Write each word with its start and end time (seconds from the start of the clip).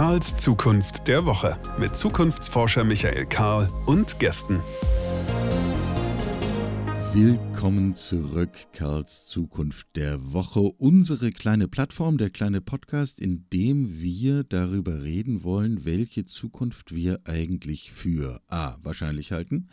Karls 0.00 0.34
Zukunft 0.34 1.08
der 1.08 1.26
Woche 1.26 1.58
mit 1.78 1.94
Zukunftsforscher 1.94 2.84
Michael 2.84 3.26
Karl 3.26 3.68
und 3.84 4.18
Gästen. 4.18 4.58
Willkommen 7.12 7.94
zurück, 7.94 8.48
Karls 8.72 9.26
Zukunft 9.26 9.94
der 9.96 10.32
Woche. 10.32 10.60
Unsere 10.60 11.28
kleine 11.28 11.68
Plattform, 11.68 12.16
der 12.16 12.30
kleine 12.30 12.62
Podcast, 12.62 13.20
in 13.20 13.44
dem 13.52 14.00
wir 14.00 14.42
darüber 14.42 15.02
reden 15.02 15.44
wollen, 15.44 15.84
welche 15.84 16.24
Zukunft 16.24 16.94
wir 16.94 17.20
eigentlich 17.26 17.92
für 17.92 18.40
A. 18.48 18.78
wahrscheinlich 18.82 19.32
halten. 19.32 19.68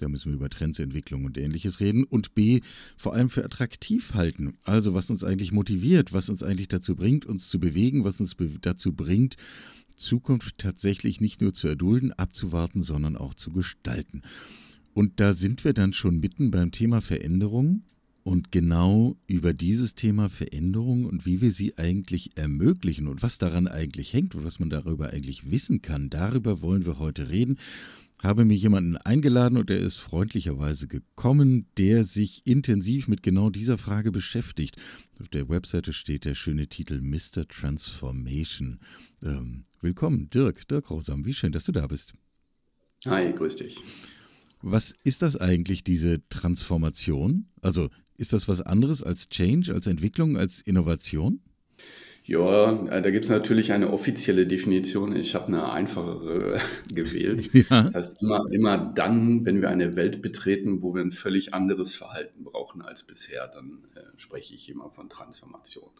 Da 0.00 0.08
müssen 0.08 0.32
wir 0.32 0.36
über 0.36 0.50
Trends, 0.50 0.78
Entwicklung 0.78 1.24
und 1.24 1.38
ähnliches 1.38 1.80
reden. 1.80 2.04
Und 2.04 2.34
B, 2.34 2.60
vor 2.96 3.14
allem 3.14 3.30
für 3.30 3.44
attraktiv 3.44 4.14
halten. 4.14 4.54
Also 4.64 4.94
was 4.94 5.10
uns 5.10 5.24
eigentlich 5.24 5.52
motiviert, 5.52 6.12
was 6.12 6.28
uns 6.28 6.42
eigentlich 6.42 6.68
dazu 6.68 6.96
bringt, 6.96 7.26
uns 7.26 7.48
zu 7.48 7.60
bewegen, 7.60 8.04
was 8.04 8.20
uns 8.20 8.34
be 8.34 8.50
dazu 8.60 8.92
bringt, 8.92 9.36
Zukunft 9.96 10.58
tatsächlich 10.58 11.20
nicht 11.20 11.40
nur 11.40 11.52
zu 11.52 11.68
erdulden, 11.68 12.12
abzuwarten, 12.12 12.82
sondern 12.82 13.16
auch 13.16 13.34
zu 13.34 13.50
gestalten. 13.52 14.22
Und 14.94 15.20
da 15.20 15.32
sind 15.32 15.64
wir 15.64 15.72
dann 15.72 15.92
schon 15.92 16.20
mitten 16.20 16.50
beim 16.50 16.72
Thema 16.72 17.00
Veränderung. 17.00 17.82
Und 18.22 18.52
genau 18.52 19.16
über 19.26 19.54
dieses 19.54 19.94
Thema 19.94 20.28
Veränderung 20.28 21.06
und 21.06 21.24
wie 21.24 21.40
wir 21.40 21.50
sie 21.50 21.78
eigentlich 21.78 22.36
ermöglichen 22.36 23.08
und 23.08 23.22
was 23.22 23.38
daran 23.38 23.66
eigentlich 23.66 24.12
hängt 24.12 24.34
und 24.34 24.44
was 24.44 24.60
man 24.60 24.68
darüber 24.68 25.10
eigentlich 25.10 25.50
wissen 25.50 25.80
kann, 25.80 26.10
darüber 26.10 26.60
wollen 26.60 26.84
wir 26.84 26.98
heute 26.98 27.30
reden. 27.30 27.56
Habe 28.22 28.44
mir 28.44 28.54
jemanden 28.54 28.98
eingeladen 28.98 29.56
und 29.56 29.70
er 29.70 29.78
ist 29.78 29.96
freundlicherweise 29.96 30.88
gekommen, 30.88 31.66
der 31.78 32.04
sich 32.04 32.46
intensiv 32.46 33.08
mit 33.08 33.22
genau 33.22 33.48
dieser 33.48 33.78
Frage 33.78 34.12
beschäftigt. 34.12 34.76
Auf 35.20 35.28
der 35.28 35.48
Webseite 35.48 35.94
steht 35.94 36.26
der 36.26 36.34
schöne 36.34 36.66
Titel 36.66 37.00
Mr. 37.00 37.48
Transformation. 37.48 38.78
Ähm, 39.22 39.64
willkommen, 39.80 40.28
Dirk, 40.28 40.68
Dirk 40.68 40.90
Rosam. 40.90 41.24
Wie 41.24 41.32
schön, 41.32 41.52
dass 41.52 41.64
du 41.64 41.72
da 41.72 41.86
bist. 41.86 42.12
Hi, 43.06 43.32
grüß 43.32 43.56
dich. 43.56 43.78
Was 44.60 44.94
ist 45.02 45.22
das 45.22 45.36
eigentlich, 45.36 45.82
diese 45.82 46.20
Transformation? 46.28 47.48
Also 47.62 47.88
ist 48.18 48.34
das 48.34 48.48
was 48.48 48.60
anderes 48.60 49.02
als 49.02 49.30
Change, 49.30 49.72
als 49.72 49.86
Entwicklung, 49.86 50.36
als 50.36 50.60
Innovation? 50.60 51.40
Ja, 52.30 52.86
äh, 52.86 53.02
da 53.02 53.10
gibt 53.10 53.24
es 53.24 53.30
natürlich 53.30 53.72
eine 53.72 53.92
offizielle 53.92 54.46
Definition. 54.46 55.16
Ich 55.16 55.34
habe 55.34 55.48
eine 55.48 55.72
einfachere 55.72 56.60
gewählt. 56.94 57.50
Ja. 57.70 57.82
Das 57.82 57.94
heißt, 57.94 58.22
immer, 58.22 58.46
immer 58.52 58.78
dann, 58.78 59.44
wenn 59.44 59.60
wir 59.60 59.68
eine 59.68 59.96
Welt 59.96 60.22
betreten, 60.22 60.80
wo 60.80 60.94
wir 60.94 61.02
ein 61.02 61.10
völlig 61.10 61.54
anderes 61.54 61.94
Verhalten 61.96 62.44
brauchen 62.44 62.82
als 62.82 63.02
bisher, 63.02 63.48
dann 63.48 63.82
äh, 63.96 64.02
spreche 64.16 64.54
ich 64.54 64.68
immer 64.68 64.90
von 64.90 65.08
Transformation. 65.08 65.90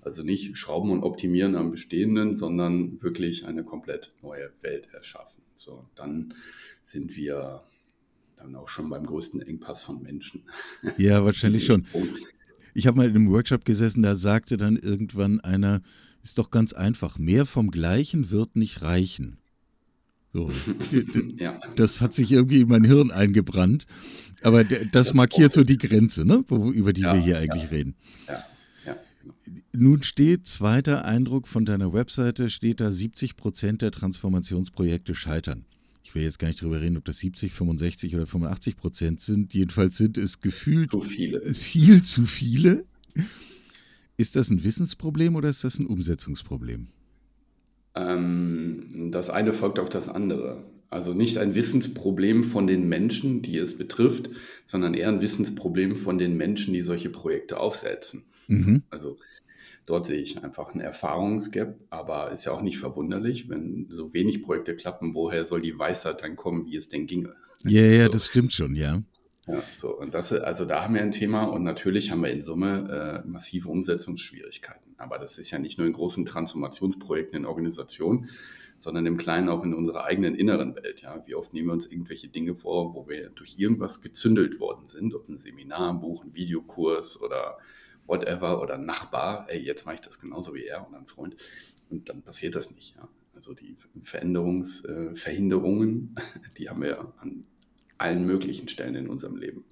Also 0.00 0.22
nicht 0.22 0.56
schrauben 0.56 0.90
und 0.90 1.02
optimieren 1.02 1.54
am 1.56 1.70
Bestehenden, 1.70 2.34
sondern 2.34 3.02
wirklich 3.02 3.46
eine 3.46 3.62
komplett 3.62 4.14
neue 4.22 4.50
Welt 4.62 4.88
erschaffen. 4.94 5.42
So, 5.56 5.84
dann 5.94 6.32
sind 6.80 7.16
wir 7.16 7.64
dann 8.36 8.54
auch 8.56 8.68
schon 8.68 8.88
beim 8.88 9.04
größten 9.04 9.42
Engpass 9.42 9.82
von 9.82 10.02
Menschen. 10.02 10.44
Ja, 10.96 11.22
wahrscheinlich 11.22 11.66
schon. 11.66 11.86
Ich 12.76 12.86
habe 12.86 12.98
mal 12.98 13.08
in 13.08 13.16
einem 13.16 13.30
Workshop 13.30 13.64
gesessen, 13.64 14.02
da 14.02 14.14
sagte 14.14 14.58
dann 14.58 14.76
irgendwann 14.76 15.40
einer, 15.40 15.80
ist 16.22 16.36
doch 16.36 16.50
ganz 16.50 16.74
einfach, 16.74 17.18
mehr 17.18 17.46
vom 17.46 17.70
Gleichen 17.70 18.30
wird 18.30 18.54
nicht 18.54 18.82
reichen. 18.82 19.38
So. 20.34 20.50
ja. 21.38 21.58
Das 21.76 22.02
hat 22.02 22.12
sich 22.12 22.32
irgendwie 22.32 22.60
in 22.60 22.68
mein 22.68 22.84
Hirn 22.84 23.10
eingebrannt. 23.10 23.86
Aber 24.42 24.62
das, 24.62 24.80
das 24.92 25.14
markiert 25.14 25.54
so 25.54 25.64
die 25.64 25.78
Grenze, 25.78 26.26
ne? 26.26 26.44
über 26.50 26.92
die 26.92 27.00
ja, 27.00 27.14
wir 27.14 27.20
hier 27.22 27.38
eigentlich 27.38 27.64
ja. 27.64 27.70
reden. 27.70 27.94
Genau. 28.26 28.38
Nun 29.72 30.02
steht, 30.02 30.46
zweiter 30.46 31.06
Eindruck 31.06 31.48
von 31.48 31.64
deiner 31.64 31.94
Webseite, 31.94 32.50
steht 32.50 32.80
da, 32.80 32.90
70 32.90 33.36
Prozent 33.36 33.80
der 33.80 33.90
Transformationsprojekte 33.90 35.14
scheitern 35.14 35.64
will 36.14 36.22
jetzt 36.22 36.38
gar 36.38 36.48
nicht 36.48 36.60
darüber 36.62 36.80
reden, 36.80 36.96
ob 36.96 37.04
das 37.04 37.18
70, 37.18 37.52
65 37.52 38.14
oder 38.14 38.26
85 38.26 38.76
Prozent 38.76 39.20
sind. 39.20 39.54
Jedenfalls 39.54 39.96
sind 39.96 40.18
es 40.18 40.40
gefühlt 40.40 40.90
zu 40.90 41.00
viel 41.52 42.02
zu 42.02 42.26
viele. 42.26 42.84
Ist 44.16 44.36
das 44.36 44.50
ein 44.50 44.64
Wissensproblem 44.64 45.36
oder 45.36 45.48
ist 45.48 45.64
das 45.64 45.78
ein 45.78 45.86
Umsetzungsproblem? 45.86 46.88
Ähm, 47.94 49.10
das 49.10 49.30
eine 49.30 49.52
folgt 49.52 49.78
auf 49.78 49.88
das 49.88 50.08
andere. 50.08 50.62
Also 50.88 51.14
nicht 51.14 51.38
ein 51.38 51.54
Wissensproblem 51.54 52.44
von 52.44 52.66
den 52.66 52.88
Menschen, 52.88 53.42
die 53.42 53.58
es 53.58 53.76
betrifft, 53.76 54.30
sondern 54.64 54.94
eher 54.94 55.08
ein 55.08 55.20
Wissensproblem 55.20 55.96
von 55.96 56.18
den 56.18 56.36
Menschen, 56.36 56.74
die 56.74 56.80
solche 56.80 57.10
Projekte 57.10 57.58
aufsetzen. 57.58 58.24
Mhm. 58.46 58.82
Also 58.90 59.18
Dort 59.86 60.06
sehe 60.06 60.20
ich 60.20 60.42
einfach 60.42 60.70
einen 60.70 60.80
Erfahrungsgap, 60.80 61.78
aber 61.90 62.32
ist 62.32 62.44
ja 62.44 62.52
auch 62.52 62.60
nicht 62.60 62.78
verwunderlich, 62.78 63.48
wenn 63.48 63.86
so 63.88 64.12
wenig 64.12 64.42
Projekte 64.42 64.74
klappen, 64.74 65.14
woher 65.14 65.44
soll 65.44 65.62
die 65.62 65.78
Weisheit 65.78 66.22
dann 66.22 66.34
kommen, 66.34 66.66
wie 66.66 66.76
es 66.76 66.88
denn 66.88 67.06
ginge? 67.06 67.34
Ja, 67.64 67.82
ja, 67.82 68.04
so. 68.06 68.10
das 68.10 68.26
stimmt 68.26 68.52
schon, 68.52 68.74
ja. 68.74 69.02
Ja, 69.46 69.62
so, 69.74 69.96
und 69.96 70.12
das, 70.12 70.32
also 70.32 70.64
da 70.64 70.82
haben 70.82 70.94
wir 70.94 71.02
ein 71.02 71.12
Thema 71.12 71.44
und 71.44 71.62
natürlich 71.62 72.10
haben 72.10 72.22
wir 72.22 72.32
in 72.32 72.42
Summe 72.42 73.22
äh, 73.24 73.28
massive 73.28 73.68
Umsetzungsschwierigkeiten. 73.68 74.96
Aber 74.98 75.18
das 75.18 75.38
ist 75.38 75.52
ja 75.52 75.60
nicht 75.60 75.78
nur 75.78 75.86
in 75.86 75.92
großen 75.92 76.26
Transformationsprojekten 76.26 77.38
in 77.38 77.46
Organisationen, 77.46 78.28
sondern 78.76 79.06
im 79.06 79.16
Kleinen 79.16 79.48
auch 79.48 79.62
in 79.62 79.72
unserer 79.72 80.04
eigenen 80.04 80.34
inneren 80.34 80.74
Welt. 80.74 81.02
Ja, 81.02 81.22
wie 81.26 81.36
oft 81.36 81.54
nehmen 81.54 81.68
wir 81.68 81.74
uns 81.74 81.86
irgendwelche 81.86 82.26
Dinge 82.26 82.56
vor, 82.56 82.94
wo 82.94 83.08
wir 83.08 83.30
durch 83.30 83.56
irgendwas 83.56 84.02
gezündelt 84.02 84.58
worden 84.58 84.86
sind, 84.86 85.14
ob 85.14 85.28
ein 85.28 85.38
Seminar, 85.38 85.90
ein 85.90 86.00
Buch, 86.00 86.24
ein 86.24 86.34
Videokurs 86.34 87.22
oder 87.22 87.58
whatever 88.06 88.60
oder 88.62 88.78
Nachbar, 88.78 89.46
ey, 89.48 89.60
jetzt 89.60 89.84
mache 89.86 89.96
ich 89.96 90.00
das 90.00 90.18
genauso 90.18 90.54
wie 90.54 90.64
er 90.64 90.86
und 90.86 90.94
ein 90.94 91.06
Freund. 91.06 91.36
Und 91.90 92.08
dann 92.08 92.22
passiert 92.22 92.54
das 92.54 92.74
nicht. 92.74 92.96
Ja. 92.96 93.08
Also 93.34 93.52
die 93.52 93.76
Veränderungs, 94.02 94.84
äh, 94.84 95.14
die 96.58 96.68
haben 96.68 96.82
wir 96.82 97.12
an 97.18 97.44
allen 97.98 98.26
möglichen 98.26 98.68
Stellen 98.68 98.94
in 98.94 99.08
unserem 99.08 99.36
Leben. 99.36 99.64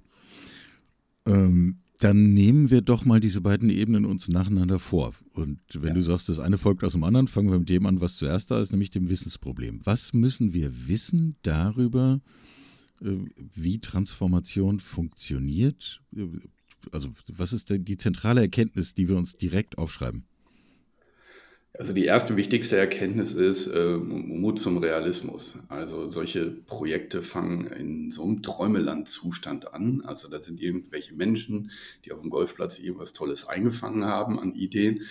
Ähm, 1.27 1.79
dann 2.01 2.35
nehmen 2.35 2.71
wir 2.71 2.83
doch 2.83 3.05
mal 3.05 3.21
diese 3.21 3.41
beiden 3.41 3.71
Ebenen 3.71 4.05
uns 4.05 4.29
nacheinander 4.29 4.79
vor. 4.79 5.15
Und 5.33 5.61
wenn 5.75 5.89
ja. 5.89 5.95
du 5.95 6.03
sagst, 6.03 6.29
das 6.29 6.39
eine 6.39 6.59
folgt 6.59 6.85
aus 6.85 6.93
dem 6.93 7.05
anderen, 7.05 7.29
fangen 7.29 7.51
wir 7.51 7.59
mit 7.59 7.69
dem 7.69 7.87
an, 7.87 8.01
was 8.01 8.17
zuerst 8.17 8.51
da 8.51 8.61
ist, 8.61 8.73
nämlich 8.73 8.91
dem 8.91 9.09
Wissensproblem. 9.09 9.81
Was 9.85 10.13
müssen 10.13 10.53
wir 10.53 10.89
wissen 10.89 11.35
darüber, 11.43 12.21
äh, 13.01 13.17
wie 13.37 13.81
Transformation 13.81 14.81
funktioniert? 14.81 16.03
Also 16.93 17.13
was 17.29 17.53
ist 17.53 17.71
die 17.71 17.97
zentrale 17.97 18.41
Erkenntnis, 18.41 18.95
die 18.95 19.09
wir 19.09 19.17
uns 19.17 19.35
direkt 19.35 19.79
aufschreiben? 19.79 20.25
Also 21.77 21.93
die 21.93 22.05
erste 22.05 22.37
wichtigste 22.37 22.77
Erkenntnis 22.77 23.33
ist 23.33 23.67
äh, 23.67 23.97
Mut 23.97 24.61
zum 24.61 24.79
Realismus. 24.79 25.59
Also 25.69 26.09
solche 26.09 26.47
Projekte 26.47 27.21
fangen 27.21 27.67
in 27.67 28.13
so 28.13 28.23
einem 28.23 28.43
Träumelandzustand 28.43 29.75
an. 29.75 30.03
Also 30.05 30.29
da 30.29 30.39
sind 30.39 30.61
irgendwelche 30.61 31.15
Menschen, 31.15 31.73
die 32.05 32.13
auf 32.13 32.21
dem 32.21 32.31
Golfplatz 32.31 32.79
irgendwas 32.79 33.13
Tolles 33.13 33.49
eingefangen 33.49 34.05
haben 34.05 34.39
an 34.39 34.55
Ideen. 34.55 35.03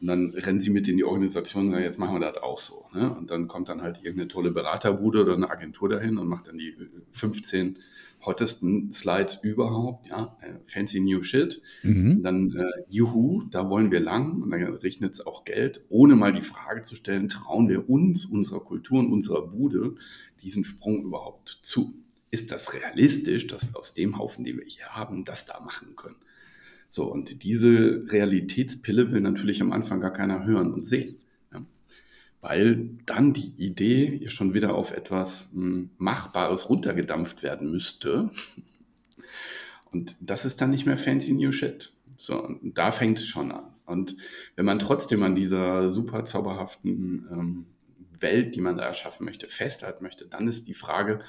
Und 0.00 0.06
dann 0.06 0.30
rennen 0.30 0.60
sie 0.60 0.70
mit 0.70 0.86
in 0.86 0.96
die 0.96 1.04
Organisation 1.04 1.66
und 1.66 1.72
sagen, 1.72 1.84
jetzt 1.84 1.98
machen 1.98 2.14
wir 2.14 2.32
das 2.32 2.40
auch 2.40 2.58
so. 2.58 2.84
Ne? 2.94 3.12
Und 3.12 3.32
dann 3.32 3.48
kommt 3.48 3.68
dann 3.68 3.82
halt 3.82 3.98
irgendeine 3.98 4.28
tolle 4.28 4.52
Beraterbude 4.52 5.22
oder 5.22 5.34
eine 5.34 5.50
Agentur 5.50 5.88
dahin 5.88 6.18
und 6.18 6.28
macht 6.28 6.46
dann 6.46 6.58
die 6.58 6.76
15 7.10 7.78
hottesten 8.24 8.92
Slides 8.92 9.40
überhaupt, 9.42 10.08
ja, 10.08 10.36
äh, 10.40 10.52
fancy 10.66 11.00
new 11.00 11.22
shit. 11.22 11.60
Mhm. 11.82 12.22
Dann 12.22 12.56
äh, 12.56 12.82
Juhu, 12.88 13.42
da 13.50 13.68
wollen 13.68 13.90
wir 13.90 14.00
lang 14.00 14.42
und 14.42 14.50
dann 14.50 14.62
rechnet 14.62 15.14
es 15.14 15.26
auch 15.26 15.44
Geld, 15.44 15.84
ohne 15.88 16.11
mal 16.16 16.32
die 16.32 16.42
Frage 16.42 16.82
zu 16.82 16.94
stellen, 16.94 17.28
trauen 17.28 17.68
wir 17.68 17.88
uns, 17.88 18.24
unserer 18.24 18.60
Kultur 18.60 19.00
und 19.00 19.12
unserer 19.12 19.46
Bude 19.46 19.94
diesen 20.42 20.64
Sprung 20.64 21.02
überhaupt 21.02 21.60
zu? 21.62 21.94
Ist 22.30 22.50
das 22.50 22.74
realistisch, 22.74 23.46
dass 23.46 23.68
wir 23.68 23.78
aus 23.78 23.94
dem 23.94 24.18
Haufen, 24.18 24.44
den 24.44 24.58
wir 24.58 24.66
hier 24.66 24.86
haben, 24.86 25.24
das 25.24 25.46
da 25.46 25.60
machen 25.60 25.96
können? 25.96 26.16
So, 26.88 27.10
und 27.10 27.42
diese 27.42 28.04
Realitätspille 28.08 29.12
will 29.12 29.20
natürlich 29.20 29.62
am 29.62 29.72
Anfang 29.72 30.00
gar 30.00 30.12
keiner 30.12 30.44
hören 30.44 30.72
und 30.72 30.86
sehen 30.86 31.16
weil 32.42 32.90
dann 33.06 33.32
die 33.32 33.54
Idee 33.56 34.26
schon 34.26 34.52
wieder 34.52 34.74
auf 34.74 34.90
etwas 34.90 35.50
hm, 35.54 35.90
Machbares 35.96 36.68
runtergedampft 36.68 37.42
werden 37.42 37.70
müsste. 37.70 38.30
Und 39.92 40.16
das 40.20 40.44
ist 40.44 40.60
dann 40.60 40.70
nicht 40.70 40.84
mehr 40.84 40.98
fancy 40.98 41.32
new 41.34 41.52
shit. 41.52 41.92
So, 42.16 42.42
und 42.42 42.76
da 42.76 42.92
fängt 42.92 43.20
es 43.20 43.26
schon 43.26 43.52
an. 43.52 43.71
Und 43.92 44.16
wenn 44.56 44.64
man 44.64 44.78
trotzdem 44.78 45.22
an 45.22 45.34
dieser 45.34 45.90
super 45.90 46.24
zauberhaften 46.24 47.28
ähm, 47.30 47.66
Welt, 48.18 48.54
die 48.56 48.60
man 48.60 48.76
da 48.76 48.84
erschaffen 48.84 49.24
möchte, 49.24 49.48
festhalten 49.48 50.02
möchte, 50.02 50.26
dann 50.26 50.48
ist 50.48 50.66
die 50.66 50.74
Frage, 50.74 51.20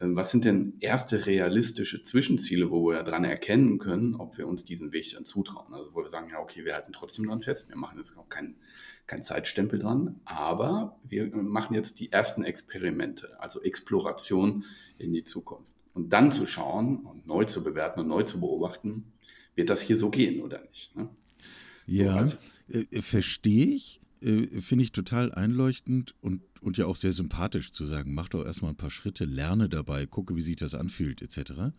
äh, 0.00 0.06
was 0.06 0.30
sind 0.30 0.44
denn 0.44 0.74
erste 0.80 1.26
realistische 1.26 2.02
Zwischenziele, 2.02 2.70
wo 2.70 2.90
wir 2.90 3.02
daran 3.02 3.24
erkennen 3.24 3.78
können, 3.78 4.14
ob 4.14 4.38
wir 4.38 4.48
uns 4.48 4.64
diesen 4.64 4.92
Weg 4.92 5.12
dann 5.12 5.24
zutrauen? 5.24 5.72
Also 5.74 5.94
wo 5.94 6.02
wir 6.02 6.08
sagen, 6.08 6.30
ja, 6.30 6.40
okay, 6.40 6.64
wir 6.64 6.74
halten 6.74 6.92
trotzdem 6.92 7.26
dran 7.26 7.42
fest, 7.42 7.68
wir 7.68 7.76
machen 7.76 7.98
jetzt 7.98 8.16
auch 8.16 8.28
keinen 8.28 8.56
kein 9.06 9.22
Zeitstempel 9.22 9.78
dran, 9.78 10.20
aber 10.26 11.00
wir 11.02 11.34
machen 11.34 11.74
jetzt 11.74 11.98
die 11.98 12.12
ersten 12.12 12.44
Experimente, 12.44 13.40
also 13.40 13.62
Exploration 13.62 14.66
in 14.98 15.14
die 15.14 15.24
Zukunft. 15.24 15.72
Und 15.94 16.12
dann 16.12 16.30
zu 16.30 16.46
schauen 16.46 16.98
und 17.06 17.26
neu 17.26 17.44
zu 17.44 17.64
bewerten 17.64 18.00
und 18.00 18.08
neu 18.08 18.22
zu 18.22 18.38
beobachten, 18.38 19.12
wird 19.54 19.70
das 19.70 19.80
hier 19.80 19.96
so 19.96 20.10
gehen 20.10 20.42
oder 20.42 20.62
nicht. 20.62 20.94
Ne? 20.94 21.08
Ja, 21.88 22.26
so, 22.26 22.36
also, 22.68 22.86
äh, 22.90 23.02
verstehe 23.02 23.66
ich. 23.74 24.00
äh, 24.20 24.60
finde 24.60 24.84
ich 24.84 24.92
total 24.92 25.32
einleuchtend 25.32 26.14
und, 26.20 26.42
und 26.60 26.76
ja 26.76 26.86
auch 26.86 26.96
sehr 26.96 27.12
sympathisch 27.12 27.72
zu 27.72 27.86
sagen, 27.86 28.14
mach 28.14 28.28
doch 28.28 28.44
erstmal 28.44 28.72
ein 28.72 28.76
paar 28.76 28.90
Schritte, 28.90 29.24
lerne 29.24 29.68
dabei, 29.68 30.06
gucke, 30.06 30.36
wie 30.36 30.42
sich 30.42 30.56
das 30.56 30.74
anfühlt, 30.74 31.22
etc. 31.22 31.72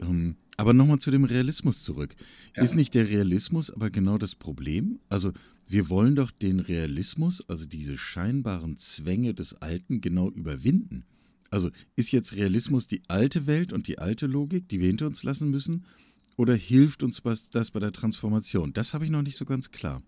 Ähm, 0.00 0.36
aber 0.56 0.72
nochmal 0.72 0.98
zu 0.98 1.10
dem 1.10 1.24
Realismus 1.24 1.82
zurück. 1.82 2.14
Ja. 2.56 2.62
Ist 2.62 2.76
nicht 2.76 2.94
der 2.94 3.08
Realismus 3.08 3.70
aber 3.70 3.90
genau 3.90 4.18
das 4.18 4.34
Problem? 4.34 5.00
Also 5.08 5.32
wir 5.68 5.88
wollen 5.90 6.14
doch 6.14 6.30
den 6.30 6.60
Realismus, 6.60 7.42
also 7.48 7.66
diese 7.66 7.98
scheinbaren 7.98 8.76
Zwänge 8.76 9.34
des 9.34 9.54
Alten, 9.54 10.00
genau 10.00 10.30
überwinden. 10.30 11.04
Also 11.50 11.70
ist 11.96 12.12
jetzt 12.12 12.36
Realismus 12.36 12.86
die 12.86 13.02
alte 13.08 13.46
Welt 13.46 13.72
und 13.72 13.88
die 13.88 13.98
alte 13.98 14.26
Logik, 14.26 14.68
die 14.68 14.80
wir 14.80 14.88
hinter 14.88 15.06
uns 15.06 15.22
lassen 15.22 15.50
müssen? 15.50 15.84
Oder 16.36 16.54
hilft 16.54 17.02
uns 17.02 17.22
das 17.50 17.70
bei 17.70 17.80
der 17.80 17.92
Transformation? 17.92 18.72
Das 18.72 18.94
habe 18.94 19.04
ich 19.04 19.10
noch 19.10 19.22
nicht 19.22 19.36
so 19.36 19.44
ganz 19.44 19.70
klar. 19.70 20.02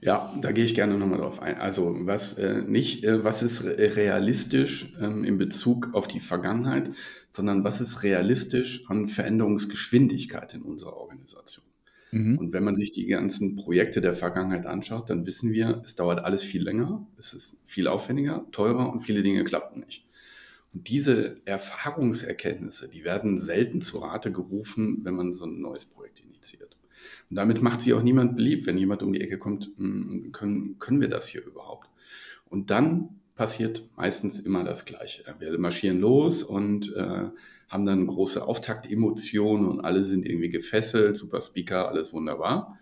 Ja, 0.00 0.32
da 0.40 0.50
gehe 0.50 0.64
ich 0.64 0.74
gerne 0.74 0.98
nochmal 0.98 1.18
drauf 1.18 1.40
ein. 1.40 1.58
Also 1.58 1.94
was 2.00 2.36
äh, 2.36 2.62
nicht, 2.62 3.04
äh, 3.04 3.22
was 3.22 3.42
ist 3.44 3.64
realistisch 3.64 4.92
ähm, 5.00 5.22
in 5.22 5.38
Bezug 5.38 5.90
auf 5.92 6.08
die 6.08 6.18
Vergangenheit, 6.18 6.90
sondern 7.30 7.62
was 7.62 7.80
ist 7.80 8.02
realistisch 8.02 8.84
an 8.88 9.06
Veränderungsgeschwindigkeit 9.06 10.54
in 10.54 10.62
unserer 10.62 10.96
Organisation. 10.96 11.64
Mhm. 12.10 12.36
Und 12.38 12.52
wenn 12.52 12.64
man 12.64 12.74
sich 12.74 12.90
die 12.90 13.06
ganzen 13.06 13.54
Projekte 13.54 14.00
der 14.00 14.14
Vergangenheit 14.14 14.66
anschaut, 14.66 15.08
dann 15.08 15.24
wissen 15.24 15.52
wir, 15.52 15.80
es 15.84 15.94
dauert 15.94 16.24
alles 16.24 16.42
viel 16.42 16.62
länger, 16.62 17.06
es 17.16 17.32
ist 17.32 17.58
viel 17.64 17.86
aufwendiger, 17.86 18.44
teurer 18.50 18.92
und 18.92 19.02
viele 19.02 19.22
Dinge 19.22 19.44
klappen 19.44 19.80
nicht. 19.80 20.04
Und 20.72 20.88
diese 20.88 21.36
Erfahrungserkenntnisse, 21.44 22.88
die 22.88 23.04
werden 23.04 23.38
selten 23.38 23.80
zu 23.80 23.98
Rate 23.98 24.32
gerufen, 24.32 25.00
wenn 25.02 25.14
man 25.14 25.34
so 25.34 25.44
ein 25.44 25.60
neues 25.60 25.84
Projekt 25.84 26.20
initiiert. 26.20 26.76
Und 27.28 27.36
damit 27.36 27.62
macht 27.62 27.80
sich 27.80 27.92
auch 27.94 28.02
niemand 28.02 28.36
beliebt, 28.36 28.66
wenn 28.66 28.78
jemand 28.78 29.02
um 29.02 29.12
die 29.12 29.20
Ecke 29.20 29.38
kommt, 29.38 29.70
hm, 29.76 30.32
können, 30.32 30.78
können 30.78 31.00
wir 31.00 31.08
das 31.08 31.28
hier 31.28 31.44
überhaupt? 31.44 31.88
Und 32.48 32.70
dann 32.70 33.20
passiert 33.34 33.88
meistens 33.96 34.40
immer 34.40 34.64
das 34.64 34.84
Gleiche. 34.84 35.24
Wir 35.38 35.58
marschieren 35.58 36.00
los 36.00 36.42
und 36.42 36.94
äh, 36.94 37.30
haben 37.68 37.86
dann 37.86 38.06
große 38.06 38.46
Auftaktemotionen 38.46 39.66
und 39.66 39.80
alle 39.80 40.04
sind 40.04 40.26
irgendwie 40.26 40.50
gefesselt, 40.50 41.16
super 41.16 41.40
Speaker, 41.40 41.88
alles 41.88 42.12
wunderbar. 42.12 42.78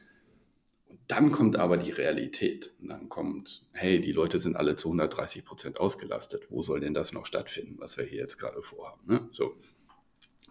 Dann 1.10 1.32
kommt 1.32 1.56
aber 1.56 1.76
die 1.76 1.90
Realität. 1.90 2.72
Dann 2.80 3.08
kommt, 3.08 3.66
hey, 3.72 4.00
die 4.00 4.12
Leute 4.12 4.38
sind 4.38 4.56
alle 4.56 4.76
zu 4.76 4.88
130 4.88 5.44
Prozent 5.44 5.80
ausgelastet. 5.80 6.46
Wo 6.50 6.62
soll 6.62 6.78
denn 6.80 6.94
das 6.94 7.12
noch 7.12 7.26
stattfinden, 7.26 7.76
was 7.78 7.98
wir 7.98 8.04
hier 8.04 8.20
jetzt 8.20 8.38
gerade 8.38 8.62
vorhaben? 8.62 9.00
Ne? 9.06 9.26
So. 9.30 9.56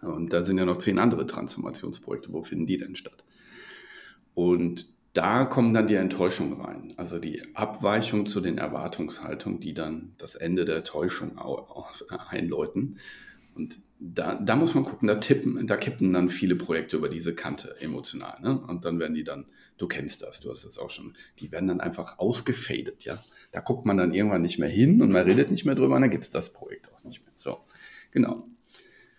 Und 0.02 0.34
da 0.34 0.44
sind 0.44 0.58
ja 0.58 0.66
noch 0.66 0.78
zehn 0.78 1.00
andere 1.00 1.26
Transformationsprojekte. 1.26 2.34
Wo 2.34 2.44
finden 2.44 2.68
die 2.68 2.78
denn 2.78 2.96
statt? 2.96 3.24
Und 4.34 4.90
da 5.14 5.46
kommen 5.46 5.74
dann 5.74 5.88
die 5.88 5.96
Enttäuschungen 5.96 6.62
rein, 6.62 6.94
also 6.98 7.20
die 7.20 7.42
Abweichung 7.56 8.26
zu 8.26 8.42
den 8.42 8.58
Erwartungshaltungen, 8.58 9.60
die 9.60 9.74
dann 9.74 10.14
das 10.18 10.36
Ende 10.36 10.66
der 10.66 10.84
Täuschung 10.84 11.40
einläuten. 12.30 13.00
Und 13.56 13.80
da, 14.00 14.36
da 14.36 14.56
muss 14.56 14.76
man 14.76 14.86
gucken, 14.86 15.08
da 15.08 15.16
tippen, 15.16 15.68
da 15.68 15.78
kippen 15.78 16.14
dann 16.14 16.30
viele 16.30 16.56
Projekte 16.56 16.98
über 16.98 17.10
diese 17.10 17.34
Kante 17.36 17.76
emotional. 17.82 18.40
Ne? 18.42 18.60
Und 18.60 18.86
dann 18.86 19.00
werden 19.00 19.16
die 19.16 19.24
dann, 19.24 19.48
du 19.80 19.88
kennst 19.88 20.22
das, 20.22 20.42
du 20.42 20.52
hast 20.52 20.66
das 20.66 20.78
auch 20.78 20.92
schon, 20.92 21.16
die 21.40 21.52
werden 21.52 21.68
dann 21.68 21.82
einfach 21.82 22.20
ausgefadet, 22.20 23.06
ja. 23.06 23.18
Da 23.52 23.62
guckt 23.62 23.86
man 23.86 23.98
dann 23.98 24.14
irgendwann 24.14 24.44
nicht 24.44 24.60
mehr 24.60 24.70
hin 24.70 25.02
und 25.02 25.12
man 25.12 25.24
redet 25.24 25.50
nicht 25.50 25.66
mehr 25.66 25.74
drüber 25.74 25.96
und 25.96 26.02
dann 26.02 26.12
gibt 26.12 26.24
es 26.24 26.30
das 26.30 26.54
Projekt 26.54 26.94
auch 26.94 27.04
nicht 27.04 27.24
mehr. 27.24 27.32
So, 27.34 27.58
genau. 28.12 28.48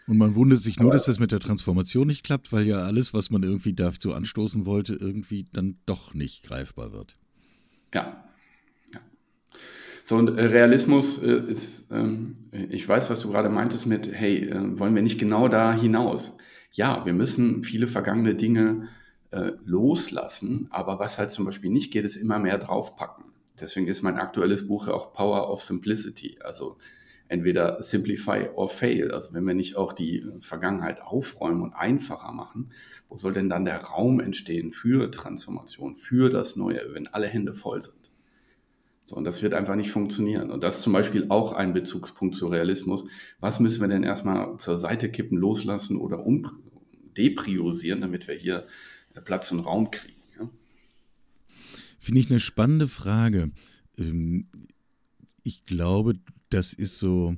Und 0.07 0.19
man 0.19 0.35
wundert 0.37 0.61
sich 0.61 0.79
nur, 0.79 0.91
Aber, 0.91 0.95
dass 0.95 1.07
das 1.07 1.19
mit 1.19 1.33
der 1.33 1.41
Transformation 1.41 2.07
nicht 2.07 2.23
klappt, 2.23 2.53
weil 2.53 2.67
ja 2.67 2.83
alles, 2.83 3.13
was 3.13 3.31
man 3.31 3.43
irgendwie 3.43 3.73
dazu 3.73 4.15
anstoßen 4.15 4.67
wollte, 4.67 4.95
irgendwie 4.95 5.45
dann 5.53 5.79
doch 5.87 6.15
nicht 6.15 6.45
greifbar 6.45 6.93
wird. 6.93 7.17
Ja. 7.93 8.25
ja. 8.93 9.01
So, 10.05 10.17
und 10.17 10.37
äh, 10.37 10.45
Realismus 10.45 11.23
äh, 11.23 11.41
ist, 11.49 11.91
ähm, 11.91 12.35
ich 12.53 12.89
weiß, 12.89 13.11
was 13.11 13.21
du 13.21 13.31
gerade 13.31 13.49
meintest 13.49 13.87
mit, 13.87 14.13
hey, 14.13 14.49
äh, 14.49 14.79
wollen 14.79 14.95
wir 14.95 15.03
nicht 15.03 15.19
genau 15.19 15.49
da 15.49 15.73
hinaus? 15.73 16.39
Ja, 16.73 17.05
wir 17.05 17.13
müssen 17.13 17.65
viele 17.65 17.89
vergangene 17.89 18.35
Dinge 18.37 18.89
äh, 19.31 19.53
loslassen, 19.65 20.69
aber 20.71 20.99
was 20.99 21.19
halt 21.19 21.31
zum 21.31 21.45
Beispiel 21.45 21.71
nicht 21.71 21.93
geht, 21.93 22.05
ist 22.05 22.17
immer 22.17 22.39
mehr 22.39 22.59
draufpacken. 22.59 23.25
Deswegen 23.61 23.87
ist 23.87 24.03
mein 24.03 24.19
aktuelles 24.19 24.67
Buch 24.67 24.87
ja 24.89 24.95
auch 24.95 25.13
Power 25.13 25.51
of 25.51 25.63
Simplicity. 25.63 26.39
Also 26.43 26.79
entweder 27.29 27.81
simplify 27.81 28.49
or 28.55 28.69
fail. 28.69 29.13
Also 29.13 29.33
wenn 29.35 29.47
wir 29.47 29.55
nicht 29.55 29.77
auch 29.77 29.93
die 29.93 30.25
Vergangenheit 30.41 31.01
aufräumen 31.01 31.63
und 31.63 31.75
einfacher 31.75 32.33
machen, 32.33 32.73
wo 33.09 33.17
soll 33.17 33.33
denn 33.33 33.49
dann 33.49 33.65
der 33.65 33.83
Raum 33.83 34.21
entstehen 34.21 34.73
für 34.73 35.11
Transformation, 35.11 35.95
für 35.95 36.31
das 36.31 36.57
Neue, 36.57 36.93
wenn 36.93 37.07
alle 37.07 37.27
Hände 37.27 37.55
voll 37.55 37.83
sind? 37.83 38.11
So, 39.05 39.17
und 39.17 39.25
das 39.25 39.43
wird 39.43 39.55
einfach 39.55 39.77
nicht 39.77 39.91
funktionieren. 39.91 40.51
Und 40.51 40.63
das 40.63 40.77
ist 40.77 40.83
zum 40.83 40.93
Beispiel 40.93 41.27
auch 41.31 41.53
ein 41.53 41.73
Bezugspunkt 41.73 42.35
zu 42.35 42.49
Realismus. 42.49 43.05
Was 43.41 43.61
müssen 43.61 43.81
wir 43.81 43.89
denn 43.89 44.03
erstmal 44.03 44.57
zur 44.59 44.77
Seite 44.79 45.11
kippen, 45.11 45.39
loslassen 45.39 45.99
oder 45.99 46.25
depriorisieren, 47.17 48.01
damit 48.01 48.29
wir 48.29 48.35
hier 48.35 48.65
Platz 49.19 49.51
und 49.53 49.61
Raum 49.61 49.91
kriegen? 49.91 50.15
Ja? 50.39 50.49
Finde 51.99 52.21
ich 52.21 52.31
eine 52.31 52.41
spannende 52.41 52.89
Frage. 52.89 53.51
Ähm, 53.99 54.47
ich 55.43 55.65
glaube, 55.67 56.15
das 56.51 56.73
ist 56.73 56.99
so, 56.99 57.37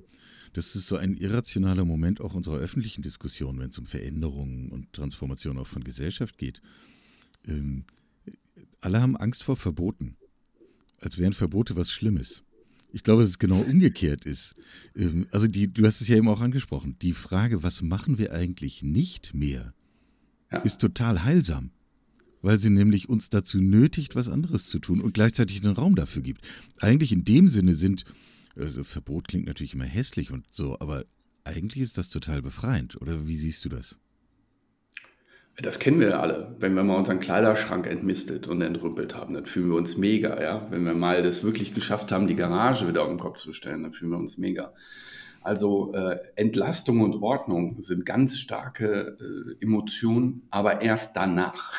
das 0.52 0.76
ist 0.76 0.86
so 0.86 0.96
ein 0.96 1.16
irrationaler 1.16 1.84
Moment 1.84 2.20
auch 2.20 2.34
unserer 2.34 2.56
öffentlichen 2.56 3.02
Diskussion, 3.02 3.58
wenn 3.58 3.70
es 3.70 3.78
um 3.78 3.86
Veränderungen 3.86 4.70
und 4.70 4.92
Transformation 4.92 5.58
auch 5.58 5.66
von 5.66 5.84
Gesellschaft 5.84 6.38
geht. 6.38 6.60
Ähm, 7.46 7.84
alle 8.80 9.00
haben 9.00 9.16
Angst 9.16 9.42
vor 9.42 9.56
Verboten, 9.56 10.16
als 11.00 11.18
wären 11.18 11.32
Verbote 11.32 11.76
was 11.76 11.92
Schlimmes. 11.92 12.44
Ich 12.92 13.04
glaube, 13.04 13.22
dass 13.22 13.30
es 13.30 13.38
genau 13.38 13.60
umgekehrt 13.60 14.26
ist. 14.26 14.54
Ähm, 14.94 15.26
also 15.30 15.46
die, 15.46 15.72
du 15.72 15.86
hast 15.86 16.00
es 16.00 16.08
ja 16.08 16.16
eben 16.16 16.28
auch 16.28 16.40
angesprochen. 16.40 16.96
Die 17.00 17.14
Frage, 17.14 17.62
was 17.62 17.82
machen 17.82 18.18
wir 18.18 18.32
eigentlich 18.32 18.82
nicht 18.82 19.34
mehr, 19.34 19.72
ja. 20.52 20.58
ist 20.60 20.80
total 20.80 21.24
heilsam 21.24 21.70
weil 22.44 22.58
sie 22.58 22.70
nämlich 22.70 23.08
uns 23.08 23.30
dazu 23.30 23.58
nötigt, 23.58 24.16
was 24.16 24.28
anderes 24.28 24.66
zu 24.66 24.80
tun 24.80 25.00
und 25.00 25.14
gleichzeitig 25.14 25.64
einen 25.64 25.76
Raum 25.76 25.94
dafür 25.94 26.22
gibt. 26.22 26.44
Eigentlich 26.80 27.12
in 27.12 27.24
dem 27.24 27.46
Sinne 27.46 27.76
sind 27.76 28.04
also 28.58 28.84
Verbot 28.84 29.28
klingt 29.28 29.46
natürlich 29.46 29.74
immer 29.74 29.84
hässlich 29.84 30.30
und 30.30 30.44
so, 30.50 30.78
aber 30.80 31.04
eigentlich 31.44 31.82
ist 31.82 31.98
das 31.98 32.10
total 32.10 32.42
befreiend. 32.42 33.00
Oder 33.00 33.26
wie 33.26 33.36
siehst 33.36 33.64
du 33.64 33.68
das? 33.68 33.98
Das 35.60 35.78
kennen 35.78 36.00
wir 36.00 36.18
alle. 36.18 36.56
Wenn 36.58 36.74
wir 36.74 36.82
mal 36.82 36.96
unseren 36.96 37.20
Kleiderschrank 37.20 37.86
entmistet 37.86 38.48
und 38.48 38.62
entrümpelt 38.62 39.14
haben, 39.14 39.34
dann 39.34 39.44
fühlen 39.44 39.68
wir 39.68 39.76
uns 39.76 39.98
mega. 39.98 40.40
Ja? 40.40 40.66
Wenn 40.70 40.84
wir 40.84 40.94
mal 40.94 41.22
das 41.22 41.44
wirklich 41.44 41.74
geschafft 41.74 42.10
haben, 42.10 42.26
die 42.26 42.36
Garage 42.36 42.88
wieder 42.88 43.02
auf 43.02 43.08
den 43.08 43.18
Kopf 43.18 43.38
zu 43.38 43.52
stellen, 43.52 43.82
dann 43.82 43.92
fühlen 43.92 44.12
wir 44.12 44.18
uns 44.18 44.38
mega. 44.38 44.72
Also 45.42 45.92
äh, 45.92 46.18
Entlastung 46.36 47.00
und 47.00 47.22
Ordnung 47.22 47.80
sind 47.80 48.06
ganz 48.06 48.38
starke 48.38 49.16
äh, 49.20 49.62
Emotionen, 49.62 50.46
aber 50.50 50.82
erst 50.82 51.16
danach. 51.16 51.74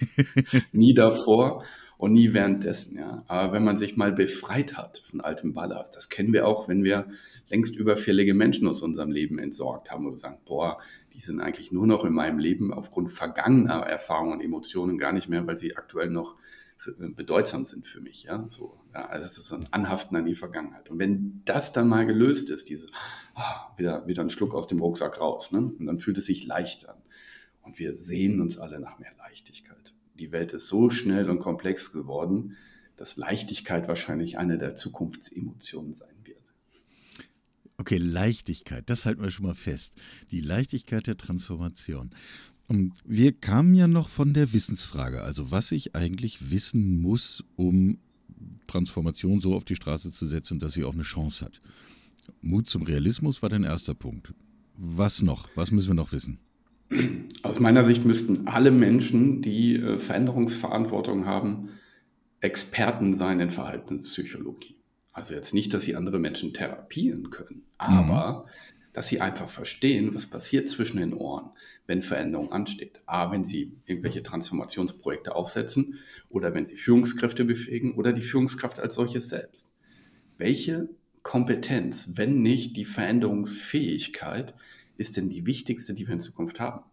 Nie 0.72 0.94
davor 0.94 1.64
und 1.98 2.12
nie 2.12 2.32
währenddessen. 2.32 2.96
Ja. 2.96 3.24
Aber 3.26 3.52
wenn 3.52 3.64
man 3.64 3.76
sich 3.76 3.96
mal 3.96 4.12
befreit 4.12 4.76
hat 4.76 4.98
von 4.98 5.20
altem 5.20 5.52
Ballast, 5.52 5.96
das 5.96 6.08
kennen 6.08 6.32
wir 6.32 6.46
auch, 6.46 6.68
wenn 6.68 6.84
wir 6.84 7.08
längst 7.50 7.76
überfällige 7.76 8.34
Menschen 8.34 8.68
aus 8.68 8.82
unserem 8.82 9.10
Leben 9.10 9.38
entsorgt 9.38 9.90
haben 9.90 10.06
und 10.06 10.18
sagen, 10.18 10.38
boah, 10.46 10.78
die 11.14 11.20
sind 11.20 11.40
eigentlich 11.40 11.72
nur 11.72 11.86
noch 11.86 12.04
in 12.04 12.12
meinem 12.12 12.38
Leben 12.38 12.72
aufgrund 12.72 13.10
vergangener 13.10 13.80
Erfahrungen 13.80 14.34
und 14.34 14.40
Emotionen 14.40 14.98
gar 14.98 15.12
nicht 15.12 15.28
mehr, 15.28 15.46
weil 15.46 15.58
sie 15.58 15.76
aktuell 15.76 16.10
noch 16.10 16.36
bedeutsam 16.92 17.64
sind 17.64 17.86
für 17.86 18.00
mich. 18.00 18.24
Ja, 18.24 18.44
so, 18.48 18.78
ja, 18.92 19.06
also 19.06 19.26
es 19.26 19.38
ist 19.38 19.48
so 19.48 19.56
ein 19.56 19.66
Anhaften 19.72 20.16
an 20.16 20.26
die 20.26 20.34
Vergangenheit. 20.34 20.90
Und 20.90 20.98
wenn 20.98 21.42
das 21.44 21.72
dann 21.72 21.88
mal 21.88 22.06
gelöst 22.06 22.50
ist, 22.50 22.68
diese, 22.68 22.88
ah, 23.34 23.72
wieder, 23.76 24.06
wieder 24.06 24.22
ein 24.22 24.30
Schluck 24.30 24.54
aus 24.54 24.66
dem 24.66 24.80
Rucksack 24.80 25.20
raus, 25.20 25.52
ne? 25.52 25.58
und 25.58 25.86
dann 25.86 25.98
fühlt 25.98 26.18
es 26.18 26.26
sich 26.26 26.46
leicht 26.46 26.88
an. 26.88 26.96
Und 27.62 27.78
wir 27.78 27.96
sehen 27.96 28.40
uns 28.40 28.58
alle 28.58 28.80
nach 28.80 28.98
mehr 28.98 29.12
Leichtigkeit 29.18 29.94
die 30.18 30.32
Welt 30.32 30.52
ist 30.52 30.66
so 30.66 30.90
schnell 30.90 31.30
und 31.30 31.38
komplex 31.38 31.92
geworden, 31.92 32.56
dass 32.96 33.16
Leichtigkeit 33.16 33.86
wahrscheinlich 33.88 34.38
eine 34.38 34.58
der 34.58 34.74
Zukunftsemotionen 34.74 35.94
sein 35.94 36.14
wird. 36.24 36.38
Okay, 37.76 37.98
Leichtigkeit, 37.98 38.90
das 38.90 39.06
halten 39.06 39.22
wir 39.22 39.30
schon 39.30 39.46
mal 39.46 39.54
fest. 39.54 39.96
Die 40.32 40.40
Leichtigkeit 40.40 41.06
der 41.06 41.16
Transformation. 41.16 42.10
Und 42.68 42.92
wir 43.04 43.32
kamen 43.32 43.74
ja 43.74 43.88
noch 43.88 44.10
von 44.10 44.34
der 44.34 44.52
Wissensfrage, 44.52 45.22
also 45.22 45.50
was 45.50 45.72
ich 45.72 45.96
eigentlich 45.96 46.50
wissen 46.50 47.00
muss, 47.00 47.42
um 47.56 47.98
Transformation 48.66 49.40
so 49.40 49.54
auf 49.54 49.64
die 49.64 49.74
Straße 49.74 50.12
zu 50.12 50.26
setzen, 50.26 50.60
dass 50.60 50.74
sie 50.74 50.84
auch 50.84 50.92
eine 50.92 51.02
Chance 51.02 51.46
hat. 51.46 51.62
Mut 52.42 52.68
zum 52.68 52.82
Realismus 52.82 53.42
war 53.42 53.48
dein 53.48 53.64
erster 53.64 53.94
Punkt. 53.94 54.34
Was 54.76 55.22
noch? 55.22 55.48
Was 55.54 55.70
müssen 55.70 55.88
wir 55.88 55.94
noch 55.94 56.12
wissen? 56.12 56.38
Aus 57.42 57.58
meiner 57.58 57.84
Sicht 57.84 58.04
müssten 58.04 58.46
alle 58.46 58.70
Menschen, 58.70 59.40
die 59.40 59.76
äh, 59.76 59.98
Veränderungsverantwortung 59.98 61.26
haben, 61.26 61.70
Experten 62.40 63.14
sein 63.14 63.40
in 63.40 63.50
Verhaltenspsychologie. 63.50 64.76
Also 65.12 65.34
jetzt 65.34 65.54
nicht, 65.54 65.74
dass 65.74 65.82
sie 65.82 65.96
andere 65.96 66.18
Menschen 66.18 66.54
therapieren 66.54 67.30
können, 67.30 67.62
aber 67.76 68.46
dass 68.92 69.08
sie 69.08 69.20
einfach 69.20 69.48
verstehen, 69.48 70.14
was 70.14 70.26
passiert 70.26 70.68
zwischen 70.68 70.98
den 70.98 71.14
Ohren, 71.14 71.50
wenn 71.86 72.02
Veränderung 72.02 72.52
ansteht. 72.52 72.98
A, 73.06 73.30
wenn 73.30 73.44
sie 73.44 73.72
irgendwelche 73.86 74.22
Transformationsprojekte 74.22 75.34
aufsetzen 75.34 75.98
oder 76.28 76.54
wenn 76.54 76.66
sie 76.66 76.76
Führungskräfte 76.76 77.44
befähigen 77.44 77.94
oder 77.94 78.12
die 78.12 78.22
Führungskraft 78.22 78.80
als 78.80 78.94
solches 78.94 79.28
selbst. 79.28 79.72
Welche 80.36 80.88
Kompetenz, 81.22 82.12
wenn 82.16 82.42
nicht 82.42 82.76
die 82.76 82.84
Veränderungsfähigkeit, 82.84 84.54
ist 84.96 85.16
denn 85.16 85.28
die 85.28 85.46
wichtigste, 85.46 85.94
die 85.94 86.06
wir 86.06 86.14
in 86.14 86.20
Zukunft 86.20 86.60
haben? 86.60 86.84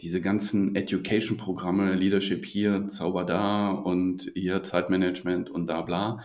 Diese 0.00 0.20
ganzen 0.20 0.74
Education-Programme, 0.74 1.94
Leadership 1.94 2.46
hier, 2.46 2.88
Zauber 2.88 3.24
da 3.24 3.70
und 3.70 4.32
hier 4.34 4.62
Zeitmanagement 4.62 5.50
und 5.50 5.66
da 5.66 5.82
bla. 5.82 6.20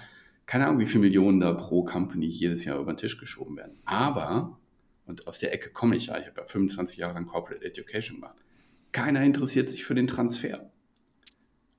Keine 0.46 0.68
Ahnung, 0.68 0.80
wie 0.80 0.86
viele 0.86 1.02
Millionen 1.02 1.42
da 1.42 1.54
pro 1.54 1.84
Company 1.84 2.28
jedes 2.28 2.64
Jahr 2.64 2.80
über 2.80 2.94
den 2.94 2.98
Tisch 2.98 3.18
geschoben 3.18 3.58
werden. 3.58 3.80
Aber, 3.84 4.58
und 5.06 5.28
aus 5.28 5.40
der 5.40 5.54
Ecke 5.54 5.70
komme 5.70 5.96
ich 5.96 6.08
ja, 6.08 6.20
ich 6.20 6.28
habe 6.28 6.42
ja 6.42 6.46
25 6.46 6.98
Jahre 6.98 7.14
lang 7.14 7.26
Corporate 7.26 7.64
Education 7.64 8.18
gemacht, 8.18 8.36
keiner 8.92 9.24
interessiert 9.24 9.70
sich 9.70 9.84
für 9.84 9.96
den 9.96 10.08
Transfer. 10.08 10.72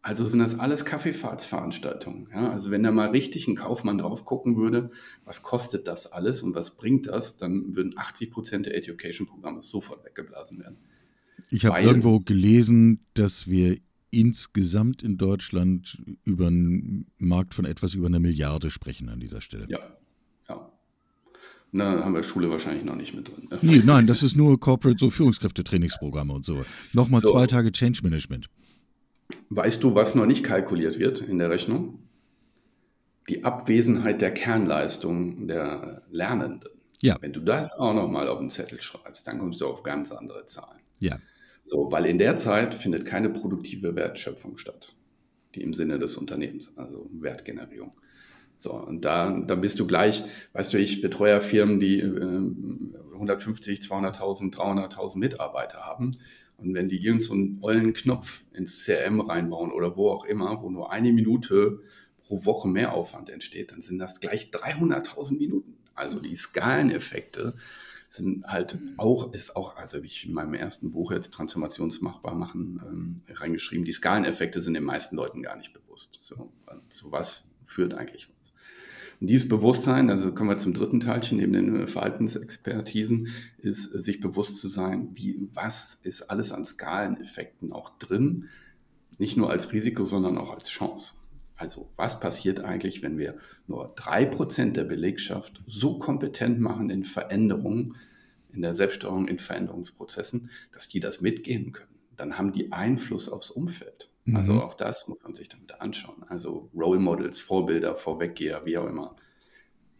Also 0.02 0.24
sind 0.24 0.38
das 0.38 0.56
alles 0.60 0.84
Kaffeefahrtsveranstaltungen. 0.84 2.28
Ja? 2.32 2.52
Also 2.52 2.70
wenn 2.70 2.84
da 2.84 2.92
mal 2.92 3.10
richtig 3.10 3.48
ein 3.48 3.56
Kaufmann 3.56 3.98
drauf 3.98 4.24
gucken 4.24 4.56
würde, 4.56 4.92
was 5.24 5.42
kostet 5.42 5.88
das 5.88 6.12
alles 6.12 6.44
und 6.44 6.54
was 6.54 6.76
bringt 6.76 7.08
das, 7.08 7.38
dann 7.38 7.74
würden 7.74 7.96
80 7.96 8.30
Prozent 8.30 8.66
der 8.66 8.76
Education-Programme 8.76 9.62
sofort 9.62 10.04
weggeblasen 10.04 10.60
werden. 10.60 10.76
Ich 11.50 11.66
habe 11.66 11.80
irgendwo 11.80 12.20
gelesen, 12.20 13.00
dass 13.14 13.48
wir 13.48 13.78
insgesamt 14.10 15.02
in 15.02 15.16
Deutschland 15.18 16.00
über 16.22 16.46
einen 16.46 17.10
Markt 17.18 17.54
von 17.54 17.64
etwas 17.64 17.94
über 17.94 18.06
einer 18.06 18.20
Milliarde 18.20 18.70
sprechen 18.70 19.08
an 19.08 19.18
dieser 19.18 19.40
Stelle. 19.40 19.64
Ja. 19.68 19.80
Na, 21.72 22.04
haben 22.04 22.14
wir 22.14 22.22
Schule 22.22 22.50
wahrscheinlich 22.50 22.84
noch 22.84 22.94
nicht 22.94 23.14
mit 23.14 23.28
drin. 23.28 23.48
Ne? 23.50 23.58
Nee, 23.62 23.82
nein, 23.84 24.06
das 24.06 24.22
ist 24.22 24.36
nur 24.36 24.58
Corporate, 24.58 24.98
so 24.98 25.10
Führungskräftetrainingsprogramme 25.10 26.32
und 26.32 26.44
so. 26.44 26.64
Nochmal 26.92 27.20
so. 27.20 27.32
zwei 27.32 27.46
Tage 27.46 27.72
Change 27.72 28.00
Management. 28.02 28.48
Weißt 29.50 29.82
du, 29.82 29.94
was 29.94 30.14
noch 30.14 30.26
nicht 30.26 30.44
kalkuliert 30.44 30.98
wird 30.98 31.20
in 31.20 31.38
der 31.38 31.50
Rechnung? 31.50 31.98
Die 33.28 33.44
Abwesenheit 33.44 34.22
der 34.22 34.32
Kernleistung 34.32 35.48
der 35.48 36.02
Lernenden. 36.10 36.70
Ja. 37.02 37.18
Wenn 37.20 37.32
du 37.32 37.40
das 37.40 37.74
auch 37.74 37.92
nochmal 37.92 38.28
auf 38.28 38.38
den 38.38 38.50
Zettel 38.50 38.80
schreibst, 38.80 39.26
dann 39.26 39.38
kommst 39.38 39.60
du 39.60 39.66
auf 39.66 39.82
ganz 39.82 40.12
andere 40.12 40.46
Zahlen. 40.46 40.80
Ja. 41.00 41.18
So, 41.62 41.90
weil 41.90 42.06
in 42.06 42.18
der 42.18 42.36
Zeit 42.36 42.74
findet 42.74 43.04
keine 43.04 43.28
produktive 43.28 43.96
Wertschöpfung 43.96 44.56
statt, 44.56 44.94
die 45.54 45.62
im 45.62 45.74
Sinne 45.74 45.98
des 45.98 46.16
Unternehmens, 46.16 46.76
also 46.78 47.10
Wertgenerierung. 47.12 47.96
So, 48.56 48.72
und 48.72 49.04
da, 49.04 49.30
da 49.30 49.54
bist 49.54 49.78
du 49.78 49.86
gleich, 49.86 50.24
weißt 50.54 50.72
du, 50.72 50.78
ich 50.78 51.02
betreue 51.02 51.40
Firmen, 51.42 51.78
die 51.78 52.00
äh, 52.00 53.12
150, 53.14 53.80
200.000, 53.80 54.54
300.000 54.54 55.18
Mitarbeiter 55.18 55.80
haben. 55.80 56.12
Und 56.58 56.74
wenn 56.74 56.88
die 56.88 56.96
irgendeinen 56.96 57.58
so 57.60 57.66
ollen 57.66 57.92
Knopf 57.92 58.44
ins 58.54 58.84
CRM 58.84 59.20
reinbauen 59.20 59.70
oder 59.70 59.96
wo 59.96 60.10
auch 60.10 60.24
immer, 60.24 60.62
wo 60.62 60.70
nur 60.70 60.90
eine 60.90 61.12
Minute 61.12 61.80
pro 62.26 62.44
Woche 62.44 62.68
mehr 62.68 62.94
Aufwand 62.94 63.28
entsteht, 63.28 63.72
dann 63.72 63.82
sind 63.82 63.98
das 63.98 64.20
gleich 64.20 64.50
300.000 64.50 65.38
Minuten. 65.38 65.76
Also 65.94 66.18
die 66.18 66.34
Skaleneffekte 66.34 67.54
sind 68.08 68.46
halt 68.46 68.78
auch, 68.96 69.32
ist 69.32 69.56
auch, 69.56 69.76
also 69.76 69.96
habe 69.96 70.06
ich 70.06 70.26
in 70.26 70.32
meinem 70.32 70.54
ersten 70.54 70.92
Buch 70.92 71.12
jetzt 71.12 71.32
Transformationsmachbar 71.34 72.34
machen 72.34 72.80
ähm, 72.86 73.20
reingeschrieben, 73.34 73.84
die 73.84 73.92
Skaleneffekte 73.92 74.62
sind 74.62 74.74
den 74.74 74.84
meisten 74.84 75.16
Leuten 75.16 75.42
gar 75.42 75.56
nicht 75.56 75.72
bewusst. 75.72 76.18
So, 76.20 76.52
zu 76.88 77.12
was 77.12 77.48
führt 77.64 77.94
eigentlich? 77.94 78.28
Und 79.20 79.28
dieses 79.28 79.48
Bewusstsein, 79.48 80.10
also 80.10 80.32
kommen 80.32 80.50
wir 80.50 80.58
zum 80.58 80.74
dritten 80.74 81.00
Teilchen 81.00 81.38
neben 81.38 81.52
den 81.52 81.82
äh, 81.82 81.86
Verhaltensexpertisen, 81.86 83.28
ist 83.58 83.94
äh, 83.94 84.00
sich 84.00 84.20
bewusst 84.20 84.58
zu 84.58 84.68
sein, 84.68 85.10
wie, 85.14 85.48
was 85.54 86.00
ist 86.02 86.22
alles 86.22 86.52
an 86.52 86.64
Skaleneffekten 86.64 87.72
auch 87.72 87.96
drin, 87.98 88.48
nicht 89.18 89.36
nur 89.36 89.50
als 89.50 89.72
Risiko, 89.72 90.04
sondern 90.04 90.36
auch 90.36 90.52
als 90.52 90.68
Chance. 90.68 91.14
Also 91.56 91.88
was 91.96 92.20
passiert 92.20 92.60
eigentlich, 92.60 93.02
wenn 93.02 93.16
wir 93.16 93.36
nur 93.66 93.94
drei 93.96 94.26
Prozent 94.26 94.76
der 94.76 94.84
Belegschaft 94.84 95.62
so 95.66 95.98
kompetent 95.98 96.60
machen 96.60 96.90
in 96.90 97.02
Veränderungen, 97.04 97.96
in 98.52 98.60
der 98.60 98.74
Selbststeuerung, 98.74 99.26
in 99.26 99.38
Veränderungsprozessen, 99.38 100.50
dass 100.72 100.88
die 100.88 101.00
das 101.00 101.22
mitgehen 101.22 101.72
können? 101.72 101.95
Dann 102.16 102.38
haben 102.38 102.52
die 102.52 102.72
Einfluss 102.72 103.28
aufs 103.28 103.50
Umfeld. 103.50 104.10
Also 104.34 104.54
mhm. 104.54 104.60
auch 104.60 104.74
das 104.74 105.06
muss 105.06 105.18
man 105.22 105.34
sich 105.34 105.48
dann 105.48 105.62
wieder 105.62 105.80
anschauen. 105.80 106.24
Also 106.28 106.68
Role 106.74 106.98
Models, 106.98 107.38
Vorbilder, 107.38 107.94
Vorweggeher, 107.94 108.62
wie 108.64 108.76
auch 108.76 108.88
immer. 108.88 109.14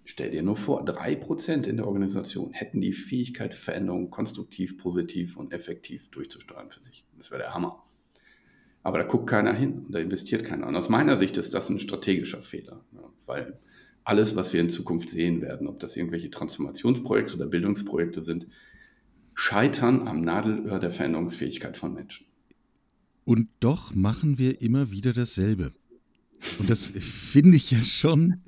Stell 0.04 0.30
dir 0.30 0.42
nur 0.42 0.56
vor, 0.56 0.84
drei 0.84 1.16
Prozent 1.16 1.66
in 1.66 1.76
der 1.76 1.86
Organisation 1.86 2.52
hätten 2.52 2.80
die 2.80 2.92
Fähigkeit, 2.92 3.54
Veränderungen 3.54 4.10
konstruktiv, 4.10 4.78
positiv 4.78 5.36
und 5.36 5.52
effektiv 5.52 6.10
durchzusteuern 6.10 6.70
für 6.70 6.82
sich. 6.82 7.04
Das 7.16 7.30
wäre 7.30 7.42
der 7.42 7.54
Hammer. 7.54 7.82
Aber 8.82 8.98
da 8.98 9.04
guckt 9.04 9.28
keiner 9.28 9.52
hin 9.52 9.84
und 9.86 9.92
da 9.92 9.98
investiert 9.98 10.44
keiner. 10.44 10.66
Und 10.68 10.76
aus 10.76 10.88
meiner 10.88 11.16
Sicht 11.16 11.36
ist 11.38 11.54
das 11.54 11.68
ein 11.70 11.80
strategischer 11.80 12.42
Fehler, 12.42 12.84
weil 13.26 13.58
alles, 14.04 14.36
was 14.36 14.52
wir 14.52 14.60
in 14.60 14.70
Zukunft 14.70 15.10
sehen 15.10 15.42
werden, 15.42 15.66
ob 15.66 15.80
das 15.80 15.96
irgendwelche 15.96 16.30
Transformationsprojekte 16.30 17.34
oder 17.34 17.46
Bildungsprojekte 17.46 18.22
sind, 18.22 18.46
scheitern 19.36 20.08
am 20.08 20.22
Nadelöhr 20.22 20.80
der 20.80 20.90
Veränderungsfähigkeit 20.90 21.76
von 21.76 21.94
Menschen. 21.94 22.26
Und 23.24 23.50
doch 23.60 23.94
machen 23.94 24.38
wir 24.38 24.60
immer 24.62 24.90
wieder 24.90 25.12
dasselbe. 25.12 25.72
Und 26.58 26.70
das 26.70 26.86
finde 26.86 27.56
ich 27.56 27.70
ja 27.70 27.82
schon. 27.82 28.40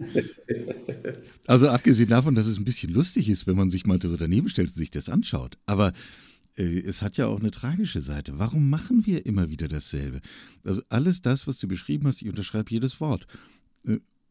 Also 1.46 1.68
abgesehen 1.68 2.08
davon, 2.08 2.34
dass 2.34 2.46
es 2.46 2.58
ein 2.58 2.64
bisschen 2.64 2.92
lustig 2.92 3.28
ist, 3.28 3.46
wenn 3.46 3.56
man 3.56 3.70
sich 3.70 3.86
mal 3.86 4.00
so 4.00 4.16
daneben 4.16 4.48
stellt 4.48 4.68
und 4.68 4.74
sich 4.74 4.90
das 4.90 5.08
anschaut. 5.08 5.58
Aber 5.66 5.92
äh, 6.56 6.62
es 6.62 7.02
hat 7.02 7.16
ja 7.16 7.26
auch 7.26 7.40
eine 7.40 7.50
tragische 7.50 8.00
Seite. 8.00 8.38
Warum 8.38 8.70
machen 8.70 9.04
wir 9.04 9.26
immer 9.26 9.50
wieder 9.50 9.68
dasselbe? 9.68 10.20
Also 10.64 10.80
alles 10.88 11.22
das, 11.22 11.46
was 11.46 11.58
du 11.58 11.68
beschrieben 11.68 12.06
hast, 12.06 12.22
ich 12.22 12.28
unterschreibe 12.28 12.70
jedes 12.70 13.00
Wort. 13.00 13.26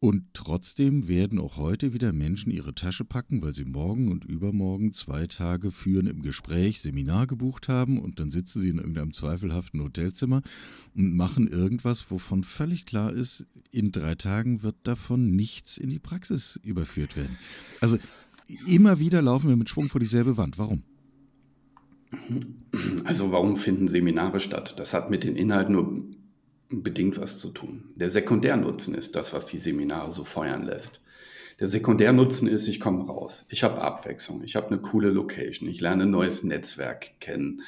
Und 0.00 0.22
trotzdem 0.32 1.08
werden 1.08 1.40
auch 1.40 1.56
heute 1.56 1.92
wieder 1.92 2.12
Menschen 2.12 2.52
ihre 2.52 2.72
Tasche 2.72 3.04
packen, 3.04 3.42
weil 3.42 3.52
sie 3.52 3.64
morgen 3.64 4.12
und 4.12 4.24
übermorgen 4.24 4.92
zwei 4.92 5.26
Tage 5.26 5.72
führen 5.72 6.06
im 6.06 6.22
Gespräch 6.22 6.80
Seminar 6.80 7.26
gebucht 7.26 7.68
haben 7.68 7.98
und 7.98 8.20
dann 8.20 8.30
sitzen 8.30 8.62
sie 8.62 8.68
in 8.68 8.78
irgendeinem 8.78 9.12
zweifelhaften 9.12 9.82
Hotelzimmer 9.82 10.42
und 10.94 11.16
machen 11.16 11.48
irgendwas, 11.48 12.12
wovon 12.12 12.44
völlig 12.44 12.86
klar 12.86 13.12
ist, 13.12 13.46
in 13.72 13.90
drei 13.90 14.14
Tagen 14.14 14.62
wird 14.62 14.76
davon 14.84 15.34
nichts 15.34 15.76
in 15.76 15.90
die 15.90 15.98
Praxis 15.98 16.60
überführt 16.62 17.16
werden. 17.16 17.36
Also 17.80 17.98
immer 18.68 19.00
wieder 19.00 19.20
laufen 19.20 19.48
wir 19.48 19.56
mit 19.56 19.68
Schwung 19.68 19.88
vor 19.88 20.00
dieselbe 20.00 20.36
Wand. 20.36 20.58
Warum? 20.58 20.84
Also 23.04 23.32
warum 23.32 23.56
finden 23.56 23.88
Seminare 23.88 24.38
statt? 24.38 24.78
Das 24.78 24.94
hat 24.94 25.10
mit 25.10 25.24
den 25.24 25.34
Inhalten 25.34 25.74
nur 25.74 26.04
bedingt 26.70 27.20
was 27.20 27.38
zu 27.38 27.50
tun. 27.50 27.84
Der 27.96 28.10
Sekundärnutzen 28.10 28.94
ist 28.94 29.16
das, 29.16 29.32
was 29.32 29.46
die 29.46 29.58
Seminare 29.58 30.12
so 30.12 30.24
feuern 30.24 30.64
lässt. 30.64 31.00
Der 31.60 31.68
Sekundärnutzen 31.68 32.46
ist, 32.46 32.68
ich 32.68 32.78
komme 32.78 33.04
raus, 33.06 33.46
ich 33.48 33.64
habe 33.64 33.80
Abwechslung, 33.80 34.44
ich 34.44 34.54
habe 34.54 34.68
eine 34.68 34.78
coole 34.78 35.10
Location, 35.10 35.68
ich 35.68 35.80
lerne 35.80 36.04
ein 36.04 36.10
neues 36.10 36.44
Netzwerk 36.44 37.18
kennen, 37.20 37.62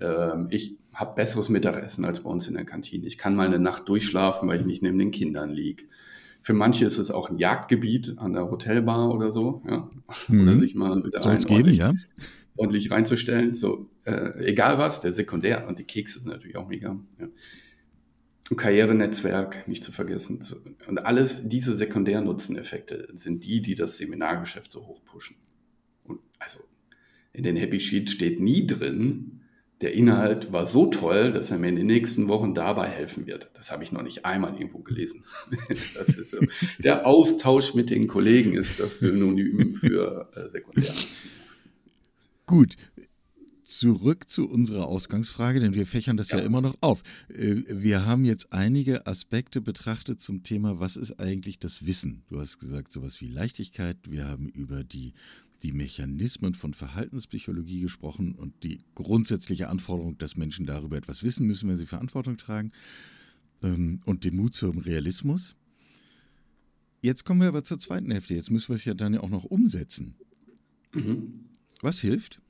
ähm, 0.00 0.48
ich 0.50 0.76
habe 0.92 1.14
besseres 1.14 1.48
Mittagessen 1.48 2.04
als 2.04 2.20
bei 2.20 2.30
uns 2.30 2.46
in 2.46 2.54
der 2.54 2.66
Kantine, 2.66 3.06
ich 3.06 3.16
kann 3.16 3.34
mal 3.34 3.46
eine 3.46 3.58
Nacht 3.58 3.88
durchschlafen, 3.88 4.48
weil 4.48 4.60
ich 4.60 4.66
nicht 4.66 4.82
neben 4.82 4.98
den 4.98 5.12
Kindern 5.12 5.50
liege. 5.50 5.84
Für 6.42 6.52
manche 6.52 6.84
ist 6.84 6.98
es 6.98 7.10
auch 7.10 7.30
ein 7.30 7.38
Jagdgebiet 7.38 8.18
an 8.18 8.34
der 8.34 8.50
Hotelbar 8.50 9.14
oder 9.14 9.32
so, 9.32 9.62
ja? 9.66 9.88
Mhm. 10.28 10.42
oder 10.42 10.58
sich 10.58 10.74
mal 10.74 11.02
Soll 11.20 11.34
es 11.34 11.46
geben, 11.46 11.72
ja? 11.72 11.94
ordentlich 12.56 12.90
reinzustellen. 12.90 13.54
So, 13.54 13.88
äh, 14.04 14.44
egal 14.44 14.76
was, 14.76 15.00
der 15.00 15.12
Sekundär 15.12 15.66
und 15.68 15.78
die 15.78 15.84
Kekse 15.84 16.18
sind 16.18 16.32
natürlich 16.32 16.56
auch 16.56 16.68
mega. 16.68 16.98
Ja. 17.18 17.28
Karrierenetzwerk, 18.56 19.66
nicht 19.68 19.84
zu 19.84 19.92
vergessen. 19.92 20.40
Und 20.86 20.98
alles 20.98 21.48
diese 21.48 21.74
Sekundärnutzeneffekte 21.74 23.08
sind 23.14 23.44
die, 23.44 23.62
die 23.62 23.74
das 23.74 23.98
Seminargeschäft 23.98 24.70
so 24.70 24.86
hoch 24.86 25.02
pushen. 25.04 25.36
Und 26.04 26.20
also 26.38 26.60
in 27.32 27.44
den 27.44 27.56
Happy 27.56 27.80
Sheets 27.80 28.12
steht 28.12 28.40
nie 28.40 28.66
drin, 28.66 29.42
der 29.82 29.94
Inhalt 29.94 30.52
war 30.52 30.64
so 30.64 30.86
toll, 30.86 31.32
dass 31.32 31.50
er 31.50 31.58
mir 31.58 31.68
in 31.68 31.74
den 31.74 31.86
nächsten 31.86 32.28
Wochen 32.28 32.54
dabei 32.54 32.86
helfen 32.86 33.26
wird. 33.26 33.50
Das 33.54 33.72
habe 33.72 33.82
ich 33.82 33.90
noch 33.90 34.02
nicht 34.02 34.24
einmal 34.24 34.54
irgendwo 34.54 34.78
gelesen. 34.78 35.24
So. 36.22 36.38
Der 36.78 37.06
Austausch 37.06 37.74
mit 37.74 37.90
den 37.90 38.06
Kollegen 38.06 38.54
ist 38.54 38.80
das 38.80 39.00
Synonym 39.00 39.74
für 39.74 40.30
äh, 40.34 40.48
Sekundärnutzen. 40.48 41.30
Gut. 42.46 42.76
Zurück 43.78 44.28
zu 44.28 44.48
unserer 44.48 44.86
Ausgangsfrage, 44.86 45.58
denn 45.58 45.74
wir 45.74 45.86
fächern 45.86 46.18
das 46.18 46.30
ja, 46.30 46.38
ja 46.38 46.44
immer 46.44 46.60
noch 46.60 46.76
auf. 46.82 47.02
Äh, 47.28 47.56
wir 47.68 48.04
haben 48.04 48.24
jetzt 48.24 48.52
einige 48.52 49.06
Aspekte 49.06 49.60
betrachtet 49.60 50.20
zum 50.20 50.42
Thema, 50.42 50.78
was 50.78 50.96
ist 50.96 51.18
eigentlich 51.18 51.58
das 51.58 51.86
Wissen? 51.86 52.22
Du 52.28 52.38
hast 52.38 52.58
gesagt, 52.58 52.92
sowas 52.92 53.20
wie 53.22 53.26
Leichtigkeit. 53.26 53.96
Wir 54.10 54.28
haben 54.28 54.48
über 54.50 54.84
die, 54.84 55.14
die 55.62 55.72
Mechanismen 55.72 56.54
von 56.54 56.74
Verhaltenspsychologie 56.74 57.80
gesprochen 57.80 58.34
und 58.34 58.62
die 58.62 58.80
grundsätzliche 58.94 59.70
Anforderung, 59.70 60.18
dass 60.18 60.36
Menschen 60.36 60.66
darüber 60.66 60.98
etwas 60.98 61.22
wissen 61.22 61.46
müssen, 61.46 61.68
wenn 61.70 61.76
sie 61.76 61.86
Verantwortung 61.86 62.36
tragen. 62.36 62.72
Ähm, 63.62 64.00
und 64.04 64.24
den 64.24 64.36
Mut 64.36 64.54
zum 64.54 64.78
Realismus. 64.78 65.56
Jetzt 67.00 67.24
kommen 67.24 67.40
wir 67.40 67.48
aber 67.48 67.64
zur 67.64 67.78
zweiten 67.78 68.10
Hälfte. 68.10 68.34
Jetzt 68.34 68.50
müssen 68.50 68.68
wir 68.68 68.76
es 68.76 68.84
ja 68.84 68.92
dann 68.92 69.14
ja 69.14 69.20
auch 69.20 69.30
noch 69.30 69.44
umsetzen. 69.44 70.14
Mhm. 70.92 71.46
Was 71.80 72.00
hilft? 72.00 72.41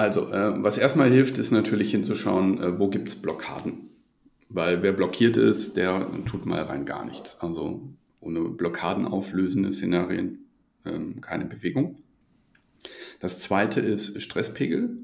Also, 0.00 0.32
äh, 0.32 0.54
was 0.62 0.78
erstmal 0.78 1.10
hilft, 1.10 1.36
ist 1.36 1.50
natürlich 1.50 1.90
hinzuschauen, 1.90 2.58
äh, 2.58 2.80
wo 2.80 2.88
gibt 2.88 3.10
es 3.10 3.16
Blockaden. 3.16 3.90
Weil 4.48 4.82
wer 4.82 4.92
blockiert 4.92 5.36
ist, 5.36 5.76
der 5.76 6.10
tut 6.24 6.46
mal 6.46 6.62
rein 6.62 6.86
gar 6.86 7.04
nichts. 7.04 7.38
Also 7.42 7.82
ohne 8.18 8.40
Blockaden 8.40 9.06
auflösende 9.06 9.70
Szenarien 9.72 10.46
ähm, 10.86 11.20
keine 11.20 11.44
Bewegung. 11.44 11.98
Das 13.20 13.40
zweite 13.40 13.80
ist 13.80 14.22
Stresspegel. 14.22 14.96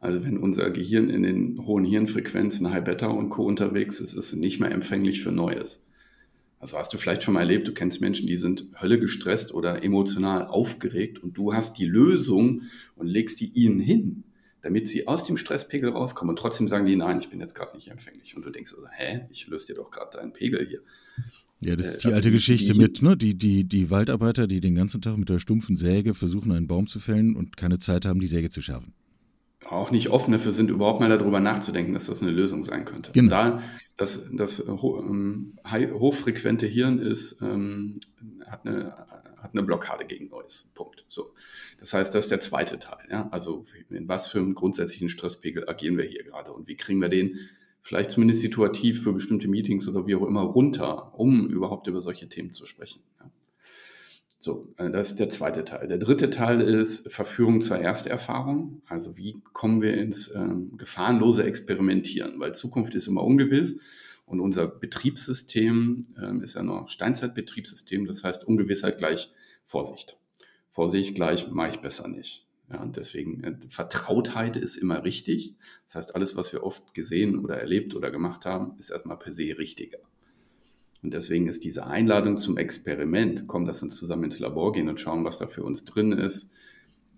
Also 0.00 0.24
wenn 0.24 0.38
unser 0.38 0.68
Gehirn 0.70 1.10
in 1.10 1.22
den 1.22 1.64
hohen 1.64 1.84
Hirnfrequenzen, 1.84 2.72
High 2.72 2.82
Beta 2.82 3.06
und 3.06 3.28
Co. 3.28 3.44
unterwegs 3.44 4.00
ist, 4.00 4.14
ist 4.14 4.32
es 4.32 4.34
nicht 4.34 4.58
mehr 4.58 4.72
empfänglich 4.72 5.22
für 5.22 5.30
Neues. 5.30 5.88
Also 6.64 6.78
hast 6.78 6.94
du 6.94 6.96
vielleicht 6.96 7.22
schon 7.22 7.34
mal 7.34 7.40
erlebt, 7.40 7.68
du 7.68 7.74
kennst 7.74 8.00
Menschen, 8.00 8.26
die 8.26 8.38
sind 8.38 8.68
Hölle 8.80 8.98
gestresst 8.98 9.52
oder 9.52 9.84
emotional 9.84 10.46
aufgeregt 10.46 11.22
und 11.22 11.36
du 11.36 11.52
hast 11.52 11.76
die 11.76 11.84
Lösung 11.84 12.62
und 12.96 13.06
legst 13.06 13.38
die 13.40 13.50
ihnen 13.52 13.80
hin, 13.80 14.24
damit 14.62 14.88
sie 14.88 15.06
aus 15.06 15.24
dem 15.24 15.36
Stresspegel 15.36 15.90
rauskommen 15.90 16.30
und 16.30 16.38
trotzdem 16.38 16.66
sagen 16.66 16.86
die, 16.86 16.96
nein, 16.96 17.18
ich 17.18 17.28
bin 17.28 17.38
jetzt 17.38 17.54
gerade 17.54 17.76
nicht 17.76 17.88
empfänglich. 17.88 18.34
Und 18.34 18.46
du 18.46 18.50
denkst 18.50 18.72
also, 18.72 18.86
hä, 18.90 19.26
ich 19.30 19.46
löse 19.46 19.66
dir 19.66 19.74
doch 19.74 19.90
gerade 19.90 20.16
deinen 20.16 20.32
Pegel 20.32 20.66
hier. 20.66 20.80
Ja, 21.60 21.76
das 21.76 21.88
ist 21.88 21.96
äh, 21.96 21.98
die 21.98 22.06
also 22.06 22.16
alte 22.16 22.30
Geschichte 22.30 22.72
die, 22.72 22.78
mit, 22.78 23.02
ne? 23.02 23.14
Die, 23.14 23.34
die, 23.34 23.64
die 23.64 23.90
Waldarbeiter, 23.90 24.46
die 24.46 24.62
den 24.62 24.74
ganzen 24.74 25.02
Tag 25.02 25.18
mit 25.18 25.28
der 25.28 25.40
stumpfen 25.40 25.76
Säge 25.76 26.14
versuchen, 26.14 26.50
einen 26.50 26.66
Baum 26.66 26.86
zu 26.86 26.98
fällen 26.98 27.36
und 27.36 27.58
keine 27.58 27.78
Zeit 27.78 28.06
haben, 28.06 28.20
die 28.20 28.26
Säge 28.26 28.48
zu 28.48 28.62
schärfen. 28.62 28.94
Auch 29.68 29.90
nicht 29.90 30.10
offen 30.10 30.32
dafür 30.32 30.52
sind, 30.52 30.70
überhaupt 30.70 31.00
mal 31.00 31.08
darüber 31.08 31.40
nachzudenken, 31.40 31.94
dass 31.94 32.06
das 32.06 32.22
eine 32.22 32.30
Lösung 32.30 32.64
sein 32.64 32.84
könnte. 32.84 33.12
Genau. 33.12 33.30
Da 33.30 33.62
das, 33.96 34.28
das 34.32 34.66
ähm, 34.66 35.56
hochfrequente 35.66 36.66
Hirn 36.66 36.98
ist, 36.98 37.40
ähm, 37.42 38.00
hat, 38.46 38.66
eine, 38.66 38.92
hat 39.36 39.52
eine 39.52 39.62
Blockade 39.62 40.04
gegen 40.04 40.28
Neues. 40.28 40.72
Punkt. 40.74 41.04
So. 41.08 41.32
Das 41.78 41.94
heißt, 41.94 42.14
das 42.14 42.24
ist 42.24 42.30
der 42.30 42.40
zweite 42.40 42.78
Teil. 42.78 43.06
Ja? 43.10 43.28
Also 43.30 43.64
in 43.90 44.08
was 44.08 44.28
für 44.28 44.38
einem 44.38 44.54
grundsätzlichen 44.54 45.08
Stresspegel 45.08 45.68
agieren 45.68 45.96
wir 45.96 46.04
hier 46.04 46.24
gerade 46.24 46.52
und 46.52 46.66
wie 46.66 46.76
kriegen 46.76 47.00
wir 47.00 47.08
den 47.08 47.38
vielleicht 47.82 48.10
zumindest 48.10 48.40
situativ 48.40 49.02
für 49.02 49.12
bestimmte 49.12 49.46
Meetings 49.46 49.86
oder 49.86 50.06
wie 50.06 50.14
auch 50.14 50.26
immer 50.26 50.42
runter, 50.42 51.18
um 51.18 51.48
überhaupt 51.48 51.86
über 51.86 52.00
solche 52.00 52.28
Themen 52.28 52.50
zu 52.50 52.64
sprechen. 52.64 53.02
Ja. 53.20 53.30
So, 54.44 54.74
äh, 54.76 54.90
das 54.90 55.12
ist 55.12 55.20
der 55.20 55.30
zweite 55.30 55.64
Teil. 55.64 55.88
Der 55.88 55.96
dritte 55.96 56.28
Teil 56.28 56.60
ist 56.60 57.10
Verführung 57.10 57.62
zur 57.62 57.78
Ersterfahrung. 57.78 58.82
Also 58.86 59.16
wie 59.16 59.40
kommen 59.54 59.80
wir 59.80 59.94
ins 59.94 60.34
ähm, 60.34 60.76
gefahrenlose 60.76 61.44
Experimentieren? 61.44 62.38
Weil 62.38 62.54
Zukunft 62.54 62.94
ist 62.94 63.06
immer 63.06 63.24
ungewiss 63.24 63.80
und 64.26 64.40
unser 64.40 64.66
Betriebssystem 64.66 66.08
ähm, 66.22 66.42
ist 66.42 66.56
ja 66.56 66.62
noch 66.62 66.90
Steinzeitbetriebssystem. 66.90 68.04
Das 68.04 68.22
heißt, 68.22 68.46
Ungewissheit 68.46 68.98
gleich 68.98 69.32
Vorsicht. 69.64 70.18
Vorsicht 70.68 71.14
gleich 71.14 71.50
mache 71.50 71.70
ich 71.70 71.76
besser 71.78 72.06
nicht. 72.06 72.46
Ja, 72.70 72.82
und 72.82 72.98
deswegen, 72.98 73.42
äh, 73.44 73.56
Vertrautheit 73.70 74.58
ist 74.58 74.76
immer 74.76 75.04
richtig. 75.04 75.56
Das 75.86 75.94
heißt, 75.94 76.14
alles, 76.14 76.36
was 76.36 76.52
wir 76.52 76.64
oft 76.64 76.92
gesehen 76.92 77.38
oder 77.38 77.56
erlebt 77.56 77.94
oder 77.94 78.10
gemacht 78.10 78.44
haben, 78.44 78.76
ist 78.78 78.90
erstmal 78.90 79.18
per 79.18 79.32
se 79.32 79.56
richtiger. 79.56 80.00
Und 81.04 81.12
deswegen 81.12 81.48
ist 81.48 81.64
diese 81.64 81.86
Einladung 81.86 82.38
zum 82.38 82.56
Experiment, 82.56 83.44
komm, 83.46 83.66
lass 83.66 83.82
uns 83.82 83.94
zusammen 83.94 84.24
ins 84.24 84.38
Labor 84.38 84.72
gehen 84.72 84.88
und 84.88 84.98
schauen, 84.98 85.22
was 85.22 85.36
da 85.36 85.46
für 85.46 85.62
uns 85.62 85.84
drin 85.84 86.12
ist, 86.12 86.52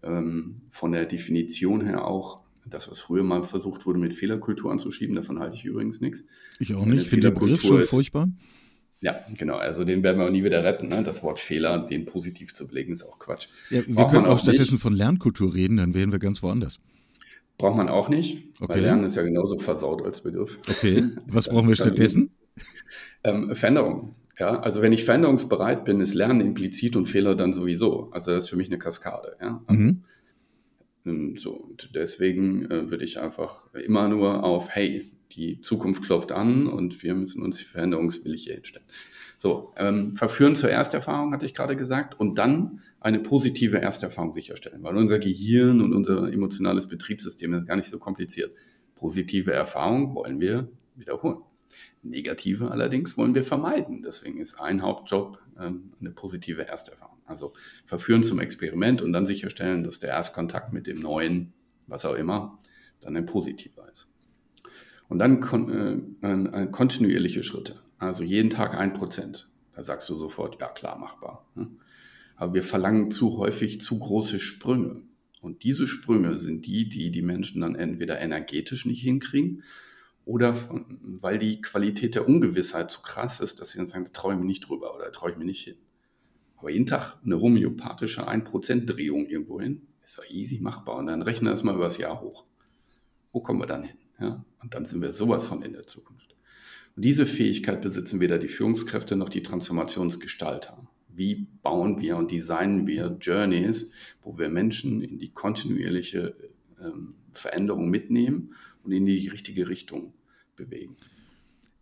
ähm, 0.02 0.56
von 0.68 0.90
der 0.90 1.06
Definition 1.06 1.86
her 1.86 2.04
auch 2.04 2.40
das, 2.64 2.90
was 2.90 2.98
früher 2.98 3.22
mal 3.22 3.44
versucht 3.44 3.86
wurde, 3.86 4.00
mit 4.00 4.12
Fehlerkultur 4.12 4.72
anzuschieben, 4.72 5.14
davon 5.14 5.38
halte 5.38 5.54
ich 5.54 5.64
übrigens 5.64 6.00
nichts. 6.00 6.24
Ich 6.58 6.74
auch 6.74 6.84
nicht, 6.84 7.02
ich 7.02 7.08
finde 7.08 7.30
den 7.30 7.34
Begriff 7.34 7.62
schon 7.62 7.80
ist, 7.80 7.90
furchtbar. 7.90 8.28
Ja, 9.02 9.20
genau. 9.38 9.54
Also 9.54 9.84
den 9.84 10.02
werden 10.02 10.18
wir 10.18 10.26
auch 10.26 10.32
nie 10.32 10.42
wieder 10.42 10.64
retten. 10.64 10.88
Ne? 10.88 11.04
Das 11.04 11.22
Wort 11.22 11.38
Fehler, 11.38 11.78
den 11.86 12.06
positiv 12.06 12.54
zu 12.54 12.66
belegen, 12.66 12.92
ist 12.92 13.04
auch 13.04 13.20
Quatsch. 13.20 13.46
Ja, 13.70 13.86
wir 13.86 13.94
Braucht 13.94 14.14
können 14.14 14.26
auch, 14.26 14.30
auch 14.30 14.38
stattdessen 14.40 14.74
nicht. 14.74 14.82
von 14.82 14.94
Lernkultur 14.96 15.54
reden, 15.54 15.76
dann 15.76 15.94
wären 15.94 16.10
wir 16.10 16.18
ganz 16.18 16.42
woanders. 16.42 16.80
Braucht 17.56 17.76
man 17.76 17.88
auch 17.88 18.08
nicht, 18.08 18.42
okay. 18.60 18.74
weil 18.74 18.80
Lernen 18.80 19.04
ist 19.04 19.14
ja 19.14 19.22
genauso 19.22 19.58
versaut 19.58 20.02
als 20.04 20.22
Begriff. 20.22 20.58
Okay, 20.68 21.04
was 21.28 21.48
brauchen 21.48 21.68
wir 21.68 21.76
stattdessen? 21.76 22.32
Ähm, 23.24 23.56
Veränderung. 23.56 24.12
Ja, 24.38 24.60
also 24.60 24.82
wenn 24.82 24.92
ich 24.92 25.04
veränderungsbereit 25.04 25.84
bin, 25.84 26.00
ist 26.00 26.14
Lernen 26.14 26.40
implizit 26.40 26.94
und 26.94 27.06
Fehler 27.06 27.34
dann 27.34 27.52
sowieso. 27.52 28.10
Also 28.12 28.32
das 28.32 28.44
ist 28.44 28.50
für 28.50 28.56
mich 28.56 28.68
eine 28.68 28.78
Kaskade. 28.78 29.36
Ja? 29.40 29.64
Mhm. 29.68 30.04
Ähm, 31.06 31.36
so, 31.36 31.52
und 31.54 31.90
deswegen 31.94 32.70
äh, 32.70 32.90
würde 32.90 33.04
ich 33.04 33.18
einfach 33.18 33.64
immer 33.74 34.08
nur 34.08 34.44
auf, 34.44 34.68
hey, 34.70 35.10
die 35.32 35.60
Zukunft 35.60 36.04
klopft 36.04 36.32
an 36.32 36.66
und 36.66 37.02
wir 37.02 37.14
müssen 37.14 37.42
uns 37.42 37.60
veränderungswillig 37.60 38.44
hier 38.44 38.54
hinstellen. 38.54 38.86
So, 39.38 39.72
ähm, 39.76 40.14
verführen 40.14 40.54
zur 40.54 40.70
Ersterfahrung, 40.70 41.32
hatte 41.32 41.46
ich 41.46 41.54
gerade 41.54 41.76
gesagt, 41.76 42.18
und 42.18 42.38
dann 42.38 42.80
eine 43.00 43.18
positive 43.18 43.80
Ersterfahrung 43.80 44.32
sicherstellen, 44.32 44.82
weil 44.82 44.96
unser 44.96 45.18
Gehirn 45.18 45.80
und 45.80 45.94
unser 45.94 46.32
emotionales 46.32 46.86
Betriebssystem 46.88 47.52
ist 47.54 47.66
gar 47.66 47.76
nicht 47.76 47.88
so 47.88 47.98
kompliziert. 47.98 48.52
Positive 48.94 49.52
Erfahrung 49.52 50.14
wollen 50.14 50.40
wir 50.40 50.68
wiederholen. 50.94 51.38
Negative 52.08 52.70
allerdings 52.70 53.16
wollen 53.16 53.34
wir 53.34 53.44
vermeiden. 53.44 54.02
Deswegen 54.02 54.38
ist 54.38 54.60
ein 54.60 54.82
Hauptjob 54.82 55.38
ähm, 55.58 55.92
eine 56.00 56.10
positive 56.10 56.66
Ersterfahrung. 56.66 57.18
Also 57.24 57.52
verführen 57.86 58.22
zum 58.22 58.40
Experiment 58.40 59.02
und 59.02 59.12
dann 59.12 59.26
sicherstellen, 59.26 59.82
dass 59.82 59.98
der 59.98 60.10
Erstkontakt 60.10 60.72
mit 60.72 60.86
dem 60.86 61.00
Neuen, 61.00 61.52
was 61.86 62.04
auch 62.04 62.14
immer, 62.14 62.58
dann 63.00 63.16
ein 63.16 63.26
positiver 63.26 63.90
ist. 63.90 64.12
Und 65.08 65.18
dann 65.18 65.40
kon 65.40 66.16
äh, 66.22 66.62
äh, 66.62 66.66
kontinuierliche 66.70 67.42
Schritte. 67.42 67.80
Also 67.98 68.24
jeden 68.24 68.50
Tag 68.50 68.74
ein 68.74 68.92
Prozent. 68.92 69.48
Da 69.74 69.82
sagst 69.82 70.08
du 70.08 70.14
sofort, 70.14 70.60
ja 70.60 70.68
klar, 70.68 70.98
machbar. 70.98 71.46
Ne? 71.54 71.68
Aber 72.36 72.54
wir 72.54 72.62
verlangen 72.62 73.10
zu 73.10 73.38
häufig 73.38 73.80
zu 73.80 73.98
große 73.98 74.38
Sprünge. 74.38 75.02
Und 75.40 75.62
diese 75.62 75.86
Sprünge 75.86 76.38
sind 76.38 76.66
die, 76.66 76.88
die 76.88 77.10
die 77.10 77.22
Menschen 77.22 77.60
dann 77.60 77.74
entweder 77.74 78.18
energetisch 78.20 78.84
nicht 78.84 79.02
hinkriegen 79.02 79.62
oder 80.26 80.54
von, 80.54 80.98
weil 81.22 81.38
die 81.38 81.60
Qualität 81.60 82.16
der 82.16 82.28
Ungewissheit 82.28 82.90
zu 82.90 83.00
krass 83.00 83.40
ist, 83.40 83.60
dass 83.60 83.70
sie 83.70 83.78
dann 83.78 83.86
sagen, 83.86 84.04
da 84.04 84.10
traue 84.10 84.34
ich 84.34 84.38
mir 84.38 84.44
nicht 84.44 84.68
drüber 84.68 84.94
oder 84.94 85.10
traue 85.12 85.30
ich 85.30 85.36
mir 85.36 85.44
nicht 85.44 85.62
hin. 85.62 85.76
Aber 86.56 86.68
jeden 86.68 86.84
Tag 86.84 87.16
eine 87.24 87.40
homöopathische 87.40 88.28
1%-Drehung 88.28 89.26
irgendwo 89.26 89.60
hin, 89.60 89.86
ist 90.02 90.18
doch 90.18 90.28
easy 90.28 90.58
machbar. 90.60 90.96
Und 90.96 91.06
dann 91.06 91.22
rechnen 91.22 91.46
wir 91.46 91.52
das 91.52 91.62
mal 91.62 91.76
übers 91.76 91.98
Jahr 91.98 92.20
hoch. 92.20 92.44
Wo 93.32 93.40
kommen 93.40 93.60
wir 93.60 93.66
dann 93.66 93.84
hin? 93.84 93.96
Ja? 94.20 94.44
Und 94.60 94.74
dann 94.74 94.84
sind 94.84 95.00
wir 95.00 95.12
sowas 95.12 95.46
von 95.46 95.62
in 95.62 95.74
der 95.74 95.86
Zukunft. 95.86 96.34
Und 96.96 97.04
diese 97.04 97.24
Fähigkeit 97.24 97.80
besitzen 97.80 98.20
weder 98.20 98.38
die 98.38 98.48
Führungskräfte 98.48 99.14
noch 99.14 99.28
die 99.28 99.42
Transformationsgestalter. 99.42 100.88
Wie 101.08 101.46
bauen 101.62 102.00
wir 102.00 102.16
und 102.16 102.32
designen 102.32 102.88
wir 102.88 103.16
Journeys, 103.20 103.92
wo 104.22 104.38
wir 104.38 104.48
Menschen 104.48 105.02
in 105.02 105.18
die 105.18 105.30
kontinuierliche 105.30 106.34
ähm, 106.80 107.14
Veränderung 107.32 107.90
mitnehmen 107.90 108.54
und 108.86 108.92
in 108.92 109.06
die 109.06 109.28
richtige 109.28 109.68
Richtung 109.68 110.14
bewegen? 110.56 110.96